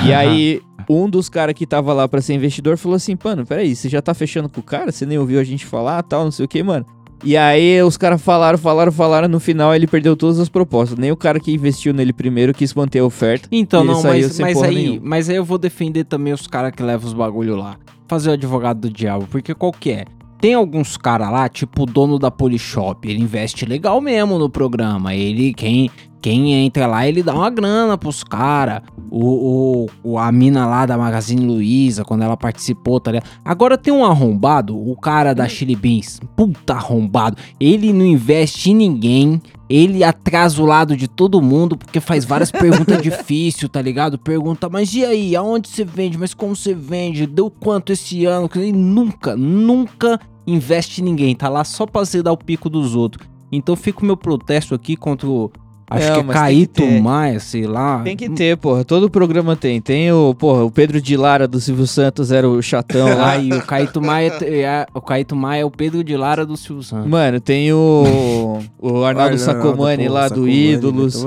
E 0.06 0.12
aí, 0.14 0.62
um 0.90 1.10
dos 1.10 1.30
caras 1.30 1.56
que 1.56 1.66
tava 1.66 1.94
lá 1.94 2.08
pra 2.08 2.22
ser 2.22 2.34
investidor 2.34 2.78
falou 2.78 2.96
assim: 2.96 3.18
Mano, 3.24 3.46
peraí, 3.46 3.76
você 3.76 3.90
já 3.90 4.02
tá 4.02 4.14
fechando 4.14 4.50
com 4.50 4.60
o 4.60 4.64
cara? 4.64 4.92
Você 4.92 5.06
nem 5.06 5.18
ouviu 5.18 5.40
a 5.40 5.44
gente 5.44 5.66
falar 5.66 6.02
tal, 6.04 6.24
não 6.26 6.32
sei 6.32 6.46
o 6.46 6.48
que, 6.48 6.62
mano. 6.64 6.86
E 7.24 7.38
aí 7.38 7.82
os 7.82 7.96
caras 7.96 8.22
falaram, 8.22 8.58
falaram, 8.58 8.92
falaram, 8.92 9.28
no 9.30 9.40
final 9.40 9.74
ele 9.74 9.88
perdeu 9.88 10.16
todas 10.16 10.40
as 10.40 10.50
propostas. 10.50 10.98
Nem 10.98 11.12
o 11.12 11.16
cara 11.16 11.40
que 11.40 11.54
investiu 11.54 11.94
nele 11.94 12.12
primeiro 12.12 12.54
quis 12.54 12.74
manter 12.74 13.00
a 13.00 13.06
oferta. 13.06 13.48
Então, 13.52 13.84
não, 13.84 13.96
saiu 13.96 14.28
mas, 14.28 14.40
mas 14.40 14.64
aí, 14.64 14.76
nenhuma. 14.76 15.02
mas 15.04 15.30
aí 15.30 15.38
eu 15.38 15.46
vou 15.46 15.58
defender 15.58 16.04
também 16.04 16.34
os 16.34 16.48
caras 16.48 16.72
que 16.72 16.84
levam 16.84 17.08
os 17.08 17.14
bagulho 17.14 17.56
lá. 17.56 17.78
Fazer 18.10 18.32
o 18.32 18.34
advogado 18.34 18.82
do 18.82 18.90
diabo, 18.90 19.26
porque 19.32 19.54
qual 19.54 19.72
que 19.72 19.92
é? 19.92 20.06
Tem 20.42 20.54
alguns 20.54 20.98
caras 20.98 21.32
lá, 21.32 21.48
tipo 21.48 21.84
o 21.84 21.86
dono 21.86 22.20
da 22.20 22.30
Polishop, 22.30 23.08
ele 23.08 23.22
investe 23.22 23.66
legal 23.66 24.02
mesmo 24.02 24.38
no 24.38 24.50
programa. 24.50 25.16
Ele, 25.16 25.54
quem, 25.54 25.90
quem 26.24 26.54
entra 26.54 26.88
lá, 26.88 27.06
ele 27.06 27.22
dá 27.22 27.36
uma 27.36 27.50
grana 27.50 27.98
pros 27.98 28.24
caras. 28.24 28.82
O, 29.12 29.86
o, 30.04 30.12
o- 30.14 30.18
a 30.18 30.32
mina 30.32 30.66
lá 30.66 30.86
da 30.86 30.98
Magazine 30.98 31.46
Luiza, 31.46 32.06
quando 32.06 32.24
ela 32.24 32.38
participou, 32.38 32.98
tá 33.00 33.12
ligado? 33.12 33.30
Agora 33.44 33.78
tem 33.78 33.94
um 33.94 34.06
arrombado, 34.06 34.76
o 34.76 34.96
cara 34.96 35.36
da 35.36 35.48
Chili 35.50 35.76
Beans, 35.76 36.22
puta 36.36 36.76
arrombado. 36.76 37.38
Ele 37.60 37.92
não 37.92 38.06
investe 38.06 38.72
em 38.72 38.76
ninguém. 38.76 39.42
Ele 39.70 40.02
atrasa 40.04 40.62
o 40.62 40.66
lado 40.66 40.96
de 40.96 41.08
todo 41.10 41.42
mundo 41.42 41.76
porque 41.76 42.00
faz 42.00 42.24
várias 42.24 42.50
perguntas 42.52 43.02
difíceis, 43.02 43.70
tá 43.70 43.82
ligado? 43.82 44.18
Pergunta, 44.18 44.70
mas 44.70 44.94
e 44.94 45.04
aí? 45.04 45.36
Aonde 45.36 45.68
você 45.68 45.84
vende? 45.84 46.18
Mas 46.18 46.34
como 46.34 46.56
você 46.56 46.74
vende? 46.74 47.28
Deu 47.28 47.50
quanto 47.52 47.92
esse 47.92 48.24
ano? 48.26 48.50
Ele 48.56 48.72
nunca, 48.72 49.36
nunca 49.36 50.20
investe 50.48 51.02
em 51.02 51.04
ninguém. 51.04 51.36
Tá 51.36 51.50
lá 51.50 51.64
só 51.66 51.86
pra 51.86 52.02
dar 52.24 52.32
o 52.32 52.38
pico 52.38 52.70
dos 52.70 52.96
outros. 52.96 53.28
Então 53.52 53.76
fica 53.76 54.02
o 54.02 54.06
meu 54.06 54.18
protesto 54.18 54.74
aqui 54.74 54.96
contra 54.96 55.28
o. 55.28 55.52
Acho 55.94 56.10
Não, 56.10 56.24
que 56.24 56.30
é 56.32 56.34
Caíto. 56.34 56.86
Maia, 56.86 57.40
sei 57.40 57.68
lá. 57.68 58.02
Tem 58.04 58.18
que 58.18 58.30
ter, 58.30 58.58
porra. 58.58 58.84
Todo 58.84 59.10
programa 59.10 59.56
tem. 59.56 59.80
Tem 59.80 60.12
o, 60.12 60.34
porra, 60.34 60.64
o 60.64 60.72
Pedro 60.72 61.00
de 61.00 61.16
Lara 61.16 61.48
do 61.48 61.60
Silvio 61.60 61.86
Santos 61.86 62.32
era 62.32 62.50
o 62.50 62.62
chatão 62.62 63.16
lá. 63.18 63.38
E 63.38 63.52
o 63.54 63.62
Caíto 63.62 64.02
Maia 64.02 64.34
é, 64.42 64.86
o 64.94 65.00
Caíto 65.02 65.36
Maia 65.36 65.62
é 65.62 65.66
o 65.66 65.72
Pedro 65.72 66.04
de 66.04 66.18
Lara 66.18 66.46
do 66.46 66.58
Silvio 66.58 66.84
Santos. 66.84 67.08
Mano, 67.08 67.40
tem 67.40 67.72
o, 67.74 68.60
o 68.82 69.04
Arnaldo 69.04 69.38
Sacomani 69.38 70.08
lá 70.08 70.28
do 70.30 70.48
Ídolos. 70.50 71.24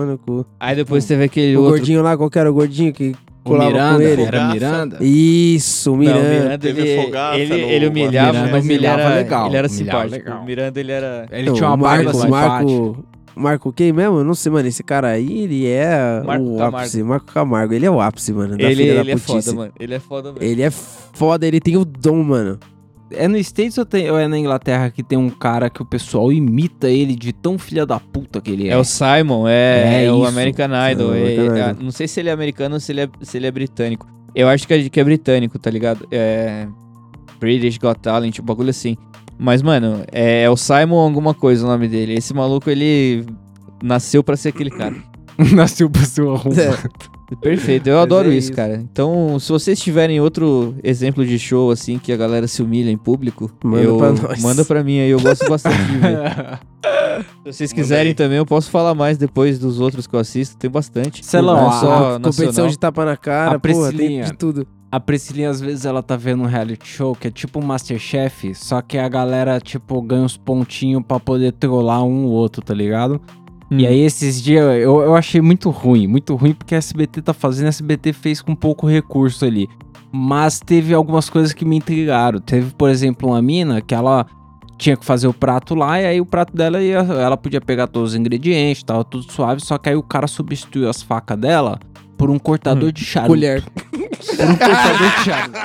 Aí 0.59 0.75
depois 0.77 1.05
teve 1.05 1.25
aquele 1.25 1.57
O 1.57 1.61
outro. 1.61 1.77
gordinho 1.79 2.03
lá, 2.03 2.17
qual 2.17 2.29
que 2.29 2.39
era 2.39 2.51
o 2.51 2.55
gordinho 2.55 2.93
que 2.93 3.15
O 3.45 3.49
colava 3.51 3.71
Miranda, 3.71 3.95
com 3.97 4.03
ele? 4.03 4.23
era. 4.23 4.49
Miranda? 4.49 4.99
Isso, 5.01 5.91
o 5.91 5.93
Não, 5.95 6.01
Miranda. 6.01 6.19
o 6.19 6.31
Miranda, 6.31 6.59
Teve 6.59 6.81
ele, 6.81 6.91
ele, 6.91 7.49
no- 7.49 7.71
ele 7.71 7.87
humilhava, 7.87 8.33
Miranda 8.33 8.51
mas 8.53 8.65
ele 8.65 8.75
humilhava 8.75 9.01
era, 9.03 9.15
legal, 9.15 9.47
ele 9.47 9.57
era 9.57 9.69
simpático. 9.69 10.11
legal. 10.11 10.41
O 10.41 10.45
Miranda, 10.45 10.81
ele 10.81 10.93
era... 10.93 11.27
Ele 11.31 11.47
Não, 11.49 11.55
tinha 11.55 11.69
uma 11.69 11.77
barba 11.77 12.05
Marco, 12.05 12.19
simpática. 12.21 12.49
Marco, 12.49 13.05
Marco 13.37 13.73
quem 13.73 13.93
mesmo? 13.93 14.19
Eu 14.19 14.25
não 14.25 14.35
sei, 14.35 14.51
mano. 14.51 14.67
Esse 14.67 14.83
cara 14.83 15.09
aí, 15.09 15.43
ele 15.43 15.67
é 15.67 16.23
Marco 16.25 16.45
o 16.45 16.57
Camargo. 16.57 16.77
ápice. 16.79 17.03
Marco 17.03 17.27
Camargo. 17.33 17.75
Ele 17.75 17.85
é 17.87 17.91
o 17.91 18.01
ápice, 18.01 18.33
mano. 18.33 18.57
Da 18.57 18.65
Ele, 18.65 18.75
filha 18.77 18.93
ele 18.95 19.05
da 19.05 19.11
é 19.11 19.15
putice. 19.17 19.43
foda, 19.51 19.53
mano. 19.57 19.73
Ele 19.79 19.95
é 19.95 20.01
foda 20.01 20.33
mesmo. 20.33 20.45
Ele 20.45 20.63
é 20.63 20.71
foda, 20.71 21.47
ele 21.47 21.61
tem 21.61 21.77
o 21.77 21.85
dom, 21.85 22.23
mano. 22.23 22.59
É 23.11 23.29
no 23.29 23.37
States 23.39 23.79
ou, 23.79 23.85
tem- 23.87 24.11
ou 24.11 24.19
é 24.19 24.27
na 24.27 24.37
Inglaterra 24.37 24.91
que 24.91 25.01
tem 25.03 25.17
um 25.17 25.31
cara 25.31 25.71
que 25.71 25.81
o 25.81 25.85
pessoal 25.85 26.33
imita 26.33 26.89
ele 26.91 27.15
de 27.15 27.33
tão 27.33 27.57
filha 27.57 27.87
da 27.87 28.01
puta 28.01 28.41
que 28.41 28.51
ele 28.51 28.69
é? 28.69 28.73
É 28.73 28.77
o 28.77 28.83
Simon, 28.83 29.47
é, 29.47 30.03
É 30.03 30.05
é 30.07 30.13
o 30.13 30.17
isso. 30.21 30.27
American 30.27 30.69
Idol. 30.91 31.15
É 31.15 31.15
o 31.15 31.15
é- 31.15 31.21
American 31.37 31.57
é- 31.57 31.71
Idol. 31.71 31.85
não 31.85 31.91
sei 31.93 32.09
se 32.09 32.19
ele 32.19 32.31
é 32.31 32.33
americano 32.33 32.75
ou 32.75 32.81
se 32.81 32.91
ele 32.91 33.03
é, 33.03 33.09
se 33.23 33.37
ele 33.37 33.47
é 33.47 33.51
britânico. 33.53 34.09
Eu 34.35 34.49
acho 34.49 34.67
que 34.67 34.75
é, 34.75 34.89
que 34.89 34.99
é 34.99 35.05
britânico, 35.05 35.57
tá 35.59 35.71
ligado? 35.71 36.07
É. 36.11 36.67
British 37.39 37.79
Got 37.79 38.01
Talent, 38.01 38.39
um 38.41 38.43
bagulho 38.45 38.71
assim. 38.71 38.97
Mas, 39.39 39.63
mano, 39.63 40.03
é, 40.13 40.43
é 40.45 40.51
o 40.51 40.57
Simon 40.57 40.99
alguma 40.99 41.35
coisa 41.35 41.65
o 41.65 41.69
nome 41.69 41.89
dele. 41.89 42.15
Esse 42.15 42.33
maluco, 42.33 42.71
ele 42.71 43.25
nasceu 43.83 44.23
pra 44.25 44.37
ser 44.37 44.49
aquele 44.51 44.71
cara. 44.71 44.95
Nasceu 45.55 45.91
pra 45.91 46.03
ser 46.03 46.23
um 46.23 46.33
arrombado. 46.35 46.79
Perfeito, 47.43 47.89
eu 47.89 47.97
Mas 47.97 48.03
adoro 48.05 48.31
é 48.31 48.35
isso, 48.37 48.49
isso. 48.49 48.57
cara. 48.57 48.77
Então, 48.77 49.39
se 49.39 49.51
vocês 49.53 49.79
tiverem 49.79 50.19
outro 50.19 50.75
exemplo 50.83 51.27
de 51.27 51.39
show, 51.39 51.71
assim, 51.71 51.99
que 51.99 52.11
a 52.11 52.17
galera 52.17 52.49
se 52.49 52.63
humilha 52.63 52.91
em 52.91 52.97
público, 52.97 53.51
Manda 53.63 53.83
eu, 53.83 53.99
pra 53.99 54.13
nós. 54.13 54.43
Manda 54.43 54.65
pra 54.65 54.83
mim 54.83 54.99
aí, 55.01 55.11
eu 55.11 55.21
gosto 55.21 55.47
bastante 55.47 55.77
de 55.77 55.99
ver. 55.99 56.59
Se 57.45 57.53
vocês 57.53 57.73
quiserem 57.73 58.15
também, 58.15 58.37
eu 58.39 58.45
posso 58.47 58.71
falar 58.71 58.95
mais 58.95 59.17
depois 59.19 59.59
dos 59.59 59.81
outros 59.81 60.07
que 60.07 60.15
eu 60.15 60.21
assisto, 60.21 60.57
tem 60.57 60.71
bastante. 60.71 61.25
Celão, 61.25 61.57
Não 61.57 61.69
a- 61.69 61.73
só 61.73 61.95
a 61.95 62.13
competição 62.21 62.47
nacional. 62.47 62.71
de 62.71 62.79
tapa 62.79 63.05
na 63.07 63.17
cara, 63.17 63.57
A 63.57 63.59
porra, 63.59 63.93
tem 63.93 64.21
de 64.23 64.33
tudo. 64.35 64.67
A 64.91 65.01
Priscilinha, 65.01 65.51
às 65.51 65.61
vezes, 65.61 65.85
ela 65.85 66.03
tá 66.03 66.17
vendo 66.17 66.45
um 66.45 66.47
reality 66.47 66.87
show 66.87 67.15
que 67.15 67.29
é 67.29 67.31
tipo 67.31 67.59
um 67.59 67.63
Masterchef, 67.63 68.55
só 68.55 68.81
que 68.81 68.97
a 68.97 69.09
galera, 69.09 69.61
tipo, 69.61 70.01
ganha 70.01 70.23
uns 70.23 70.37
pontinhos 70.37 71.03
pra 71.07 71.19
poder 71.19 71.53
trollar 71.53 72.05
um 72.05 72.27
ou 72.27 72.31
outro, 72.31 72.63
tá 72.63 72.73
ligado? 72.73 73.21
Hum. 73.71 73.79
E 73.79 73.87
aí, 73.87 74.01
esses 74.01 74.41
dias, 74.41 74.65
eu, 74.65 75.01
eu 75.01 75.17
achei 75.17 75.41
muito 75.41 75.71
ruim, 75.71 76.07
muito 76.07 76.35
ruim, 76.37 76.53
porque 76.53 76.75
a 76.75 76.79
SBT 76.79 77.23
tá 77.23 77.35
fazendo, 77.35 77.67
a 77.67 77.71
SBT 77.71 78.13
fez 78.13 78.41
com 78.41 78.55
pouco 78.55 78.87
recurso 78.87 79.45
ali. 79.45 79.69
Mas 80.13 80.61
teve 80.61 80.95
algumas 80.95 81.29
coisas 81.29 81.53
que 81.53 81.65
me 81.65 81.77
intrigaram. 81.77 82.39
Teve, 82.39 82.73
por 82.73 82.89
exemplo, 82.89 83.31
uma 83.31 83.43
mina 83.43 83.81
que 83.81 83.95
ela 83.95 84.25
tinha 84.79 84.97
que 84.97 85.05
fazer 85.05 85.27
o 85.27 85.35
prato 85.35 85.75
lá, 85.75 86.01
e 86.01 86.07
aí 86.07 86.21
o 86.21 86.27
prato 86.27 86.55
dela 86.55 86.81
ia, 86.81 86.99
ela 86.99 87.37
podia 87.37 87.61
pegar 87.61 87.87
todos 87.87 88.11
os 88.11 88.17
ingredientes, 88.17 88.83
tava 88.83 89.03
tudo 89.05 89.31
suave, 89.33 89.61
só 89.65 89.79
que 89.79 89.89
aí 89.89 89.97
o 89.97 90.03
cara 90.03 90.27
substituiu 90.27 90.89
as 90.89 91.03
facas 91.03 91.39
dela 91.39 91.79
por 92.17 92.31
um 92.31 92.39
cortador 92.39 92.93
de 92.93 93.05
charuto. 93.05 93.31
Colher. 93.31 93.65
Por 94.35 94.45
um 94.45 94.57
cortador 94.57 95.11
de 95.11 95.25
charuto. 95.25 95.59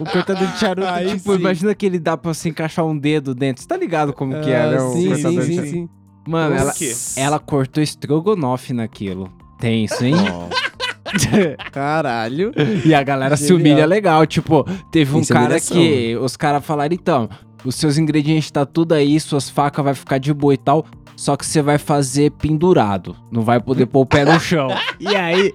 Um 0.00 0.04
cortador 0.04 0.46
de 0.48 0.58
charuto, 0.58 0.88
Aí 0.88 1.08
tipo, 1.16 1.32
sim. 1.32 1.38
imagina 1.40 1.74
que 1.74 1.86
ele 1.86 1.98
dá 1.98 2.16
pra 2.16 2.34
se 2.34 2.48
encaixar 2.48 2.84
um 2.84 2.96
dedo 2.98 3.34
dentro. 3.34 3.62
Você 3.62 3.68
tá 3.68 3.76
ligado 3.76 4.12
como 4.12 4.40
que 4.40 4.50
é, 4.50 4.70
né? 4.70 4.80
o 4.80 4.86
Ah, 4.88 4.92
sim, 4.92 5.08
cortador 5.08 5.32
sim, 5.32 5.38
de 5.40 5.44
sim, 5.46 5.54
charuto? 5.54 5.70
sim. 5.72 5.88
Mano, 6.26 6.54
ela, 6.56 6.72
ela 7.16 7.38
cortou 7.38 7.82
estrogonofe 7.82 8.72
naquilo. 8.72 9.30
Tenso, 9.60 10.04
hein? 10.04 10.14
Caralho. 11.72 12.52
e 12.84 12.94
a 12.94 13.02
galera 13.02 13.36
se 13.36 13.46
Genial. 13.48 13.60
humilha 13.60 13.86
legal. 13.86 14.26
Tipo, 14.26 14.64
teve 14.90 15.14
um 15.16 15.20
Isso 15.20 15.32
cara 15.32 15.60
que 15.60 16.16
os 16.20 16.36
caras 16.36 16.64
falaram, 16.64 16.94
então, 16.94 17.28
os 17.64 17.74
seus 17.74 17.98
ingredientes 17.98 18.50
tá 18.50 18.64
tudo 18.66 18.92
aí, 18.92 19.18
suas 19.20 19.48
facas 19.50 19.84
vai 19.84 19.94
ficar 19.94 20.18
de 20.18 20.32
boa 20.32 20.54
e 20.54 20.58
tal. 20.58 20.84
Só 21.16 21.36
que 21.36 21.46
você 21.46 21.62
vai 21.62 21.78
fazer 21.78 22.32
pendurado. 22.32 23.14
Não 23.30 23.42
vai 23.42 23.60
poder 23.60 23.86
pôr 23.86 24.00
o 24.00 24.06
pé 24.06 24.24
no 24.24 24.38
chão. 24.40 24.68
e 24.98 25.14
aí, 25.14 25.52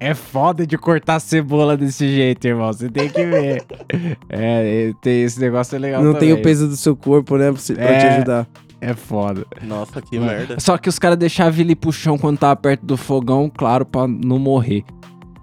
é 0.00 0.14
foda 0.14 0.66
de 0.66 0.76
cortar 0.78 1.20
cebola 1.20 1.76
desse 1.76 2.08
jeito, 2.08 2.46
irmão. 2.46 2.72
Você 2.72 2.88
tem 2.88 3.08
que 3.08 3.24
ver. 3.24 3.62
É, 4.28 4.92
tem 5.02 5.22
esse 5.24 5.38
negócio 5.40 5.76
é 5.76 5.78
legal 5.78 6.02
Não 6.02 6.14
tem 6.14 6.28
o 6.32 6.36
também. 6.36 6.42
peso 6.44 6.66
do 6.68 6.76
seu 6.76 6.96
corpo, 6.96 7.36
né? 7.36 7.52
Pra, 7.52 7.74
pra 7.74 7.86
te 7.98 8.06
É. 8.06 8.08
ajudar. 8.16 8.46
É 8.80 8.94
foda. 8.94 9.44
Nossa, 9.62 10.00
que 10.00 10.18
merda. 10.18 10.58
Só 10.58 10.78
que 10.78 10.88
os 10.88 10.98
caras 10.98 11.18
deixavam 11.18 11.60
ele 11.60 11.76
pro 11.76 11.92
chão 11.92 12.16
quando 12.16 12.38
tava 12.38 12.56
perto 12.56 12.86
do 12.86 12.96
fogão, 12.96 13.50
claro, 13.54 13.84
pra 13.84 14.08
não 14.08 14.38
morrer. 14.38 14.84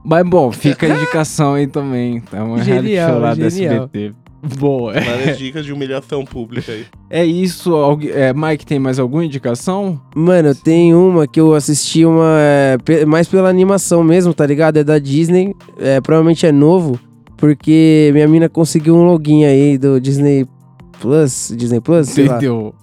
Mas 0.04 0.28
bom, 0.28 0.52
fica 0.52 0.88
a 0.88 0.90
indicação 0.96 1.54
aí 1.54 1.68
também. 1.68 2.20
Tá 2.22 2.44
uma 2.44 2.58
reality 2.64 2.88
Genial, 2.88 3.10
show 3.12 3.20
lá 3.20 3.34
do 3.36 3.50
genial. 3.50 3.74
SBT. 3.94 4.16
Boa. 4.60 4.96
É, 4.96 5.02
Várias 5.02 5.38
dicas 5.38 5.66
de 5.66 5.74
humilhação 5.74 6.24
pública 6.24 6.72
aí. 6.72 6.86
é 7.10 7.26
isso. 7.26 7.74
É, 8.14 8.34
Mike, 8.34 8.66
tem 8.66 8.80
mais 8.80 9.00
alguma 9.00 9.26
indicação? 9.26 10.00
Mano, 10.16 10.54
tem 10.54 10.94
uma 10.94 11.28
que 11.28 11.40
eu 11.40 11.54
assisti 11.56 12.06
uma. 12.06 12.38
é, 12.88 13.06
mais 13.06 13.28
pela 13.28 13.50
animação 13.50 14.04
mesmo, 14.04 14.34
tá 14.34 14.46
ligado? 14.46 14.78
É 14.78 14.84
da 14.84 15.00
Disney. 15.00 15.56
É, 15.80 16.00
provavelmente 16.00 16.46
é 16.46 16.52
novo. 16.52 17.00
Porque 17.36 18.10
minha 18.14 18.28
mina 18.28 18.50
conseguiu 18.50 18.96
um 18.96 19.04
login 19.04 19.44
aí 19.46 19.78
do 19.78 20.00
Disney 20.00 20.46
Plus. 21.00 21.54
Disney 21.56 21.80
Plus? 21.80 22.18
Entendeu? 22.18 22.74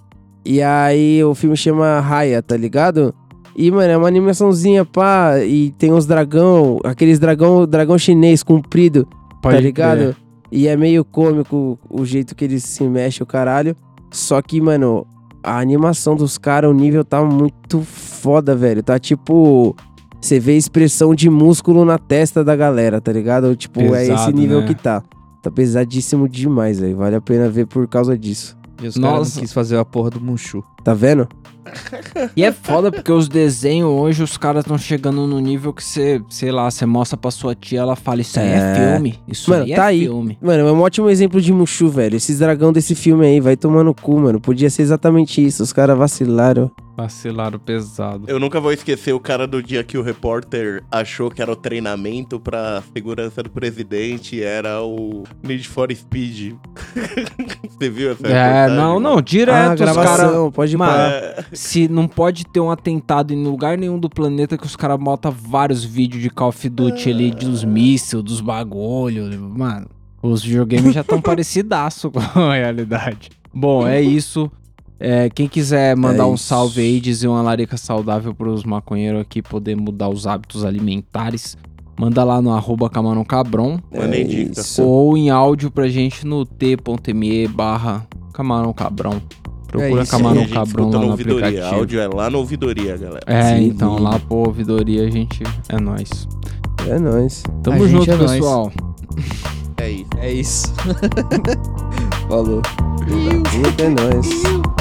E 0.45 0.61
aí 0.61 1.23
o 1.23 1.33
filme 1.35 1.57
chama 1.57 1.99
Raya, 1.99 2.41
tá 2.41 2.55
ligado? 2.55 3.13
E, 3.57 3.71
mano, 3.71 3.91
é 3.91 3.97
uma 3.97 4.07
animaçãozinha, 4.07 4.83
pá, 4.85 5.39
e 5.39 5.71
tem 5.77 5.91
uns 5.93 6.05
dragão, 6.05 6.79
aqueles 6.83 7.19
dragão, 7.19 7.65
dragão 7.65 7.97
chinês 7.97 8.43
comprido, 8.43 9.07
Pode 9.41 9.55
tá 9.55 9.61
ligado? 9.61 9.97
crer. 9.97 10.15
E 10.55 10.69
é 10.69 10.77
meio 10.77 11.03
cômico 11.03 11.77
o 11.89 12.05
jeito 12.05 12.33
que 12.33 12.45
eles 12.45 12.63
se 12.63 12.81
mexem, 12.85 13.21
o 13.21 13.25
caralho. 13.25 13.75
Só 14.09 14.41
que, 14.41 14.61
mano, 14.61 15.05
a 15.43 15.59
animação 15.59 16.15
dos 16.15 16.37
caras, 16.37 16.71
o 16.71 16.73
nível 16.73 17.03
tá 17.03 17.21
muito 17.21 17.81
foda, 17.81 18.55
velho. 18.55 18.81
Tá 18.81 18.97
tipo. 18.97 19.75
Você 20.21 20.39
vê 20.39 20.55
expressão 20.55 21.13
de 21.13 21.29
músculo 21.29 21.83
na 21.83 21.99
testa 21.99 22.41
da 22.41 22.55
galera, 22.55 23.01
tá 23.01 23.11
ligado? 23.11 23.53
Tipo, 23.53 23.81
é 23.81 24.03
esse 24.03 24.11
Pesado, 24.11 24.31
nível 24.31 24.61
né? 24.61 24.67
que 24.67 24.75
tá. 24.75 25.03
Tá 25.41 25.51
pesadíssimo 25.51 26.27
demais, 26.27 26.79
velho. 26.79 26.95
Vale 26.95 27.17
a 27.17 27.21
pena 27.21 27.49
ver 27.49 27.67
por 27.67 27.85
causa 27.85 28.17
disso. 28.17 28.57
E 28.81 28.87
os 28.87 28.95
caras 28.95 29.19
Nossa. 29.19 29.35
não 29.35 29.41
quis 29.41 29.51
fazer 29.51 29.77
a 29.77 29.83
porra 29.83 30.09
do 30.09 30.21
Mushu. 30.21 30.63
Tá 30.85 30.93
vendo? 30.93 31.27
E 32.35 32.43
é 32.43 32.51
foda 32.51 32.91
porque 32.91 33.11
os 33.11 33.27
desenhos 33.27 33.89
hoje, 33.89 34.21
os 34.21 34.37
caras 34.37 34.63
estão 34.63 34.77
chegando 34.77 35.25
no 35.25 35.39
nível 35.39 35.73
que 35.73 35.83
você, 35.83 36.21
sei 36.29 36.51
lá, 36.51 36.69
você 36.69 36.85
mostra 36.85 37.17
pra 37.17 37.31
sua 37.31 37.55
tia, 37.55 37.79
ela 37.79 37.95
fala, 37.95 38.21
isso 38.21 38.39
aí 38.39 38.47
é, 38.49 38.55
É. 38.55 38.75
filme. 38.93 39.19
Isso 39.27 39.49
Mano, 39.49 39.63
aí 39.63 39.73
tá 39.75 39.85
é 39.85 39.87
aí. 39.87 39.99
filme. 40.01 40.37
Mano, 40.39 40.67
é 40.67 40.71
um 40.71 40.81
ótimo 40.81 41.09
exemplo 41.09 41.41
de 41.41 41.51
Mushu, 41.51 41.89
velho. 41.89 42.15
Esses 42.15 42.37
dragão 42.37 42.71
desse 42.71 42.93
filme 42.93 43.25
aí, 43.25 43.39
vai 43.39 43.57
tomar 43.57 43.83
no 43.83 43.95
cu, 43.95 44.19
mano. 44.19 44.39
Podia 44.39 44.69
ser 44.69 44.83
exatamente 44.83 45.43
isso. 45.43 45.63
Os 45.63 45.73
caras 45.73 45.97
vacilaram. 45.97 46.69
Vacilaram 46.95 47.59
pesado. 47.59 48.23
Eu 48.27 48.39
nunca 48.39 48.61
vou 48.61 48.71
esquecer 48.71 49.11
o 49.11 49.19
cara 49.19 49.45
do 49.45 49.61
dia 49.61 49.83
que 49.83 49.97
o 49.97 50.01
repórter 50.01 50.81
achou 50.89 51.29
que 51.29 51.41
era 51.41 51.51
o 51.51 51.55
treinamento 51.55 52.39
pra 52.39 52.81
segurança 52.93 53.43
do 53.43 53.49
presidente, 53.49 54.41
era 54.41 54.81
o 54.81 55.23
Need 55.43 55.67
for 55.67 55.91
Speed. 55.93 56.53
Você 57.69 57.89
viu 57.89 58.11
essa 58.11 58.25
É, 58.27 58.69
não, 58.69 58.97
não, 58.99 59.21
direto 59.21 59.71
ah, 59.71 59.73
os 59.73 59.79
caras... 59.79 59.95
gravação, 60.17 60.51
pode 60.51 60.74
Mano, 60.77 60.91
parar. 60.91 61.11
É, 61.11 61.45
Se 61.51 61.87
não 61.87 62.07
pode 62.07 62.45
ter 62.45 62.59
um 62.59 62.71
atentado 62.71 63.33
em 63.33 63.43
lugar 63.43 63.77
nenhum 63.77 63.99
do 63.99 64.09
planeta 64.09 64.57
que 64.57 64.65
os 64.65 64.75
caras 64.75 64.99
botam 64.99 65.31
vários 65.31 65.83
vídeos 65.83 66.21
de 66.21 66.29
Call 66.29 66.49
of 66.49 66.69
Duty 66.69 67.09
ali, 67.09 67.31
dos 67.31 67.63
mísseis, 67.63 68.23
dos 68.23 68.41
bagulho. 68.41 69.29
Mano, 69.39 69.87
os 70.21 70.43
videogames 70.43 70.93
já 70.93 71.01
estão 71.01 71.19
parecidaço 71.21 72.11
com 72.11 72.19
a 72.19 72.53
realidade. 72.53 73.29
Bom, 73.53 73.87
é 73.87 74.01
isso. 74.01 74.51
É, 74.99 75.29
quem 75.29 75.47
quiser 75.47 75.95
mandar 75.95 76.23
É 76.23 76.27
um 76.27 76.37
salve 76.37 76.81
aí, 76.81 76.99
dizer 76.99 77.27
uma 77.27 77.41
larica 77.41 77.75
saudável 77.77 78.33
pros 78.33 78.63
maconheiros 78.63 79.21
aqui 79.21 79.41
poder 79.41 79.75
mudar 79.75 80.07
os 80.09 80.25
hábitos 80.25 80.63
alimentares, 80.63 81.57
manda 81.99 82.23
lá 82.23 82.41
no 82.41 82.51
arroba 82.51 82.89
camarão 82.89 83.25
cabron 83.25 83.77
Mandei 83.93 84.51
É 84.55 84.81
ou 84.81 85.17
em 85.17 85.29
áudio 85.29 85.69
pra 85.69 85.87
gente 85.89 86.25
no 86.25 86.45
t.me 86.45 87.47
barra 87.47 88.07
camarão 88.33 88.73
cabrão. 88.73 89.21
Procura 89.77 90.01
É 90.01 90.05
camarão 90.05 90.41
a 90.41 90.43
gente 90.43 90.53
cabrão 90.53 90.89
lá 90.89 90.99
no 90.99 91.11
ouvidoria. 91.11 91.45
aplicativo. 91.47 91.75
Áudio 91.79 91.99
é 91.99 92.07
lá 92.07 92.29
no 92.29 92.37
ouvidoria, 92.39 92.97
galera. 92.97 93.21
É, 93.25 93.57
Sim. 93.57 93.65
então 93.67 93.97
lá 93.99 94.19
pô, 94.19 94.35
ouvidoria 94.47 95.05
a 95.07 95.09
gente 95.09 95.43
é 95.69 95.79
nós. 95.79 96.27
É 96.87 96.99
nóis. 96.99 97.43
Tamo 97.63 97.83
A 97.83 97.87
junto, 97.87 98.11
é 98.11 98.15
nóis. 98.15 98.31
pessoal. 98.31 98.71
É 99.77 99.89
isso. 99.91 100.07
É 100.17 100.31
isso. 100.31 100.73
Falou. 102.29 102.61
É 103.77 103.89
nóis. 103.89 104.74